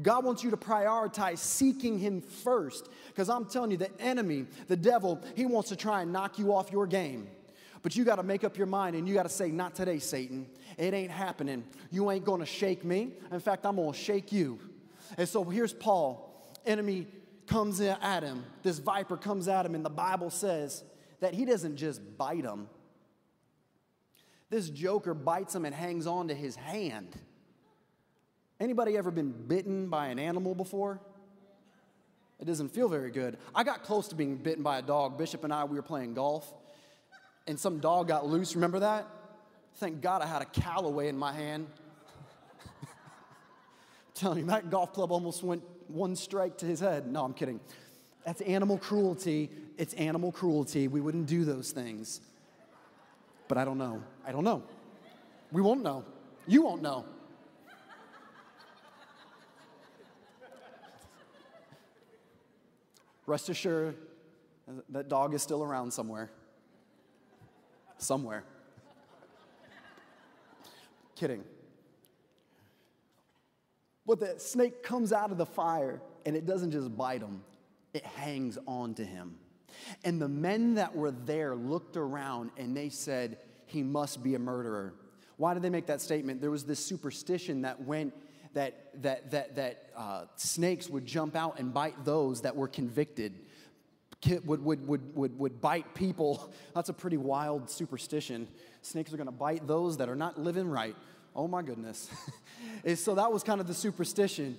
God 0.00 0.24
wants 0.24 0.42
you 0.42 0.50
to 0.50 0.56
prioritize 0.56 1.38
seeking 1.38 1.98
Him 1.98 2.22
first. 2.22 2.88
Because 3.08 3.28
I'm 3.28 3.44
telling 3.44 3.70
you, 3.70 3.76
the 3.76 3.90
enemy, 4.00 4.46
the 4.68 4.76
devil, 4.76 5.20
he 5.36 5.44
wants 5.44 5.68
to 5.70 5.76
try 5.76 6.00
and 6.02 6.12
knock 6.12 6.38
you 6.38 6.54
off 6.54 6.72
your 6.72 6.86
game. 6.86 7.26
But 7.82 7.96
you 7.96 8.04
got 8.04 8.16
to 8.16 8.22
make 8.22 8.44
up 8.44 8.58
your 8.58 8.66
mind 8.66 8.94
and 8.94 9.08
you 9.08 9.14
got 9.14 9.22
to 9.22 9.28
say, 9.28 9.50
Not 9.50 9.74
today, 9.74 9.98
Satan. 9.98 10.46
It 10.76 10.94
ain't 10.94 11.10
happening. 11.10 11.64
You 11.90 12.10
ain't 12.10 12.24
going 12.24 12.40
to 12.40 12.46
shake 12.46 12.84
me. 12.84 13.14
In 13.30 13.40
fact, 13.40 13.64
I'm 13.64 13.76
going 13.76 13.92
to 13.92 13.98
shake 13.98 14.32
you. 14.32 14.58
And 15.16 15.28
so 15.28 15.44
here's 15.44 15.72
Paul. 15.72 16.26
Enemy 16.66 17.06
comes 17.46 17.80
at 17.80 18.22
him. 18.22 18.44
This 18.62 18.78
viper 18.78 19.16
comes 19.16 19.48
at 19.48 19.66
him, 19.66 19.74
and 19.74 19.84
the 19.84 19.90
Bible 19.90 20.30
says 20.30 20.84
that 21.20 21.34
he 21.34 21.44
doesn't 21.44 21.76
just 21.76 22.00
bite 22.16 22.44
him. 22.44 22.68
This 24.50 24.68
joker 24.68 25.14
bites 25.14 25.54
him 25.54 25.64
and 25.64 25.74
hangs 25.74 26.06
on 26.06 26.28
to 26.28 26.34
his 26.34 26.56
hand. 26.56 27.16
Anybody 28.58 28.96
ever 28.96 29.10
been 29.10 29.32
bitten 29.32 29.88
by 29.88 30.08
an 30.08 30.18
animal 30.18 30.54
before? 30.54 31.00
It 32.40 32.46
doesn't 32.46 32.70
feel 32.70 32.88
very 32.88 33.10
good. 33.10 33.38
I 33.54 33.64
got 33.64 33.82
close 33.84 34.08
to 34.08 34.14
being 34.14 34.36
bitten 34.36 34.62
by 34.62 34.78
a 34.78 34.82
dog. 34.82 35.18
Bishop 35.18 35.44
and 35.44 35.52
I, 35.52 35.64
we 35.64 35.76
were 35.76 35.82
playing 35.82 36.14
golf, 36.14 36.52
and 37.50 37.58
some 37.58 37.80
dog 37.80 38.08
got 38.08 38.26
loose. 38.26 38.54
Remember 38.54 38.78
that? 38.78 39.06
Thank 39.76 40.00
God 40.00 40.22
I 40.22 40.26
had 40.26 40.40
a 40.40 40.46
Callaway 40.46 41.08
in 41.08 41.18
my 41.18 41.32
hand. 41.32 41.66
I'm 42.80 42.88
telling 44.14 44.38
you, 44.38 44.44
that 44.46 44.70
golf 44.70 44.92
club 44.92 45.10
almost 45.10 45.42
went 45.42 45.62
one 45.88 46.14
strike 46.14 46.56
to 46.58 46.66
his 46.66 46.80
head. 46.80 47.06
No, 47.06 47.24
I'm 47.24 47.34
kidding. 47.34 47.60
That's 48.24 48.40
animal 48.42 48.78
cruelty. 48.78 49.50
It's 49.76 49.94
animal 49.94 50.30
cruelty. 50.30 50.88
We 50.88 51.00
wouldn't 51.00 51.26
do 51.26 51.44
those 51.44 51.72
things. 51.72 52.20
But 53.48 53.58
I 53.58 53.64
don't 53.64 53.78
know. 53.78 54.02
I 54.24 54.32
don't 54.32 54.44
know. 54.44 54.62
We 55.50 55.60
won't 55.60 55.82
know. 55.82 56.04
You 56.46 56.62
won't 56.62 56.82
know. 56.82 57.04
Rest 63.26 63.48
assured, 63.48 63.96
that 64.88 65.08
dog 65.08 65.34
is 65.34 65.42
still 65.42 65.62
around 65.62 65.92
somewhere. 65.92 66.30
Somewhere. 68.00 68.44
Kidding. 71.14 71.44
But 74.06 74.20
the 74.20 74.38
snake 74.38 74.82
comes 74.82 75.12
out 75.12 75.30
of 75.30 75.38
the 75.38 75.46
fire 75.46 76.00
and 76.24 76.34
it 76.34 76.46
doesn't 76.46 76.72
just 76.72 76.96
bite 76.96 77.20
him, 77.20 77.42
it 77.92 78.04
hangs 78.04 78.58
on 78.66 78.94
to 78.94 79.04
him. 79.04 79.36
And 80.02 80.20
the 80.20 80.28
men 80.28 80.74
that 80.74 80.96
were 80.96 81.10
there 81.10 81.54
looked 81.54 81.96
around 81.96 82.50
and 82.56 82.76
they 82.76 82.88
said, 82.88 83.38
He 83.66 83.82
must 83.82 84.22
be 84.22 84.34
a 84.34 84.38
murderer. 84.38 84.94
Why 85.36 85.54
did 85.54 85.62
they 85.62 85.70
make 85.70 85.86
that 85.86 86.00
statement? 86.00 86.40
There 86.40 86.50
was 86.50 86.64
this 86.64 86.84
superstition 86.84 87.62
that 87.62 87.82
went 87.82 88.14
that, 88.54 89.02
that, 89.02 89.30
that, 89.30 89.54
that 89.56 89.90
uh, 89.96 90.24
snakes 90.36 90.88
would 90.88 91.06
jump 91.06 91.36
out 91.36 91.58
and 91.58 91.72
bite 91.72 92.04
those 92.04 92.40
that 92.42 92.56
were 92.56 92.68
convicted, 92.68 93.34
would, 94.44 94.62
would, 94.64 94.86
would, 94.86 95.14
would, 95.16 95.38
would 95.38 95.60
bite 95.60 95.94
people. 95.94 96.52
That's 96.74 96.88
a 96.88 96.92
pretty 96.92 97.16
wild 97.16 97.70
superstition. 97.70 98.48
Snakes 98.82 99.12
are 99.12 99.16
going 99.16 99.26
to 99.26 99.32
bite 99.32 99.66
those 99.66 99.96
that 99.98 100.08
are 100.08 100.16
not 100.16 100.38
living 100.38 100.68
right. 100.68 100.96
Oh 101.34 101.48
my 101.48 101.62
goodness. 101.62 102.10
so 102.96 103.14
that 103.14 103.32
was 103.32 103.42
kind 103.42 103.60
of 103.60 103.66
the 103.66 103.74
superstition. 103.74 104.56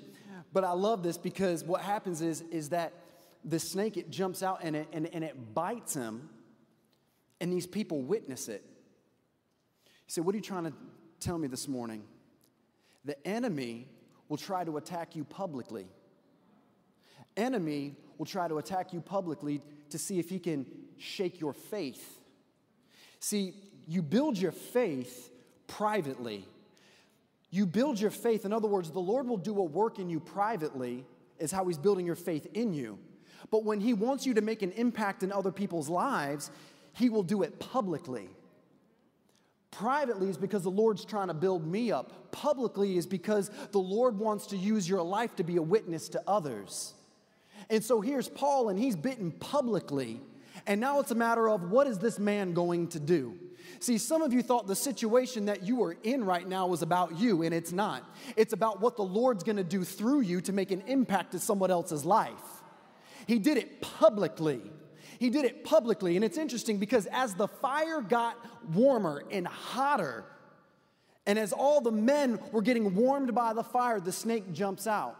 But 0.53 0.63
I 0.63 0.71
love 0.71 1.03
this 1.03 1.17
because 1.17 1.63
what 1.63 1.81
happens 1.81 2.21
is, 2.21 2.41
is 2.51 2.69
that 2.69 2.93
the 3.43 3.59
snake, 3.59 3.97
it 3.97 4.09
jumps 4.09 4.43
out 4.43 4.59
and 4.63 4.75
it, 4.75 4.87
and, 4.93 5.07
and 5.13 5.23
it 5.23 5.53
bites 5.53 5.93
him, 5.93 6.29
and 7.39 7.51
these 7.51 7.65
people 7.65 8.01
witness 8.01 8.47
it. 8.47 8.63
You 9.85 10.11
say, 10.11 10.21
What 10.21 10.35
are 10.35 10.37
you 10.37 10.43
trying 10.43 10.65
to 10.65 10.73
tell 11.19 11.37
me 11.37 11.47
this 11.47 11.67
morning? 11.67 12.03
The 13.05 13.27
enemy 13.27 13.87
will 14.29 14.37
try 14.37 14.63
to 14.63 14.77
attack 14.77 15.15
you 15.15 15.23
publicly. 15.23 15.87
Enemy 17.37 17.95
will 18.17 18.25
try 18.25 18.47
to 18.47 18.57
attack 18.57 18.93
you 18.93 19.01
publicly 19.01 19.61
to 19.89 19.97
see 19.97 20.19
if 20.19 20.29
he 20.29 20.39
can 20.39 20.65
shake 20.97 21.39
your 21.39 21.53
faith. 21.53 22.19
See, 23.19 23.53
you 23.87 24.01
build 24.01 24.37
your 24.37 24.51
faith 24.51 25.31
privately. 25.67 26.45
You 27.49 27.65
build 27.65 27.99
your 27.99 28.11
faith. 28.11 28.45
In 28.45 28.53
other 28.53 28.67
words, 28.67 28.91
the 28.91 28.99
Lord 28.99 29.27
will 29.27 29.37
do 29.37 29.59
a 29.59 29.63
work 29.63 29.99
in 29.99 30.09
you 30.09 30.19
privately, 30.19 31.05
is 31.39 31.51
how 31.51 31.65
He's 31.65 31.77
building 31.77 32.05
your 32.05 32.15
faith 32.15 32.47
in 32.53 32.73
you. 32.73 32.97
But 33.49 33.65
when 33.65 33.79
He 33.79 33.93
wants 33.93 34.25
you 34.25 34.33
to 34.35 34.41
make 34.41 34.61
an 34.61 34.71
impact 34.73 35.23
in 35.23 35.31
other 35.31 35.51
people's 35.51 35.89
lives, 35.89 36.51
He 36.93 37.09
will 37.09 37.23
do 37.23 37.43
it 37.43 37.59
publicly. 37.59 38.29
Privately 39.71 40.29
is 40.29 40.37
because 40.37 40.63
the 40.63 40.69
Lord's 40.69 41.05
trying 41.05 41.27
to 41.27 41.33
build 41.33 41.65
me 41.65 41.91
up. 41.91 42.31
Publicly 42.31 42.97
is 42.97 43.05
because 43.05 43.49
the 43.71 43.79
Lord 43.79 44.17
wants 44.19 44.47
to 44.47 44.57
use 44.57 44.87
your 44.87 45.01
life 45.01 45.35
to 45.37 45.43
be 45.43 45.57
a 45.57 45.61
witness 45.61 46.09
to 46.09 46.21
others. 46.27 46.93
And 47.69 47.83
so 47.83 48.01
here's 48.01 48.27
Paul, 48.27 48.69
and 48.69 48.77
he's 48.77 48.95
bitten 48.95 49.31
publicly. 49.31 50.21
And 50.67 50.79
now 50.79 50.99
it's 50.99 51.11
a 51.11 51.15
matter 51.15 51.49
of 51.49 51.71
what 51.71 51.87
is 51.87 51.99
this 51.99 52.19
man 52.19 52.53
going 52.53 52.87
to 52.89 52.99
do? 52.99 53.37
See, 53.79 53.97
some 53.97 54.21
of 54.21 54.31
you 54.31 54.43
thought 54.43 54.67
the 54.67 54.75
situation 54.75 55.45
that 55.45 55.63
you 55.63 55.81
are 55.83 55.95
in 56.03 56.23
right 56.23 56.47
now 56.47 56.67
was 56.67 56.81
about 56.81 57.17
you, 57.19 57.41
and 57.41 57.53
it's 57.53 57.71
not. 57.71 58.03
It's 58.35 58.53
about 58.53 58.79
what 58.79 58.95
the 58.95 59.03
Lord's 59.03 59.43
gonna 59.43 59.63
do 59.63 59.83
through 59.83 60.21
you 60.21 60.41
to 60.41 60.53
make 60.53 60.71
an 60.71 60.83
impact 60.87 61.31
to 61.31 61.39
someone 61.39 61.71
else's 61.71 62.05
life. 62.05 62.61
He 63.25 63.39
did 63.39 63.57
it 63.57 63.81
publicly. 63.81 64.61
He 65.19 65.29
did 65.29 65.45
it 65.45 65.63
publicly. 65.63 66.15
And 66.15 66.25
it's 66.25 66.37
interesting 66.37 66.77
because 66.77 67.07
as 67.07 67.35
the 67.35 67.47
fire 67.47 68.01
got 68.01 68.37
warmer 68.73 69.23
and 69.31 69.47
hotter, 69.47 70.25
and 71.25 71.37
as 71.37 71.53
all 71.53 71.81
the 71.81 71.91
men 71.91 72.39
were 72.51 72.61
getting 72.61 72.95
warmed 72.95 73.33
by 73.33 73.53
the 73.53 73.63
fire, 73.63 73.99
the 73.99 74.11
snake 74.11 74.51
jumps 74.51 74.87
out. 74.87 75.15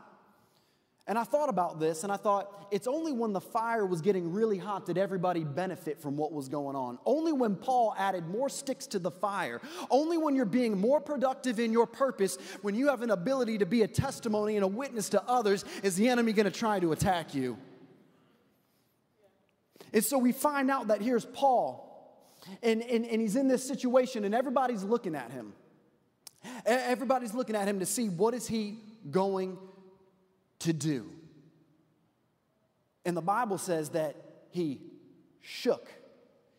And 1.12 1.20
I 1.20 1.26
thought 1.26 1.50
about 1.50 1.78
this 1.78 2.06
and 2.06 2.12
I 2.14 2.16
thought, 2.16 2.70
it's 2.72 2.88
only 2.88 3.12
when 3.12 3.34
the 3.34 3.42
fire 3.42 3.86
was 3.86 4.00
getting 4.00 4.32
really 4.32 4.58
hot 4.58 4.86
did 4.86 4.98
everybody 4.98 5.44
benefit 5.44 6.02
from 6.02 6.16
what 6.16 6.32
was 6.32 6.48
going 6.48 6.78
on. 6.78 7.00
Only 7.06 7.34
when 7.34 7.58
Paul 7.58 7.94
added 7.98 8.30
more 8.30 8.48
sticks 8.48 8.88
to 8.88 8.98
the 8.98 9.12
fire, 9.12 9.60
only 9.90 10.18
when 10.18 10.38
you're 10.38 10.46
being 10.46 10.80
more 10.80 11.02
productive 11.02 11.60
in 11.60 11.74
your 11.74 11.86
purpose, 11.86 12.38
when 12.62 12.76
you 12.76 12.88
have 12.88 13.02
an 13.02 13.10
ability 13.10 13.58
to 13.58 13.66
be 13.66 13.82
a 13.82 13.90
testimony 13.90 14.56
and 14.56 14.64
a 14.64 14.68
witness 14.70 15.10
to 15.10 15.22
others, 15.24 15.66
is 15.84 15.98
the 15.98 16.08
enemy 16.08 16.32
going 16.32 16.46
to 16.46 16.50
try 16.50 16.80
to 16.80 16.94
attack 16.94 17.36
you. 17.36 17.58
And 19.92 20.06
so 20.06 20.18
we 20.18 20.32
find 20.32 20.72
out 20.72 20.88
that 20.88 21.02
here's 21.02 21.26
Paul, 21.26 22.40
and, 22.64 22.82
and, 22.84 23.06
and 23.06 23.20
he's 23.20 23.36
in 23.36 23.50
this 23.50 23.68
situation, 23.68 24.24
and 24.24 24.34
everybody's 24.34 24.86
looking 24.86 25.16
at 25.16 25.30
him. 25.30 25.52
Everybody's 26.66 27.34
looking 27.34 27.58
at 27.58 27.68
him 27.68 27.80
to 27.82 27.86
see 27.86 28.08
what 28.08 28.34
is 28.34 28.48
he 28.48 28.80
going 29.10 29.58
to 30.62 30.74
do. 30.74 31.10
And 33.06 33.16
the 33.18 33.22
Bible 33.22 33.58
says 33.58 33.90
that 33.90 34.16
he 34.52 34.82
shook. 35.42 35.88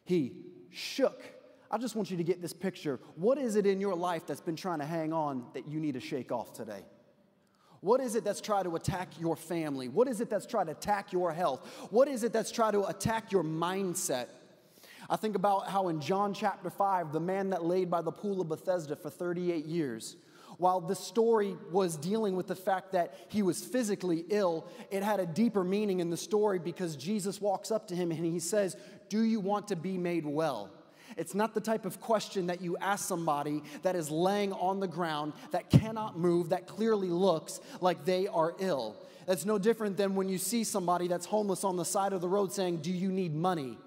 He 0.04 0.32
shook. 0.70 1.22
I 1.70 1.78
just 1.78 1.96
want 1.96 2.10
you 2.10 2.16
to 2.16 2.24
get 2.24 2.42
this 2.42 2.52
picture. 2.52 3.00
What 3.14 3.38
is 3.38 3.56
it 3.56 3.64
in 3.64 3.80
your 3.80 3.94
life 3.94 4.26
that's 4.26 4.40
been 4.40 4.56
trying 4.56 4.80
to 4.80 4.84
hang 4.84 5.12
on 5.12 5.46
that 5.54 5.68
you 5.68 5.80
need 5.80 5.94
to 5.94 6.00
shake 6.00 6.30
off 6.32 6.52
today? 6.52 6.84
What 7.80 8.00
is 8.00 8.14
it 8.14 8.24
that's 8.24 8.40
trying 8.40 8.64
to 8.64 8.76
attack 8.76 9.08
your 9.18 9.36
family? 9.36 9.88
What 9.88 10.06
is 10.06 10.20
it 10.20 10.30
that's 10.30 10.46
trying 10.46 10.66
to 10.66 10.72
attack 10.72 11.12
your 11.12 11.32
health? 11.32 11.66
What 11.90 12.08
is 12.08 12.22
it 12.22 12.32
that's 12.32 12.52
trying 12.52 12.72
to 12.72 12.84
attack 12.84 13.32
your 13.32 13.42
mindset? 13.42 14.26
I 15.10 15.16
think 15.16 15.34
about 15.34 15.68
how 15.68 15.88
in 15.88 16.00
John 16.00 16.32
chapter 16.32 16.70
5, 16.70 17.12
the 17.12 17.20
man 17.20 17.50
that 17.50 17.64
laid 17.64 17.90
by 17.90 18.02
the 18.02 18.12
pool 18.12 18.40
of 18.40 18.48
Bethesda 18.48 18.94
for 18.94 19.10
38 19.10 19.66
years, 19.66 20.16
while 20.62 20.80
the 20.80 20.94
story 20.94 21.56
was 21.72 21.96
dealing 21.96 22.36
with 22.36 22.46
the 22.46 22.54
fact 22.54 22.92
that 22.92 23.14
he 23.28 23.42
was 23.42 23.64
physically 23.64 24.24
ill, 24.30 24.64
it 24.92 25.02
had 25.02 25.18
a 25.18 25.26
deeper 25.26 25.64
meaning 25.64 25.98
in 25.98 26.08
the 26.08 26.16
story 26.16 26.60
because 26.60 26.94
Jesus 26.94 27.40
walks 27.40 27.72
up 27.72 27.88
to 27.88 27.96
him 27.96 28.12
and 28.12 28.24
he 28.24 28.38
says, 28.38 28.76
Do 29.08 29.24
you 29.24 29.40
want 29.40 29.66
to 29.68 29.76
be 29.76 29.98
made 29.98 30.24
well? 30.24 30.70
It's 31.16 31.34
not 31.34 31.52
the 31.52 31.60
type 31.60 31.84
of 31.84 32.00
question 32.00 32.46
that 32.46 32.60
you 32.60 32.76
ask 32.76 33.06
somebody 33.06 33.64
that 33.82 33.96
is 33.96 34.08
laying 34.08 34.52
on 34.52 34.78
the 34.78 34.86
ground, 34.86 35.32
that 35.50 35.68
cannot 35.68 36.16
move, 36.16 36.50
that 36.50 36.68
clearly 36.68 37.08
looks 37.08 37.60
like 37.80 38.04
they 38.04 38.28
are 38.28 38.54
ill. 38.60 38.96
That's 39.26 39.44
no 39.44 39.58
different 39.58 39.96
than 39.96 40.14
when 40.14 40.28
you 40.28 40.38
see 40.38 40.62
somebody 40.62 41.08
that's 41.08 41.26
homeless 41.26 41.64
on 41.64 41.76
the 41.76 41.84
side 41.84 42.12
of 42.12 42.20
the 42.20 42.28
road 42.28 42.52
saying, 42.52 42.78
Do 42.78 42.92
you 42.92 43.10
need 43.10 43.34
money? 43.34 43.78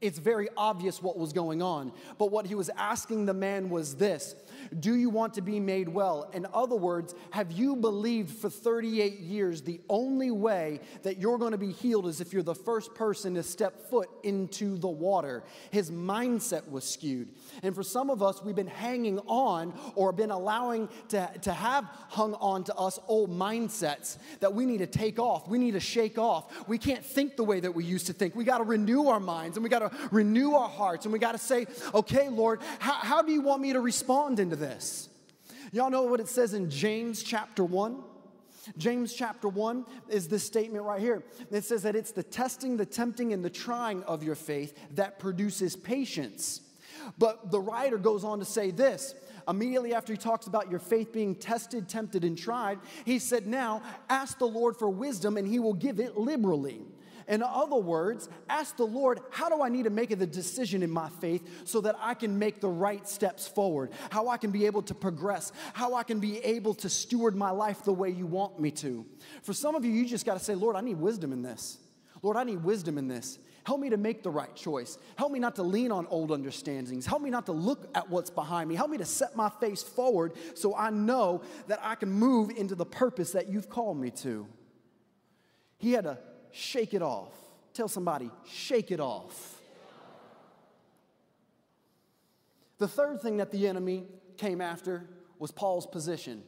It's 0.00 0.18
very 0.18 0.48
obvious 0.56 1.02
what 1.02 1.16
was 1.16 1.32
going 1.32 1.62
on. 1.62 1.92
But 2.18 2.30
what 2.30 2.46
he 2.46 2.54
was 2.54 2.68
asking 2.76 3.26
the 3.26 3.34
man 3.34 3.70
was 3.70 3.94
this 3.94 4.34
do 4.78 4.94
you 4.94 5.10
want 5.10 5.34
to 5.34 5.40
be 5.40 5.60
made 5.60 5.88
well? 5.88 6.30
In 6.32 6.46
other 6.52 6.76
words, 6.76 7.14
have 7.30 7.52
you 7.52 7.76
believed 7.76 8.30
for 8.30 8.50
38 8.50 9.20
years 9.20 9.62
the 9.62 9.80
only 9.88 10.30
way 10.30 10.80
that 11.02 11.18
you're 11.18 11.38
going 11.38 11.52
to 11.52 11.58
be 11.58 11.72
healed 11.72 12.06
is 12.06 12.20
if 12.20 12.32
you're 12.32 12.42
the 12.42 12.54
first 12.54 12.94
person 12.94 13.34
to 13.34 13.42
step 13.42 13.88
foot 13.90 14.08
into 14.22 14.76
the 14.78 14.88
water? 14.88 15.44
His 15.70 15.90
mindset 15.90 16.68
was 16.70 16.84
skewed. 16.84 17.28
And 17.62 17.74
for 17.74 17.82
some 17.82 18.10
of 18.10 18.22
us, 18.22 18.42
we've 18.42 18.56
been 18.56 18.66
hanging 18.66 19.18
on 19.20 19.74
or 19.94 20.12
been 20.12 20.30
allowing 20.30 20.88
to, 21.08 21.30
to 21.42 21.52
have 21.52 21.84
hung 22.08 22.34
on 22.34 22.64
to 22.64 22.74
us 22.74 22.98
old 23.08 23.30
mindsets 23.30 24.18
that 24.40 24.54
we 24.54 24.66
need 24.66 24.78
to 24.78 24.86
take 24.86 25.18
off. 25.18 25.48
We 25.48 25.58
need 25.58 25.72
to 25.72 25.80
shake 25.80 26.18
off. 26.18 26.68
We 26.68 26.78
can't 26.78 27.04
think 27.04 27.36
the 27.36 27.44
way 27.44 27.60
that 27.60 27.74
we 27.74 27.84
used 27.84 28.06
to 28.06 28.12
think. 28.12 28.34
We 28.34 28.44
got 28.44 28.58
to 28.58 28.64
renew 28.64 29.08
our 29.08 29.20
minds 29.20 29.56
and 29.56 29.64
we 29.64 29.70
got 29.70 29.90
to 29.90 30.08
renew 30.10 30.54
our 30.54 30.68
hearts 30.68 31.04
and 31.04 31.12
we 31.12 31.18
got 31.18 31.32
to 31.32 31.38
say, 31.38 31.66
okay, 31.94 32.28
Lord, 32.28 32.60
how, 32.78 32.94
how 32.94 33.22
do 33.22 33.32
you 33.32 33.40
want 33.40 33.62
me 33.62 33.72
to 33.72 33.80
respond 33.80 34.40
into 34.40 34.55
this. 34.56 35.08
Y'all 35.72 35.90
know 35.90 36.02
what 36.02 36.20
it 36.20 36.28
says 36.28 36.54
in 36.54 36.70
James 36.70 37.22
chapter 37.22 37.64
1? 37.64 38.02
James 38.76 39.14
chapter 39.14 39.48
1 39.48 39.84
is 40.08 40.28
this 40.28 40.44
statement 40.44 40.84
right 40.84 41.00
here. 41.00 41.22
It 41.50 41.64
says 41.64 41.82
that 41.82 41.94
it's 41.94 42.10
the 42.10 42.22
testing, 42.22 42.76
the 42.76 42.86
tempting, 42.86 43.32
and 43.32 43.44
the 43.44 43.50
trying 43.50 44.02
of 44.04 44.22
your 44.22 44.34
faith 44.34 44.76
that 44.94 45.18
produces 45.18 45.76
patience. 45.76 46.62
But 47.18 47.50
the 47.50 47.60
writer 47.60 47.98
goes 47.98 48.24
on 48.24 48.38
to 48.40 48.44
say 48.44 48.70
this 48.70 49.14
immediately 49.48 49.94
after 49.94 50.12
he 50.12 50.16
talks 50.16 50.46
about 50.46 50.70
your 50.70 50.80
faith 50.80 51.12
being 51.12 51.34
tested, 51.34 51.88
tempted, 51.88 52.24
and 52.24 52.36
tried, 52.36 52.78
he 53.04 53.18
said, 53.18 53.46
Now 53.46 53.82
ask 54.08 54.38
the 54.38 54.46
Lord 54.46 54.76
for 54.76 54.90
wisdom, 54.90 55.36
and 55.36 55.46
he 55.46 55.58
will 55.58 55.74
give 55.74 56.00
it 56.00 56.16
liberally. 56.16 56.82
In 57.28 57.42
other 57.42 57.76
words, 57.76 58.28
ask 58.48 58.76
the 58.76 58.86
Lord, 58.86 59.20
how 59.30 59.48
do 59.48 59.60
I 59.60 59.68
need 59.68 59.84
to 59.84 59.90
make 59.90 60.12
a 60.12 60.16
decision 60.16 60.82
in 60.82 60.90
my 60.90 61.08
faith 61.08 61.66
so 61.66 61.80
that 61.80 61.96
I 62.00 62.14
can 62.14 62.38
make 62.38 62.60
the 62.60 62.68
right 62.68 63.06
steps 63.08 63.48
forward? 63.48 63.90
How 64.10 64.28
I 64.28 64.36
can 64.36 64.52
be 64.52 64.66
able 64.66 64.82
to 64.82 64.94
progress? 64.94 65.50
How 65.72 65.94
I 65.94 66.04
can 66.04 66.20
be 66.20 66.38
able 66.38 66.74
to 66.74 66.88
steward 66.88 67.34
my 67.34 67.50
life 67.50 67.82
the 67.82 67.92
way 67.92 68.10
you 68.10 68.26
want 68.26 68.60
me 68.60 68.70
to? 68.72 69.04
For 69.42 69.52
some 69.52 69.74
of 69.74 69.84
you, 69.84 69.90
you 69.90 70.06
just 70.06 70.24
got 70.24 70.34
to 70.34 70.44
say, 70.44 70.54
Lord, 70.54 70.76
I 70.76 70.80
need 70.82 70.98
wisdom 70.98 71.32
in 71.32 71.42
this. 71.42 71.78
Lord, 72.22 72.36
I 72.36 72.44
need 72.44 72.62
wisdom 72.62 72.96
in 72.96 73.08
this. 73.08 73.38
Help 73.64 73.80
me 73.80 73.90
to 73.90 73.96
make 73.96 74.22
the 74.22 74.30
right 74.30 74.54
choice. 74.54 74.96
Help 75.16 75.32
me 75.32 75.40
not 75.40 75.56
to 75.56 75.64
lean 75.64 75.90
on 75.90 76.06
old 76.06 76.30
understandings. 76.30 77.04
Help 77.04 77.20
me 77.20 77.30
not 77.30 77.46
to 77.46 77.52
look 77.52 77.90
at 77.96 78.08
what's 78.08 78.30
behind 78.30 78.68
me. 78.68 78.76
Help 78.76 78.90
me 78.90 78.98
to 78.98 79.04
set 79.04 79.34
my 79.34 79.50
face 79.60 79.82
forward 79.82 80.34
so 80.54 80.76
I 80.76 80.90
know 80.90 81.42
that 81.66 81.80
I 81.82 81.96
can 81.96 82.08
move 82.08 82.50
into 82.50 82.76
the 82.76 82.86
purpose 82.86 83.32
that 83.32 83.48
you've 83.48 83.68
called 83.68 83.98
me 83.98 84.12
to. 84.22 84.46
He 85.78 85.92
had 85.92 86.04
to 86.04 86.18
shake 86.56 86.94
it 86.94 87.02
off. 87.02 87.32
Tell 87.74 87.88
somebody, 87.88 88.30
shake 88.46 88.90
it 88.90 89.00
off. 89.00 89.60
The 92.78 92.88
third 92.88 93.20
thing 93.20 93.36
that 93.38 93.50
the 93.50 93.68
enemy 93.68 94.04
came 94.36 94.60
after 94.60 95.06
was 95.38 95.50
Paul's 95.50 95.86
position. 95.86 96.42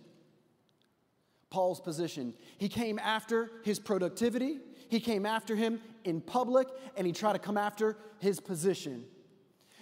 Paul's 1.50 1.80
position. 1.80 2.34
He 2.58 2.68
came 2.68 2.98
after 2.98 3.50
his 3.64 3.78
productivity, 3.78 4.58
he 4.88 5.00
came 5.00 5.26
after 5.26 5.54
him 5.54 5.80
in 6.04 6.20
public, 6.20 6.68
and 6.96 7.06
he 7.06 7.12
tried 7.12 7.34
to 7.34 7.38
come 7.38 7.58
after 7.58 7.96
his 8.18 8.40
position. 8.40 9.04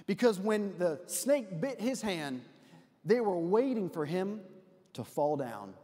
Because 0.06 0.38
when 0.38 0.76
the 0.78 1.00
snake 1.06 1.60
bit 1.60 1.80
his 1.80 2.02
hand, 2.02 2.42
they 3.04 3.20
were 3.20 3.38
waiting 3.38 3.88
for 3.88 4.04
him 4.04 4.40
to 4.94 5.04
fall 5.04 5.36
down. 5.36 5.74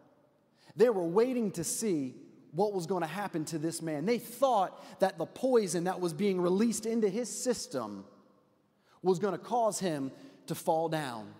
They 0.74 0.90
were 0.90 1.06
waiting 1.06 1.50
to 1.52 1.64
see 1.64 2.14
what 2.52 2.72
was 2.72 2.86
going 2.86 3.02
to 3.02 3.08
happen 3.08 3.44
to 3.46 3.58
this 3.58 3.82
man. 3.82 4.06
They 4.06 4.18
thought 4.18 5.00
that 5.00 5.18
the 5.18 5.26
poison 5.26 5.84
that 5.84 6.00
was 6.00 6.12
being 6.12 6.40
released 6.40 6.86
into 6.86 7.08
his 7.08 7.28
system 7.28 8.04
was 9.02 9.18
going 9.18 9.32
to 9.32 9.38
cause 9.38 9.78
him 9.78 10.12
to 10.46 10.54
fall 10.54 10.88
down. 10.88 11.32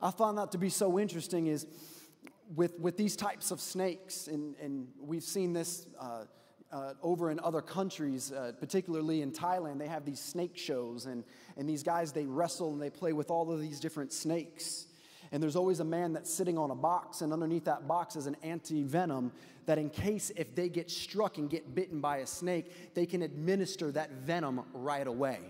I 0.00 0.10
find 0.10 0.36
that 0.38 0.52
to 0.52 0.58
be 0.58 0.68
so 0.68 0.98
interesting 0.98 1.46
is 1.46 1.66
with, 2.54 2.78
with 2.78 2.96
these 2.96 3.16
types 3.16 3.50
of 3.50 3.60
snakes, 3.60 4.26
and, 4.28 4.54
and 4.60 4.88
we've 5.00 5.22
seen 5.22 5.52
this 5.52 5.86
uh, 5.98 6.24
uh, 6.72 6.94
over 7.02 7.30
in 7.30 7.40
other 7.40 7.60
countries, 7.60 8.32
uh, 8.32 8.52
particularly 8.58 9.22
in 9.22 9.32
Thailand, 9.32 9.78
they 9.78 9.86
have 9.86 10.04
these 10.04 10.20
snake 10.20 10.56
shows, 10.56 11.06
and, 11.06 11.24
and 11.56 11.68
these 11.68 11.82
guys, 11.82 12.12
they 12.12 12.26
wrestle 12.26 12.72
and 12.72 12.80
they 12.80 12.90
play 12.90 13.12
with 13.12 13.30
all 13.30 13.50
of 13.50 13.60
these 13.60 13.80
different 13.80 14.12
snakes. 14.12 14.85
And 15.32 15.42
there's 15.42 15.56
always 15.56 15.80
a 15.80 15.84
man 15.84 16.12
that's 16.12 16.32
sitting 16.32 16.58
on 16.58 16.70
a 16.70 16.74
box, 16.74 17.20
and 17.20 17.32
underneath 17.32 17.64
that 17.64 17.88
box 17.88 18.16
is 18.16 18.26
an 18.26 18.36
anti 18.42 18.82
venom 18.82 19.32
that, 19.66 19.78
in 19.78 19.90
case 19.90 20.30
if 20.36 20.54
they 20.54 20.68
get 20.68 20.90
struck 20.90 21.38
and 21.38 21.50
get 21.50 21.74
bitten 21.74 22.00
by 22.00 22.18
a 22.18 22.26
snake, 22.26 22.94
they 22.94 23.06
can 23.06 23.22
administer 23.22 23.90
that 23.92 24.10
venom 24.12 24.62
right 24.72 25.06
away. 25.06 25.40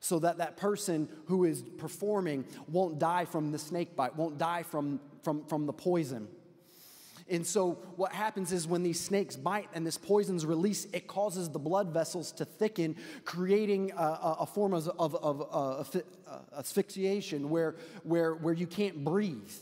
So 0.00 0.18
that 0.20 0.38
that 0.38 0.56
person 0.56 1.08
who 1.26 1.44
is 1.44 1.62
performing 1.62 2.46
won't 2.68 2.98
die 2.98 3.26
from 3.26 3.52
the 3.52 3.58
snake 3.58 3.96
bite, 3.96 4.16
won't 4.16 4.38
die 4.38 4.62
from, 4.62 5.00
from, 5.22 5.44
from 5.44 5.66
the 5.66 5.72
poison. 5.72 6.26
And 7.30 7.46
so, 7.46 7.78
what 7.94 8.12
happens 8.12 8.52
is 8.52 8.66
when 8.66 8.82
these 8.82 8.98
snakes 8.98 9.36
bite 9.36 9.68
and 9.72 9.86
this 9.86 9.96
poison's 9.96 10.44
released, 10.44 10.94
it 10.94 11.06
causes 11.06 11.48
the 11.48 11.60
blood 11.60 11.92
vessels 11.92 12.32
to 12.32 12.44
thicken, 12.44 12.96
creating 13.24 13.92
a, 13.96 14.36
a, 14.40 14.46
form 14.46 14.74
of, 14.74 14.88
of, 14.98 15.14
of 15.14 15.42
uh, 15.52 16.00
uh, 16.28 16.58
asphyxiation 16.58 17.48
where, 17.48 17.76
where, 18.02 18.34
where 18.34 18.54
you 18.54 18.66
can't 18.66 19.04
breathe. 19.04 19.52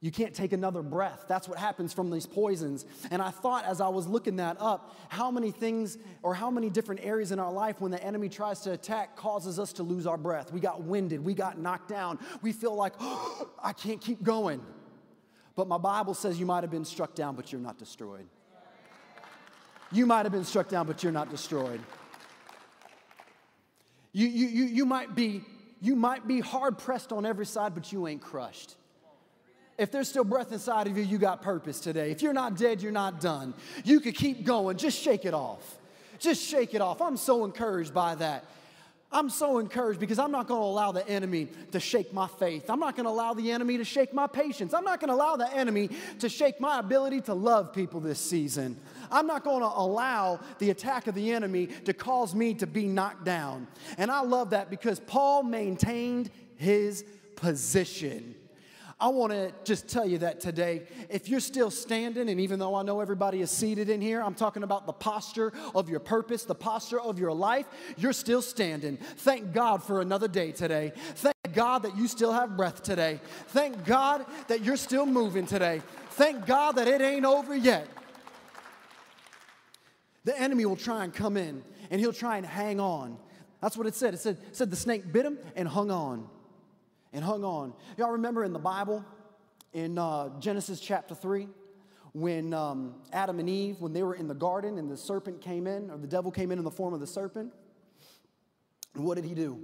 You 0.00 0.12
can't 0.12 0.34
take 0.34 0.52
another 0.52 0.82
breath. 0.82 1.24
That's 1.26 1.48
what 1.48 1.58
happens 1.58 1.92
from 1.92 2.10
these 2.10 2.26
poisons. 2.26 2.84
And 3.10 3.20
I 3.20 3.30
thought 3.30 3.64
as 3.64 3.80
I 3.80 3.88
was 3.88 4.06
looking 4.06 4.36
that 4.36 4.56
up, 4.60 4.94
how 5.08 5.32
many 5.32 5.50
things 5.50 5.98
or 6.22 6.34
how 6.34 6.50
many 6.50 6.70
different 6.70 7.00
areas 7.02 7.32
in 7.32 7.40
our 7.40 7.50
life 7.50 7.80
when 7.80 7.90
the 7.90 8.02
enemy 8.04 8.28
tries 8.28 8.60
to 8.60 8.72
attack 8.72 9.16
causes 9.16 9.58
us 9.58 9.72
to 9.74 9.82
lose 9.82 10.06
our 10.06 10.18
breath. 10.18 10.52
We 10.52 10.60
got 10.60 10.82
winded, 10.82 11.24
we 11.24 11.34
got 11.34 11.58
knocked 11.58 11.88
down, 11.88 12.18
we 12.42 12.52
feel 12.52 12.76
like, 12.76 12.92
oh, 13.00 13.48
I 13.62 13.72
can't 13.72 14.00
keep 14.00 14.22
going. 14.22 14.60
But 15.56 15.66
my 15.68 15.78
Bible 15.78 16.12
says 16.12 16.38
you 16.38 16.46
might 16.46 16.62
have 16.62 16.70
been 16.70 16.84
struck 16.84 17.14
down, 17.14 17.34
but 17.34 17.50
you're 17.50 17.60
not 17.60 17.78
destroyed. 17.78 18.26
You 19.90 20.04
might 20.04 20.26
have 20.26 20.32
been 20.32 20.44
struck 20.44 20.68
down, 20.68 20.86
but 20.86 21.02
you're 21.02 21.12
not 21.12 21.30
destroyed. 21.30 21.80
You, 24.12 24.26
you, 24.26 24.46
you, 24.46 24.64
you, 24.64 24.86
might 24.86 25.14
be, 25.14 25.42
you 25.80 25.96
might 25.96 26.26
be 26.26 26.40
hard 26.40 26.78
pressed 26.78 27.12
on 27.12 27.24
every 27.24 27.46
side, 27.46 27.74
but 27.74 27.92
you 27.92 28.06
ain't 28.06 28.20
crushed. 28.20 28.74
If 29.78 29.90
there's 29.90 30.08
still 30.08 30.24
breath 30.24 30.52
inside 30.52 30.86
of 30.86 30.96
you, 30.96 31.02
you 31.02 31.18
got 31.18 31.42
purpose 31.42 31.80
today. 31.80 32.10
If 32.10 32.22
you're 32.22 32.32
not 32.32 32.56
dead, 32.56 32.82
you're 32.82 32.92
not 32.92 33.20
done. 33.20 33.54
You 33.84 34.00
could 34.00 34.14
keep 34.14 34.44
going. 34.44 34.76
Just 34.76 35.00
shake 35.00 35.24
it 35.24 35.34
off. 35.34 35.78
Just 36.18 36.42
shake 36.42 36.74
it 36.74 36.80
off. 36.80 37.02
I'm 37.02 37.16
so 37.16 37.44
encouraged 37.44 37.92
by 37.92 38.14
that. 38.16 38.44
I'm 39.12 39.30
so 39.30 39.58
encouraged 39.58 40.00
because 40.00 40.18
I'm 40.18 40.30
not 40.30 40.46
going 40.46 40.60
to 40.60 40.66
allow 40.66 40.92
the 40.92 41.08
enemy 41.08 41.48
to 41.72 41.80
shake 41.80 42.12
my 42.12 42.26
faith. 42.26 42.68
I'm 42.68 42.80
not 42.80 42.96
going 42.96 43.06
to 43.06 43.10
allow 43.10 43.34
the 43.34 43.50
enemy 43.50 43.78
to 43.78 43.84
shake 43.84 44.12
my 44.12 44.26
patience. 44.26 44.74
I'm 44.74 44.84
not 44.84 45.00
going 45.00 45.08
to 45.08 45.14
allow 45.14 45.36
the 45.36 45.52
enemy 45.52 45.90
to 46.18 46.28
shake 46.28 46.60
my 46.60 46.78
ability 46.78 47.22
to 47.22 47.34
love 47.34 47.72
people 47.72 48.00
this 48.00 48.20
season. 48.20 48.78
I'm 49.10 49.26
not 49.26 49.42
going 49.42 49.60
to 49.60 49.66
allow 49.66 50.40
the 50.58 50.70
attack 50.70 51.06
of 51.06 51.14
the 51.14 51.32
enemy 51.32 51.68
to 51.84 51.92
cause 51.92 52.34
me 52.34 52.54
to 52.54 52.66
be 52.66 52.86
knocked 52.86 53.24
down. 53.24 53.66
And 53.96 54.10
I 54.10 54.20
love 54.20 54.50
that 54.50 54.70
because 54.70 55.00
Paul 55.00 55.42
maintained 55.42 56.30
his 56.56 57.04
position. 57.36 58.35
I 58.98 59.08
want 59.08 59.30
to 59.32 59.52
just 59.64 59.88
tell 59.88 60.06
you 60.08 60.18
that 60.18 60.40
today, 60.40 60.84
if 61.10 61.28
you're 61.28 61.38
still 61.38 61.70
standing, 61.70 62.30
and 62.30 62.40
even 62.40 62.58
though 62.58 62.74
I 62.74 62.82
know 62.82 63.00
everybody 63.00 63.42
is 63.42 63.50
seated 63.50 63.90
in 63.90 64.00
here, 64.00 64.22
I'm 64.22 64.34
talking 64.34 64.62
about 64.62 64.86
the 64.86 64.94
posture 64.94 65.52
of 65.74 65.90
your 65.90 66.00
purpose, 66.00 66.44
the 66.44 66.54
posture 66.54 66.98
of 66.98 67.18
your 67.18 67.34
life, 67.34 67.66
you're 67.98 68.14
still 68.14 68.40
standing. 68.40 68.96
Thank 69.18 69.52
God 69.52 69.82
for 69.82 70.00
another 70.00 70.28
day 70.28 70.50
today. 70.50 70.92
Thank 71.16 71.36
God 71.52 71.82
that 71.82 71.94
you 71.98 72.08
still 72.08 72.32
have 72.32 72.56
breath 72.56 72.82
today. 72.82 73.20
Thank 73.48 73.84
God 73.84 74.24
that 74.48 74.64
you're 74.64 74.78
still 74.78 75.04
moving 75.04 75.44
today. 75.44 75.82
Thank 76.12 76.46
God 76.46 76.76
that 76.76 76.88
it 76.88 77.02
ain't 77.02 77.26
over 77.26 77.54
yet. 77.54 77.86
The 80.24 80.40
enemy 80.40 80.64
will 80.64 80.74
try 80.74 81.04
and 81.04 81.12
come 81.12 81.36
in 81.36 81.62
and 81.90 82.00
he'll 82.00 82.14
try 82.14 82.38
and 82.38 82.46
hang 82.46 82.80
on. 82.80 83.18
That's 83.60 83.76
what 83.76 83.86
it 83.86 83.94
said. 83.94 84.14
It 84.14 84.20
said, 84.20 84.38
said 84.52 84.70
the 84.70 84.76
snake 84.76 85.12
bit 85.12 85.26
him 85.26 85.38
and 85.54 85.68
hung 85.68 85.90
on 85.90 86.30
and 87.12 87.24
hung 87.24 87.44
on. 87.44 87.72
Y'all 87.96 88.12
remember 88.12 88.44
in 88.44 88.52
the 88.52 88.58
Bible, 88.58 89.04
in 89.72 89.98
uh, 89.98 90.30
Genesis 90.38 90.80
chapter 90.80 91.14
3, 91.14 91.48
when 92.12 92.54
um, 92.54 92.94
Adam 93.12 93.38
and 93.38 93.48
Eve, 93.48 93.80
when 93.80 93.92
they 93.92 94.02
were 94.02 94.14
in 94.14 94.26
the 94.26 94.34
garden 94.34 94.78
and 94.78 94.90
the 94.90 94.96
serpent 94.96 95.40
came 95.40 95.66
in, 95.66 95.90
or 95.90 95.98
the 95.98 96.06
devil 96.06 96.30
came 96.30 96.50
in 96.50 96.58
in 96.58 96.64
the 96.64 96.70
form 96.70 96.94
of 96.94 97.00
the 97.00 97.06
serpent, 97.06 97.52
what 98.94 99.16
did 99.16 99.24
he 99.24 99.34
do? 99.34 99.60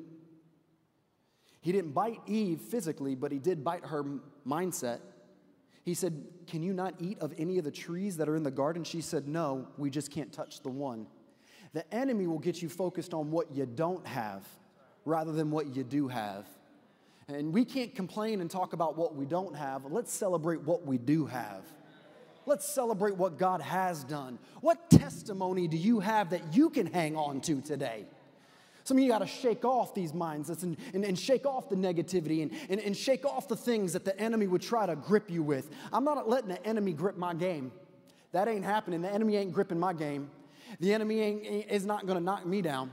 He 1.62 1.72
didn't 1.72 1.92
bite 1.92 2.20
Eve 2.26 2.60
physically, 2.60 3.14
but 3.14 3.32
he 3.32 3.38
did 3.38 3.64
bite 3.64 3.86
her 3.86 4.04
mindset. 4.46 5.00
He 5.84 5.94
said, 5.94 6.24
Can 6.46 6.62
you 6.62 6.72
not 6.72 6.94
eat 6.98 7.18
of 7.20 7.32
any 7.38 7.58
of 7.58 7.64
the 7.64 7.70
trees 7.70 8.16
that 8.18 8.28
are 8.28 8.36
in 8.36 8.42
the 8.42 8.50
garden? 8.50 8.84
She 8.84 9.00
said, 9.00 9.28
No, 9.28 9.68
we 9.78 9.88
just 9.88 10.10
can't 10.10 10.32
touch 10.32 10.60
the 10.60 10.68
one. 10.68 11.06
The 11.72 11.92
enemy 11.94 12.26
will 12.26 12.38
get 12.38 12.60
you 12.60 12.68
focused 12.68 13.14
on 13.14 13.30
what 13.30 13.54
you 13.54 13.64
don't 13.64 14.06
have 14.06 14.46
rather 15.04 15.32
than 15.32 15.50
what 15.50 15.74
you 15.74 15.84
do 15.84 16.08
have. 16.08 16.46
And 17.28 17.52
we 17.52 17.64
can't 17.64 17.94
complain 17.94 18.40
and 18.40 18.50
talk 18.50 18.72
about 18.72 18.96
what 18.96 19.14
we 19.14 19.24
don't 19.24 19.56
have. 19.56 19.84
Let's 19.84 20.12
celebrate 20.12 20.62
what 20.62 20.86
we 20.86 20.98
do 20.98 21.26
have. 21.26 21.62
Let's 22.44 22.68
celebrate 22.68 23.16
what 23.16 23.38
God 23.38 23.60
has 23.60 24.02
done. 24.04 24.38
What 24.60 24.90
testimony 24.90 25.68
do 25.68 25.76
you 25.76 26.00
have 26.00 26.30
that 26.30 26.54
you 26.54 26.70
can 26.70 26.86
hang 26.86 27.16
on 27.16 27.40
to 27.42 27.60
today? 27.60 28.04
Some 28.84 28.96
of 28.96 29.04
you 29.04 29.08
got 29.08 29.20
to 29.20 29.26
shake 29.26 29.64
off 29.64 29.94
these 29.94 30.12
mindsets 30.12 30.64
and, 30.64 30.76
and, 30.92 31.04
and, 31.04 31.16
shake 31.16 31.46
off 31.46 31.68
the 31.68 31.76
negativity 31.76 32.42
and, 32.42 32.50
and, 32.68 32.80
and 32.80 32.96
shake 32.96 33.24
off 33.24 33.46
the 33.46 33.54
things 33.54 33.92
that 33.92 34.04
the 34.04 34.18
enemy 34.18 34.48
would 34.48 34.62
try 34.62 34.86
to 34.86 34.96
grip 34.96 35.30
you 35.30 35.44
with. 35.44 35.70
I'm 35.92 36.02
not 36.02 36.28
letting 36.28 36.48
the 36.48 36.66
enemy 36.66 36.92
grip 36.92 37.16
my 37.16 37.32
game. 37.32 37.70
That 38.32 38.48
ain't 38.48 38.64
happening. 38.64 39.02
The 39.02 39.10
enemy 39.10 39.36
ain't 39.36 39.52
gripping 39.52 39.78
my 39.78 39.92
game. 39.92 40.30
The 40.80 40.92
enemy 40.92 41.20
ain't, 41.20 41.70
is 41.70 41.84
not 41.84 42.06
going 42.06 42.18
to 42.18 42.24
knock 42.24 42.44
me 42.44 42.60
down. 42.60 42.90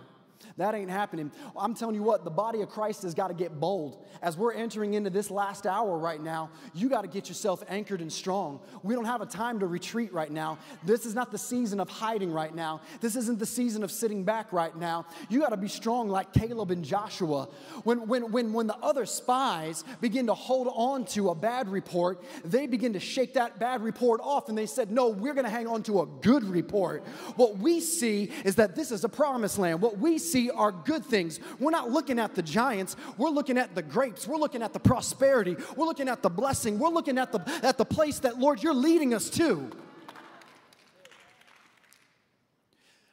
That 0.58 0.75
ain't 0.75 0.89
happening. 0.89 1.32
I'm 1.56 1.73
telling 1.73 1.95
you 1.95 2.04
what, 2.04 2.23
the 2.23 2.30
body 2.30 2.62
of 2.62 2.69
Christ 2.69 3.04
has 3.04 3.13
got 3.13 3.30
to 3.30 3.34
get 3.34 3.60
bold. 3.60 4.06
As 4.21 4.38
we're 4.38 4.54
entering 4.54 4.93
into 4.93 5.10
this 5.10 5.32
last 5.32 5.65
hour 5.65 5.97
right 5.97 6.21
now, 6.21 6.49
you 6.73 6.89
got 6.89 7.02
to 7.02 7.08
get 7.08 7.30
yourself 7.30 7.63
anchored 7.69 8.02
and 8.02 8.12
strong. 8.12 8.60
We 8.84 8.93
don't 8.93 9.06
have 9.06 9.21
a 9.21 9.25
time 9.25 9.60
to 9.60 9.67
retreat 9.67 10.13
right 10.13 10.32
now. 10.32 10.58
This 10.84 11.06
is 11.06 11.15
not 11.15 11.32
the 11.32 11.38
season 11.38 11.80
of 11.80 11.89
hiding 11.89 12.32
right 12.32 12.54
now. 12.54 12.82
This 12.99 13.15
isn't 13.15 13.39
the 13.39 13.45
season 13.45 13.84
of 13.84 13.91
sitting 13.91 14.23
back 14.23 14.52
right 14.52 14.75
now. 14.75 15.06
You 15.30 15.39
got 15.39 15.49
to 15.49 15.58
be 15.58 15.67
strong 15.67 16.10
like 16.10 16.34
Caleb 16.34 16.71
and 16.71 16.84
Joshua. 16.84 17.47
When, 17.84 18.08
when, 18.08 18.32
when, 18.32 18.54
when 18.54 18.67
the 18.67 18.78
other 18.78 19.06
spies 19.06 19.84
begin 20.02 20.28
to 20.28 20.34
hold 20.34 20.67
on 20.73 21.06
to 21.06 21.30
a 21.30 21.36
bad 21.36 21.69
report, 21.69 22.23
they 22.43 22.67
begin 22.67 22.93
to 22.93 22.99
shake 22.99 23.34
that 23.36 23.60
bad 23.60 23.82
report 23.82 24.19
off 24.23 24.49
and 24.49 24.58
they 24.58 24.65
said, 24.65 24.91
No, 24.91 25.10
we're 25.10 25.34
going 25.34 25.45
to 25.45 25.52
hang 25.52 25.67
on 25.67 25.84
to 25.84 26.02
a 26.02 26.06
good 26.06 26.43
report. 26.43 27.06
What 27.36 27.58
we 27.58 27.80
see 27.80 28.32
is 28.43 28.56
that 28.56 28.75
this 28.75 28.91
is 28.91 29.04
a 29.04 29.10
promised 29.10 29.58
land. 29.58 29.82
What 29.82 29.97
we 29.97 30.17
see 30.17 30.29
see 30.32 30.50
are 30.50 30.72
good 30.72 31.06
things. 31.06 31.39
We're 31.60 31.72
not 31.72 31.89
looking 31.89 32.20
at 32.20 32.36
the 32.36 32.42
giants, 32.42 32.96
we're 33.18 33.30
looking 33.30 33.58
at 33.58 33.76
the 33.76 33.82
grapes, 33.82 34.28
we're 34.28 34.38
looking 34.38 34.62
at 34.62 34.74
the 34.74 34.80
prosperity, 34.80 35.56
we're 35.76 35.86
looking 35.86 36.10
at 36.10 36.22
the 36.22 36.30
blessing, 36.30 36.80
we're 36.80 36.89
looking 36.89 37.18
at 37.18 37.32
the, 37.32 37.42
at 37.63 37.78
the 37.78 37.86
place 37.86 38.20
that, 38.20 38.39
Lord, 38.39 38.62
you're 38.62 38.74
leading 38.74 39.13
us 39.13 39.30
to. 39.32 39.70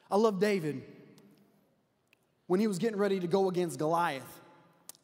I 0.09 0.15
love 0.15 0.39
David 0.39 0.83
when 2.47 2.59
he 2.59 2.67
was 2.67 2.77
getting 2.77 2.97
ready 2.97 3.19
to 3.19 3.27
go 3.27 3.49
against 3.49 3.77
Goliath 3.77 4.39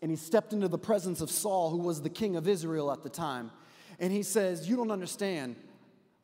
and 0.02 0.10
he 0.10 0.18
stepped 0.18 0.54
into 0.54 0.68
the 0.68 0.78
presence 0.78 1.22
of 1.22 1.30
Saul, 1.30 1.70
who 1.70 1.78
was 1.78 2.02
the 2.02 2.10
king 2.10 2.36
of 2.36 2.48
Israel 2.48 2.92
at 2.92 3.04
the 3.04 3.10
time. 3.10 3.52
And 4.00 4.12
he 4.12 4.24
says, 4.24 4.68
You 4.68 4.76
don't 4.76 4.92
understand. 4.92 5.56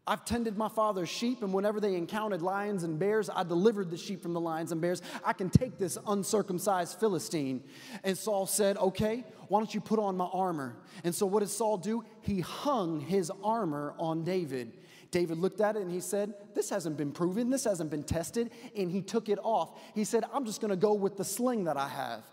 I've 0.10 0.26
tended 0.26 0.58
my 0.58 0.70
father's 0.70 1.08
sheep, 1.08 1.44
and 1.44 1.54
whenever 1.54 1.80
they 1.80 1.94
encountered 1.94 2.42
lions 2.42 2.84
and 2.84 2.98
bears, 2.98 3.30
I 3.30 3.44
delivered 3.44 3.92
the 3.92 3.98
sheep 3.98 4.24
from 4.24 4.34
the 4.34 4.40
lions 4.40 4.72
and 4.72 4.82
bears. 4.82 5.04
I 5.24 5.34
can 5.34 5.52
take 5.52 5.78
this 5.78 6.00
uncircumcised 6.08 7.00
Philistine. 7.00 7.64
And 8.04 8.18
Saul 8.18 8.48
said, 8.48 8.76
Okay, 8.78 9.24
why 9.50 9.60
don't 9.60 9.72
you 9.72 9.80
put 9.80 10.00
on 10.00 10.18
my 10.18 10.28
armor? 10.34 10.78
And 11.04 11.14
so 11.14 11.28
what 11.28 11.42
did 11.42 11.50
Saul 11.50 11.78
do? 11.78 12.04
He 12.22 12.40
hung 12.40 13.00
his 13.00 13.32
armor 13.44 13.94
on 14.00 14.24
David. 14.24 14.74
David 15.12 15.38
looked 15.38 15.62
at 15.62 15.76
it 15.76 15.84
and 15.84 15.92
he 15.92 16.00
said, 16.00 16.34
This 16.56 16.72
hasn't 16.72 16.98
been 16.98 17.12
proven, 17.12 17.52
this 17.52 17.66
hasn't 17.66 17.92
been 17.92 18.04
tested. 18.04 18.50
And 18.76 18.90
he 18.90 19.04
took 19.04 19.30
it 19.30 19.38
off. 19.44 19.80
He 19.94 20.06
said, 20.06 20.24
I'm 20.34 20.44
just 20.44 20.60
gonna 20.60 20.76
go 20.76 20.96
with 20.96 21.18
the 21.18 21.24
sling 21.24 21.66
that 21.66 21.78
I 21.78 21.88
have. 21.88 22.24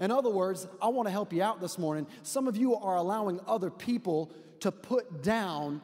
In 0.00 0.10
other 0.10 0.30
words, 0.30 0.68
I 0.82 0.88
wanna 0.88 1.10
help 1.10 1.32
you 1.32 1.42
out 1.42 1.62
this 1.62 1.78
morning. 1.78 2.06
Some 2.24 2.46
of 2.46 2.58
you 2.58 2.76
are 2.76 2.96
allowing 2.96 3.40
other 3.46 3.70
people 3.70 4.30
to 4.60 4.70
put 4.70 5.22
down 5.22 5.80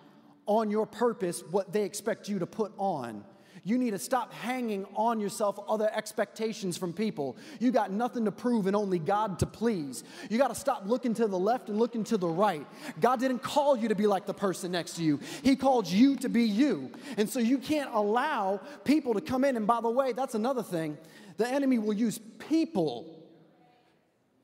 on 0.48 0.70
your 0.70 0.86
purpose 0.86 1.44
what 1.50 1.72
they 1.72 1.84
expect 1.84 2.28
you 2.28 2.40
to 2.40 2.46
put 2.46 2.72
on. 2.78 3.22
You 3.64 3.76
need 3.76 3.90
to 3.90 3.98
stop 3.98 4.32
hanging 4.32 4.86
on 4.94 5.20
yourself 5.20 5.58
other 5.68 5.90
expectations 5.94 6.78
from 6.78 6.94
people. 6.94 7.36
You 7.60 7.70
got 7.70 7.92
nothing 7.92 8.24
to 8.24 8.32
prove 8.32 8.66
and 8.66 8.74
only 8.74 8.98
God 8.98 9.38
to 9.40 9.46
please. 9.46 10.04
You 10.30 10.38
got 10.38 10.48
to 10.48 10.54
stop 10.54 10.84
looking 10.86 11.12
to 11.14 11.26
the 11.26 11.38
left 11.38 11.68
and 11.68 11.78
looking 11.78 12.02
to 12.04 12.16
the 12.16 12.28
right. 12.28 12.66
God 12.98 13.20
didn't 13.20 13.40
call 13.40 13.76
you 13.76 13.88
to 13.88 13.94
be 13.94 14.06
like 14.06 14.24
the 14.24 14.32
person 14.32 14.72
next 14.72 14.94
to 14.94 15.02
you, 15.02 15.20
He 15.42 15.54
called 15.54 15.86
you 15.86 16.16
to 16.16 16.30
be 16.30 16.44
you. 16.44 16.90
And 17.18 17.28
so 17.28 17.40
you 17.40 17.58
can't 17.58 17.90
allow 17.92 18.60
people 18.84 19.12
to 19.14 19.20
come 19.20 19.44
in. 19.44 19.54
And 19.56 19.66
by 19.66 19.82
the 19.82 19.90
way, 19.90 20.12
that's 20.12 20.34
another 20.34 20.62
thing 20.62 20.96
the 21.36 21.46
enemy 21.46 21.78
will 21.78 21.92
use 21.92 22.18
people. 22.38 23.18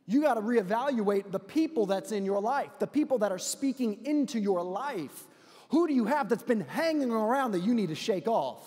You 0.07 0.21
got 0.21 0.35
to 0.35 0.43
reevaluate 0.43 1.33
the 1.33 1.41
people 1.41 1.87
that's 1.87 2.13
in 2.13 2.27
your 2.27 2.43
life, 2.43 2.79
the 2.79 2.87
people 2.87 3.19
that 3.19 3.33
are 3.33 3.39
speaking 3.39 4.05
into 4.05 4.39
your 4.39 4.63
life. 4.63 5.25
Who 5.75 5.89
do 5.89 5.93
you 5.93 6.05
have 6.05 6.29
that's 6.29 6.45
been 6.45 6.61
hanging 6.61 7.11
around 7.11 7.51
that 7.51 7.65
you 7.65 7.75
need 7.75 7.89
to 7.89 7.97
shake 7.97 8.29
off? 8.29 8.65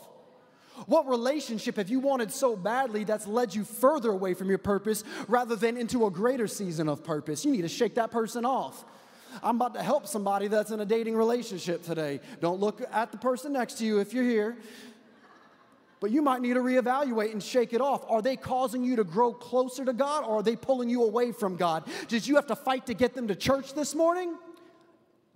What 0.88 1.08
relationship 1.08 1.78
have 1.78 1.88
you 1.88 2.02
wanted 2.02 2.34
so 2.34 2.58
badly 2.58 3.06
that's 3.06 3.26
led 3.26 3.56
you 3.56 3.63
further 3.63 4.12
away 4.12 4.34
from 4.34 4.50
your 4.50 4.58
purpose 4.58 5.06
rather 5.30 5.56
than 5.56 5.78
into 5.78 6.06
a 6.06 6.12
greater 6.12 6.48
season 6.48 6.89
of 6.89 7.06
purpose? 7.06 7.46
You 7.46 7.54
need 7.54 7.62
to 7.62 7.70
shake 7.70 7.96
that 7.96 8.12
person 8.12 8.43
off. 8.43 8.84
I'm 9.41 9.56
about 9.56 9.76
to 9.76 9.82
help 9.82 10.06
somebody 10.06 10.50
that's 10.50 10.72
in 10.72 10.82
a 10.82 10.86
dating 10.86 11.15
relationship 11.15 11.82
today. 11.82 12.20
Don't 12.41 12.60
look 12.60 12.82
at 12.91 13.13
the 13.13 13.17
person 13.17 13.54
next 13.54 13.76
to 13.76 13.86
you 13.86 14.00
if 14.00 14.13
you're 14.13 14.26
here. 14.26 14.58
But 16.02 16.12
you 16.12 16.22
might 16.22 16.41
need 16.41 16.56
to 16.56 16.60
reevaluate 16.60 17.32
and 17.32 17.41
shake 17.41 17.72
it 17.72 17.80
off. 17.80 18.04
Are 18.10 18.22
they 18.22 18.36
causing 18.36 18.84
you 18.84 18.98
to 18.98 19.06
grow 19.06 19.32
closer 19.32 19.86
to 19.86 19.93
God 19.93 20.26
or 20.26 20.39
are 20.39 20.43
they 20.43 20.58
pulling 20.58 20.89
you 20.89 21.04
away 21.04 21.32
from 21.32 21.56
God? 21.56 21.86
Did 22.10 22.28
you 22.28 22.36
have 22.36 22.48
to 22.48 22.56
fight 22.58 22.88
to 22.88 22.93
get 22.93 23.13
them 23.13 23.30
to 23.30 23.36
church 23.36 23.76
this 23.76 23.96
morning? 23.96 24.36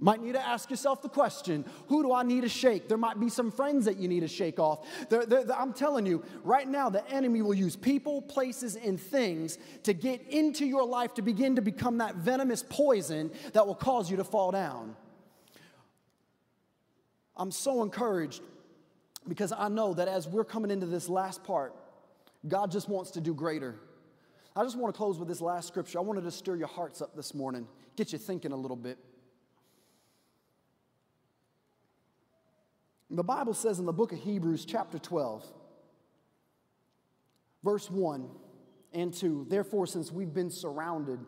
Might 0.04 0.20
need 0.20 0.34
to 0.34 0.42
ask 0.42 0.72
yourself 0.72 1.04
the 1.04 1.10
question 1.10 1.64
who 1.88 2.02
do 2.02 2.12
I 2.12 2.24
need 2.24 2.42
to 2.42 2.50
shake? 2.50 2.90
There 2.90 2.98
might 2.98 3.20
be 3.20 3.30
some 3.30 3.52
friends 3.52 3.86
that 3.86 3.98
you 3.98 4.08
need 4.08 4.22
to 4.22 4.28
shake 4.28 4.60
off. 4.60 4.84
They're, 5.10 5.28
they're, 5.28 5.46
I'm 5.56 5.74
telling 5.74 6.08
you, 6.08 6.24
right 6.44 6.68
now, 6.68 6.90
the 6.90 7.08
enemy 7.12 7.44
will 7.44 7.54
use 7.54 7.76
people, 7.76 8.24
places, 8.24 8.76
and 8.76 9.00
things 9.00 9.60
to 9.84 9.94
get 9.94 10.28
into 10.28 10.66
your 10.66 10.84
life 10.84 11.14
to 11.14 11.22
begin 11.22 11.56
to 11.56 11.62
become 11.62 12.00
that 12.00 12.16
venomous 12.16 12.66
poison 12.68 13.30
that 13.54 13.66
will 13.66 13.76
cause 13.76 14.10
you 14.10 14.18
to 14.18 14.24
fall 14.24 14.50
down. 14.50 14.96
I'm 17.38 17.52
so 17.52 17.84
encouraged 17.84 18.42
because 19.28 19.54
I 19.56 19.70
know 19.70 19.94
that 19.94 20.08
as 20.08 20.28
we're 20.28 20.44
coming 20.44 20.72
into 20.72 20.88
this 20.88 21.10
last 21.10 21.44
part, 21.44 21.76
God 22.48 22.72
just 22.72 22.90
wants 22.90 23.12
to 23.12 23.22
do 23.22 23.36
greater. 23.36 23.76
I 24.56 24.64
just 24.64 24.80
want 24.80 24.96
to 24.96 24.98
close 24.98 25.20
with 25.20 25.28
this 25.28 25.42
last 25.42 25.68
scripture. 25.68 26.00
I 26.00 26.02
wanted 26.02 26.24
to 26.24 26.32
stir 26.32 26.56
your 26.56 26.68
hearts 26.68 27.04
up 27.04 27.16
this 27.16 27.36
morning, 27.36 27.68
get 27.96 28.12
you 28.12 28.18
thinking 28.18 28.52
a 28.52 28.58
little 28.58 28.76
bit. 28.76 28.98
The 33.14 33.24
Bible 33.24 33.54
says 33.54 33.78
in 33.78 33.86
the 33.86 33.92
book 33.92 34.14
of 34.14 34.20
Hebrews, 34.20 34.64
chapter 34.64 34.98
12, 34.98 35.46
verse 37.62 37.92
1 37.92 38.30
and 38.94 39.14
2 39.14 39.48
Therefore, 39.50 39.86
since 39.86 40.14
we've 40.14 40.34
been 40.34 40.50
surrounded 40.50 41.20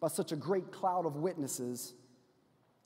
by 0.00 0.06
such 0.06 0.30
a 0.30 0.36
great 0.36 0.70
cloud 0.70 1.04
of 1.04 1.16
witnesses, 1.16 1.94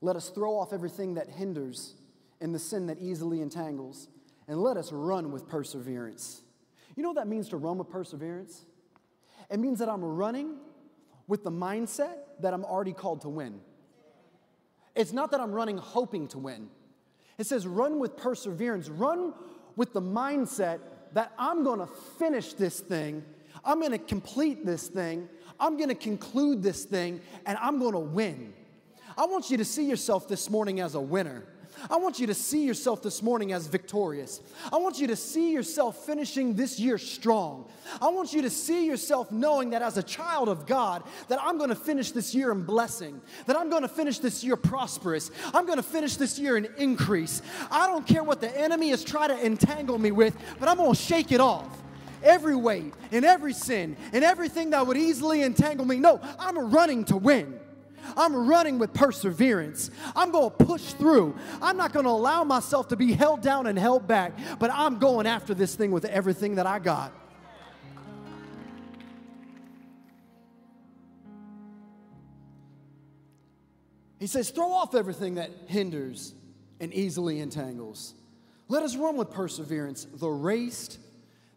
let 0.00 0.16
us 0.16 0.30
throw 0.30 0.58
off 0.58 0.72
everything 0.72 1.14
that 1.14 1.28
hinders 1.28 1.94
and 2.40 2.54
the 2.54 2.58
sin 2.58 2.86
that 2.86 2.98
easily 3.00 3.42
entangles, 3.42 4.08
and 4.48 4.62
let 4.62 4.78
us 4.78 4.92
run 4.92 5.30
with 5.30 5.46
perseverance. 5.46 6.40
You 6.96 7.02
know 7.02 7.10
what 7.10 7.16
that 7.16 7.28
means 7.28 7.50
to 7.50 7.58
run 7.58 7.76
with 7.76 7.90
perseverance? 7.90 8.64
It 9.50 9.60
means 9.60 9.78
that 9.80 9.90
I'm 9.90 10.02
running 10.02 10.56
with 11.26 11.44
the 11.44 11.50
mindset 11.50 12.16
that 12.40 12.54
I'm 12.54 12.64
already 12.64 12.94
called 12.94 13.20
to 13.22 13.28
win. 13.28 13.60
It's 14.94 15.12
not 15.12 15.32
that 15.32 15.40
I'm 15.40 15.52
running 15.52 15.76
hoping 15.76 16.28
to 16.28 16.38
win. 16.38 16.70
It 17.38 17.46
says, 17.46 17.66
run 17.66 17.98
with 17.98 18.16
perseverance, 18.16 18.88
run 18.88 19.34
with 19.76 19.92
the 19.92 20.00
mindset 20.00 20.80
that 21.12 21.32
I'm 21.38 21.64
gonna 21.64 21.86
finish 22.18 22.54
this 22.54 22.80
thing, 22.80 23.24
I'm 23.64 23.80
gonna 23.80 23.98
complete 23.98 24.64
this 24.64 24.88
thing, 24.88 25.28
I'm 25.60 25.76
gonna 25.76 25.94
conclude 25.94 26.62
this 26.62 26.84
thing, 26.84 27.20
and 27.44 27.58
I'm 27.60 27.78
gonna 27.78 28.00
win. 28.00 28.54
I 29.18 29.26
want 29.26 29.50
you 29.50 29.56
to 29.56 29.64
see 29.64 29.88
yourself 29.88 30.28
this 30.28 30.50
morning 30.50 30.80
as 30.80 30.94
a 30.94 31.00
winner. 31.00 31.44
I 31.90 31.96
want 31.96 32.18
you 32.18 32.26
to 32.28 32.34
see 32.34 32.64
yourself 32.64 33.02
this 33.02 33.22
morning 33.22 33.52
as 33.52 33.66
victorious. 33.66 34.40
I 34.72 34.76
want 34.78 34.98
you 34.98 35.06
to 35.08 35.16
see 35.16 35.52
yourself 35.52 36.04
finishing 36.06 36.54
this 36.54 36.78
year 36.78 36.98
strong. 36.98 37.68
I 38.00 38.08
want 38.08 38.32
you 38.32 38.42
to 38.42 38.50
see 38.50 38.86
yourself 38.86 39.30
knowing 39.30 39.70
that 39.70 39.82
as 39.82 39.96
a 39.96 40.02
child 40.02 40.48
of 40.48 40.66
God, 40.66 41.02
that 41.28 41.38
I'm 41.42 41.58
going 41.58 41.70
to 41.70 41.76
finish 41.76 42.12
this 42.12 42.34
year 42.34 42.50
in 42.50 42.64
blessing, 42.64 43.20
that 43.46 43.56
I'm 43.56 43.70
going 43.70 43.82
to 43.82 43.88
finish 43.88 44.18
this 44.18 44.42
year 44.42 44.56
prosperous. 44.56 45.30
I'm 45.54 45.66
going 45.66 45.78
to 45.78 45.82
finish 45.82 46.16
this 46.16 46.38
year 46.38 46.56
in 46.56 46.68
increase. 46.78 47.42
I 47.70 47.86
don't 47.86 48.06
care 48.06 48.24
what 48.24 48.40
the 48.40 48.58
enemy 48.58 48.90
is 48.90 49.04
trying 49.04 49.28
to 49.28 49.46
entangle 49.46 49.98
me 49.98 50.10
with, 50.10 50.36
but 50.58 50.68
I'm 50.68 50.76
going 50.76 50.94
to 50.94 51.00
shake 51.00 51.32
it 51.32 51.40
off 51.40 51.66
every 52.22 52.56
weight 52.56 52.92
and 53.12 53.24
every 53.24 53.52
sin 53.52 53.96
and 54.12 54.24
everything 54.24 54.70
that 54.70 54.86
would 54.86 54.96
easily 54.96 55.42
entangle 55.42 55.86
me. 55.86 55.98
No, 55.98 56.20
I'm 56.38 56.70
running 56.70 57.04
to 57.06 57.16
win. 57.16 57.60
I'm 58.16 58.48
running 58.48 58.78
with 58.78 58.92
perseverance. 58.92 59.90
I'm 60.14 60.30
going 60.30 60.50
to 60.50 60.64
push 60.64 60.92
through. 60.92 61.36
I'm 61.62 61.76
not 61.76 61.92
going 61.92 62.04
to 62.04 62.10
allow 62.10 62.44
myself 62.44 62.88
to 62.88 62.96
be 62.96 63.12
held 63.12 63.40
down 63.40 63.66
and 63.66 63.78
held 63.78 64.06
back, 64.06 64.32
but 64.58 64.70
I'm 64.72 64.98
going 64.98 65.26
after 65.26 65.54
this 65.54 65.74
thing 65.74 65.90
with 65.90 66.04
everything 66.04 66.56
that 66.56 66.66
I 66.66 66.78
got. 66.78 67.12
He 74.18 74.26
says, 74.26 74.50
throw 74.50 74.72
off 74.72 74.94
everything 74.94 75.34
that 75.34 75.50
hinders 75.66 76.34
and 76.80 76.92
easily 76.92 77.40
entangles. 77.40 78.14
Let 78.68 78.82
us 78.82 78.96
run 78.96 79.16
with 79.16 79.30
perseverance 79.30 80.06
the 80.12 80.28
race 80.28 80.98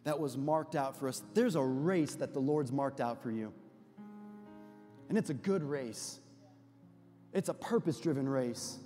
that 0.04 0.18
was 0.20 0.36
marked 0.36 0.76
out 0.76 0.96
for 0.98 1.08
us. 1.08 1.22
There's 1.34 1.56
a 1.56 1.62
race 1.62 2.14
that 2.16 2.32
the 2.32 2.40
Lord's 2.40 2.70
marked 2.70 3.00
out 3.00 3.22
for 3.22 3.30
you, 3.30 3.52
and 5.08 5.18
it's 5.18 5.30
a 5.30 5.34
good 5.34 5.62
race. 5.62 6.20
It's 7.32 7.48
a 7.48 7.54
purpose 7.54 8.00
driven 8.00 8.28
race. 8.28 8.78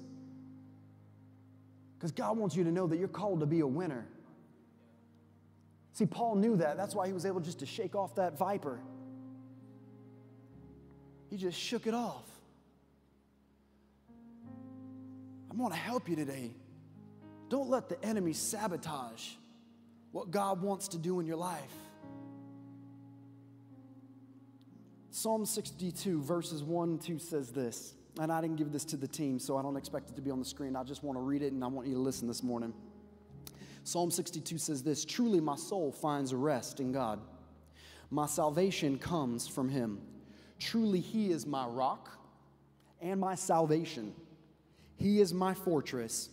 Because 1.96 2.12
God 2.12 2.36
wants 2.36 2.54
you 2.54 2.64
to 2.64 2.70
know 2.70 2.86
that 2.86 2.98
you're 2.98 3.08
called 3.08 3.40
to 3.40 3.46
be 3.46 3.60
a 3.60 3.66
winner. 3.66 4.06
See, 5.92 6.06
Paul 6.06 6.34
knew 6.36 6.56
that. 6.56 6.76
That's 6.76 6.94
why 6.94 7.06
he 7.06 7.12
was 7.12 7.24
able 7.24 7.40
just 7.40 7.60
to 7.60 7.66
shake 7.66 7.94
off 7.94 8.16
that 8.16 8.36
viper. 8.36 8.80
He 11.30 11.36
just 11.36 11.58
shook 11.58 11.86
it 11.86 11.94
off. 11.94 12.28
I 15.50 15.54
want 15.54 15.72
to 15.72 15.78
help 15.78 16.08
you 16.08 16.16
today. 16.16 16.50
Don't 17.48 17.68
let 17.68 17.88
the 17.88 18.04
enemy 18.04 18.32
sabotage 18.32 19.30
what 20.10 20.30
God 20.30 20.62
wants 20.62 20.88
to 20.88 20.98
do 20.98 21.20
in 21.20 21.26
your 21.26 21.36
life. 21.36 21.60
Psalm 25.10 25.46
62, 25.46 26.22
verses 26.22 26.62
1 26.62 26.88
and 26.88 27.00
2 27.00 27.18
says 27.18 27.50
this 27.52 27.94
and 28.20 28.32
I 28.32 28.40
didn't 28.40 28.56
give 28.56 28.72
this 28.72 28.84
to 28.86 28.96
the 28.96 29.08
team, 29.08 29.38
so 29.38 29.56
I 29.56 29.62
don't 29.62 29.76
expect 29.76 30.10
it 30.10 30.16
to 30.16 30.22
be 30.22 30.30
on 30.30 30.38
the 30.38 30.44
screen. 30.44 30.76
I 30.76 30.84
just 30.84 31.02
want 31.02 31.18
to 31.18 31.22
read 31.22 31.42
it 31.42 31.52
and 31.52 31.64
I 31.64 31.66
want 31.66 31.88
you 31.88 31.94
to 31.94 32.00
listen 32.00 32.28
this 32.28 32.42
morning. 32.42 32.72
Psalm 33.82 34.10
62 34.10 34.58
says 34.58 34.82
this 34.82 35.04
Truly, 35.04 35.40
my 35.40 35.56
soul 35.56 35.92
finds 35.92 36.32
rest 36.32 36.80
in 36.80 36.92
God. 36.92 37.20
My 38.10 38.26
salvation 38.26 38.98
comes 38.98 39.48
from 39.48 39.68
Him. 39.68 40.00
Truly, 40.58 41.00
He 41.00 41.30
is 41.30 41.46
my 41.46 41.66
rock 41.66 42.10
and 43.00 43.20
my 43.20 43.34
salvation. 43.34 44.14
He 44.96 45.20
is 45.20 45.34
my 45.34 45.52
fortress. 45.52 46.30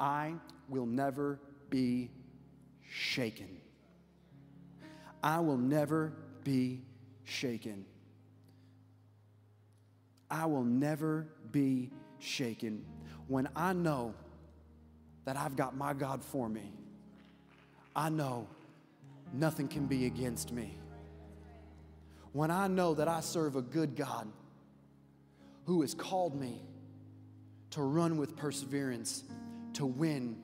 I 0.00 0.34
will 0.68 0.86
never 0.86 1.38
be 1.68 2.10
shaken. 2.88 3.58
I 5.22 5.40
will 5.40 5.58
never 5.58 6.14
be 6.42 6.80
shaken. 7.24 7.84
I 10.30 10.46
will 10.46 10.64
never 10.64 11.26
be 11.50 11.90
shaken 12.18 12.84
when 13.26 13.48
I 13.56 13.72
know 13.72 14.14
that 15.24 15.36
I've 15.36 15.56
got 15.56 15.76
my 15.76 15.92
God 15.92 16.22
for 16.24 16.48
me. 16.48 16.72
I 17.96 18.08
know 18.08 18.46
nothing 19.32 19.68
can 19.68 19.86
be 19.86 20.06
against 20.06 20.52
me. 20.52 20.76
When 22.32 22.50
I 22.50 22.68
know 22.68 22.94
that 22.94 23.08
I 23.08 23.20
serve 23.20 23.56
a 23.56 23.62
good 23.62 23.96
God 23.96 24.28
who 25.66 25.80
has 25.82 25.94
called 25.94 26.40
me 26.40 26.62
to 27.70 27.82
run 27.82 28.16
with 28.16 28.36
perseverance, 28.36 29.24
to 29.74 29.86
win, 29.86 30.36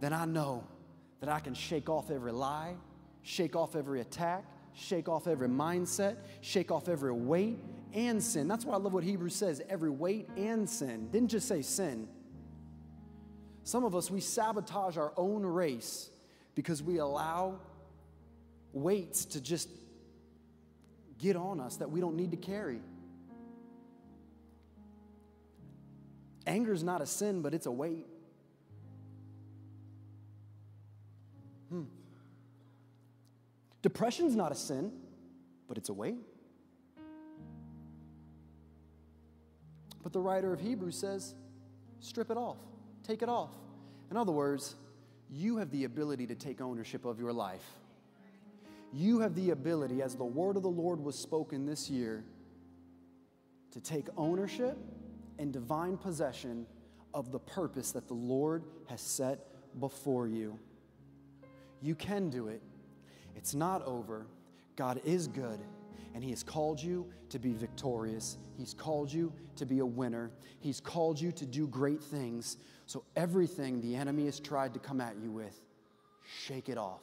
then 0.00 0.12
I 0.12 0.26
know 0.26 0.64
that 1.20 1.30
I 1.30 1.40
can 1.40 1.54
shake 1.54 1.88
off 1.88 2.10
every 2.10 2.32
lie, 2.32 2.74
shake 3.22 3.56
off 3.56 3.74
every 3.74 4.02
attack, 4.02 4.44
shake 4.74 5.08
off 5.08 5.26
every 5.26 5.48
mindset, 5.48 6.16
shake 6.42 6.70
off 6.70 6.88
every 6.88 7.12
weight 7.12 7.58
and 7.96 8.22
sin. 8.22 8.46
That's 8.46 8.64
why 8.64 8.74
I 8.74 8.76
love 8.76 8.92
what 8.92 9.02
Hebrews 9.02 9.34
says 9.34 9.62
every 9.68 9.90
weight 9.90 10.28
and 10.36 10.68
sin. 10.68 11.08
Didn't 11.10 11.30
just 11.30 11.48
say 11.48 11.62
sin. 11.62 12.06
Some 13.64 13.84
of 13.84 13.96
us, 13.96 14.10
we 14.10 14.20
sabotage 14.20 14.96
our 14.98 15.12
own 15.16 15.44
race 15.44 16.10
because 16.54 16.82
we 16.82 16.98
allow 16.98 17.58
weights 18.72 19.24
to 19.24 19.40
just 19.40 19.68
get 21.18 21.34
on 21.34 21.58
us 21.58 21.76
that 21.78 21.90
we 21.90 22.00
don't 22.00 22.16
need 22.16 22.30
to 22.30 22.36
carry. 22.36 22.80
Anger 26.46 26.74
is 26.74 26.84
not 26.84 27.00
a 27.00 27.06
sin, 27.06 27.40
but 27.40 27.54
it's 27.54 27.66
a 27.66 27.72
weight. 27.72 28.06
Hmm. 31.70 31.84
Depression's 33.80 34.36
not 34.36 34.52
a 34.52 34.54
sin, 34.54 34.92
but 35.66 35.78
it's 35.78 35.88
a 35.88 35.94
weight. 35.94 36.20
But 40.06 40.12
the 40.12 40.20
writer 40.20 40.52
of 40.52 40.60
Hebrews 40.60 40.96
says, 40.96 41.34
strip 41.98 42.30
it 42.30 42.36
off, 42.36 42.58
take 43.02 43.22
it 43.22 43.28
off. 43.28 43.50
In 44.08 44.16
other 44.16 44.30
words, 44.30 44.76
you 45.32 45.56
have 45.56 45.68
the 45.72 45.82
ability 45.82 46.28
to 46.28 46.36
take 46.36 46.60
ownership 46.60 47.04
of 47.04 47.18
your 47.18 47.32
life. 47.32 47.64
You 48.92 49.18
have 49.18 49.34
the 49.34 49.50
ability, 49.50 50.02
as 50.02 50.14
the 50.14 50.22
word 50.24 50.56
of 50.56 50.62
the 50.62 50.68
Lord 50.68 51.00
was 51.00 51.18
spoken 51.18 51.66
this 51.66 51.90
year, 51.90 52.22
to 53.72 53.80
take 53.80 54.06
ownership 54.16 54.78
and 55.40 55.52
divine 55.52 55.96
possession 55.96 56.68
of 57.12 57.32
the 57.32 57.40
purpose 57.40 57.90
that 57.90 58.06
the 58.06 58.14
Lord 58.14 58.62
has 58.88 59.00
set 59.00 59.40
before 59.80 60.28
you. 60.28 60.56
You 61.82 61.96
can 61.96 62.30
do 62.30 62.46
it. 62.46 62.62
It's 63.34 63.56
not 63.56 63.84
over. 63.84 64.28
God 64.76 65.00
is 65.04 65.26
good, 65.26 65.58
and 66.16 66.24
He 66.24 66.30
has 66.30 66.42
called 66.42 66.82
you 66.82 67.06
to 67.28 67.38
be 67.38 67.52
victorious. 67.52 68.38
He's 68.56 68.72
called 68.72 69.12
you 69.12 69.30
to 69.56 69.66
be 69.66 69.80
a 69.80 69.86
winner. 69.86 70.30
He's 70.60 70.80
called 70.80 71.20
you 71.20 71.30
to 71.32 71.44
do 71.44 71.68
great 71.68 72.02
things. 72.02 72.56
So, 72.86 73.04
everything 73.16 73.82
the 73.82 73.94
enemy 73.94 74.24
has 74.24 74.40
tried 74.40 74.72
to 74.72 74.80
come 74.80 75.02
at 75.02 75.14
you 75.22 75.30
with, 75.30 75.60
shake 76.24 76.70
it 76.70 76.78
off. 76.78 77.02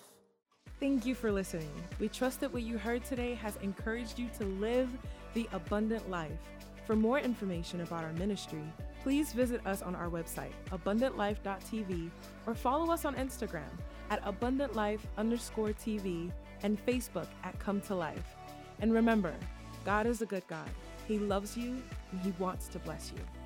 Thank 0.80 1.06
you 1.06 1.14
for 1.14 1.32
listening. 1.32 1.70
We 2.00 2.10
trust 2.10 2.40
that 2.40 2.52
what 2.52 2.64
you 2.64 2.80
heard 2.80 3.06
today 3.06 3.36
has 3.36 3.56
encouraged 3.58 4.18
you 4.18 4.30
to 4.40 4.46
live 4.46 4.90
the 5.36 5.48
abundant 5.54 6.10
life. 6.10 6.32
For 6.88 6.96
more 6.96 7.20
information 7.20 7.82
about 7.82 8.04
our 8.04 8.14
ministry, 8.14 8.64
please 9.04 9.32
visit 9.32 9.64
us 9.68 9.84
on 9.84 9.94
our 9.94 10.10
website, 10.10 10.54
abundantlife.tv, 10.72 12.10
or 12.48 12.56
follow 12.56 12.92
us 12.92 13.06
on 13.06 13.14
Instagram 13.14 13.78
at 14.10 14.24
abundantlife 14.26 15.02
underscore 15.18 15.70
TV 15.70 16.32
and 16.64 16.84
Facebook 16.84 17.28
at 17.44 17.60
Come 17.60 17.80
to 17.82 17.94
Life. 17.94 18.36
And 18.80 18.94
remember, 18.94 19.34
God 19.86 20.08
is 20.08 20.22
a 20.22 20.26
good 20.26 20.46
God. 20.48 20.70
He 21.08 21.20
loves 21.20 21.58
you 21.58 21.82
and 22.12 22.22
He 22.22 22.34
wants 22.40 22.68
to 22.70 22.80
bless 22.80 23.12
you. 23.16 23.43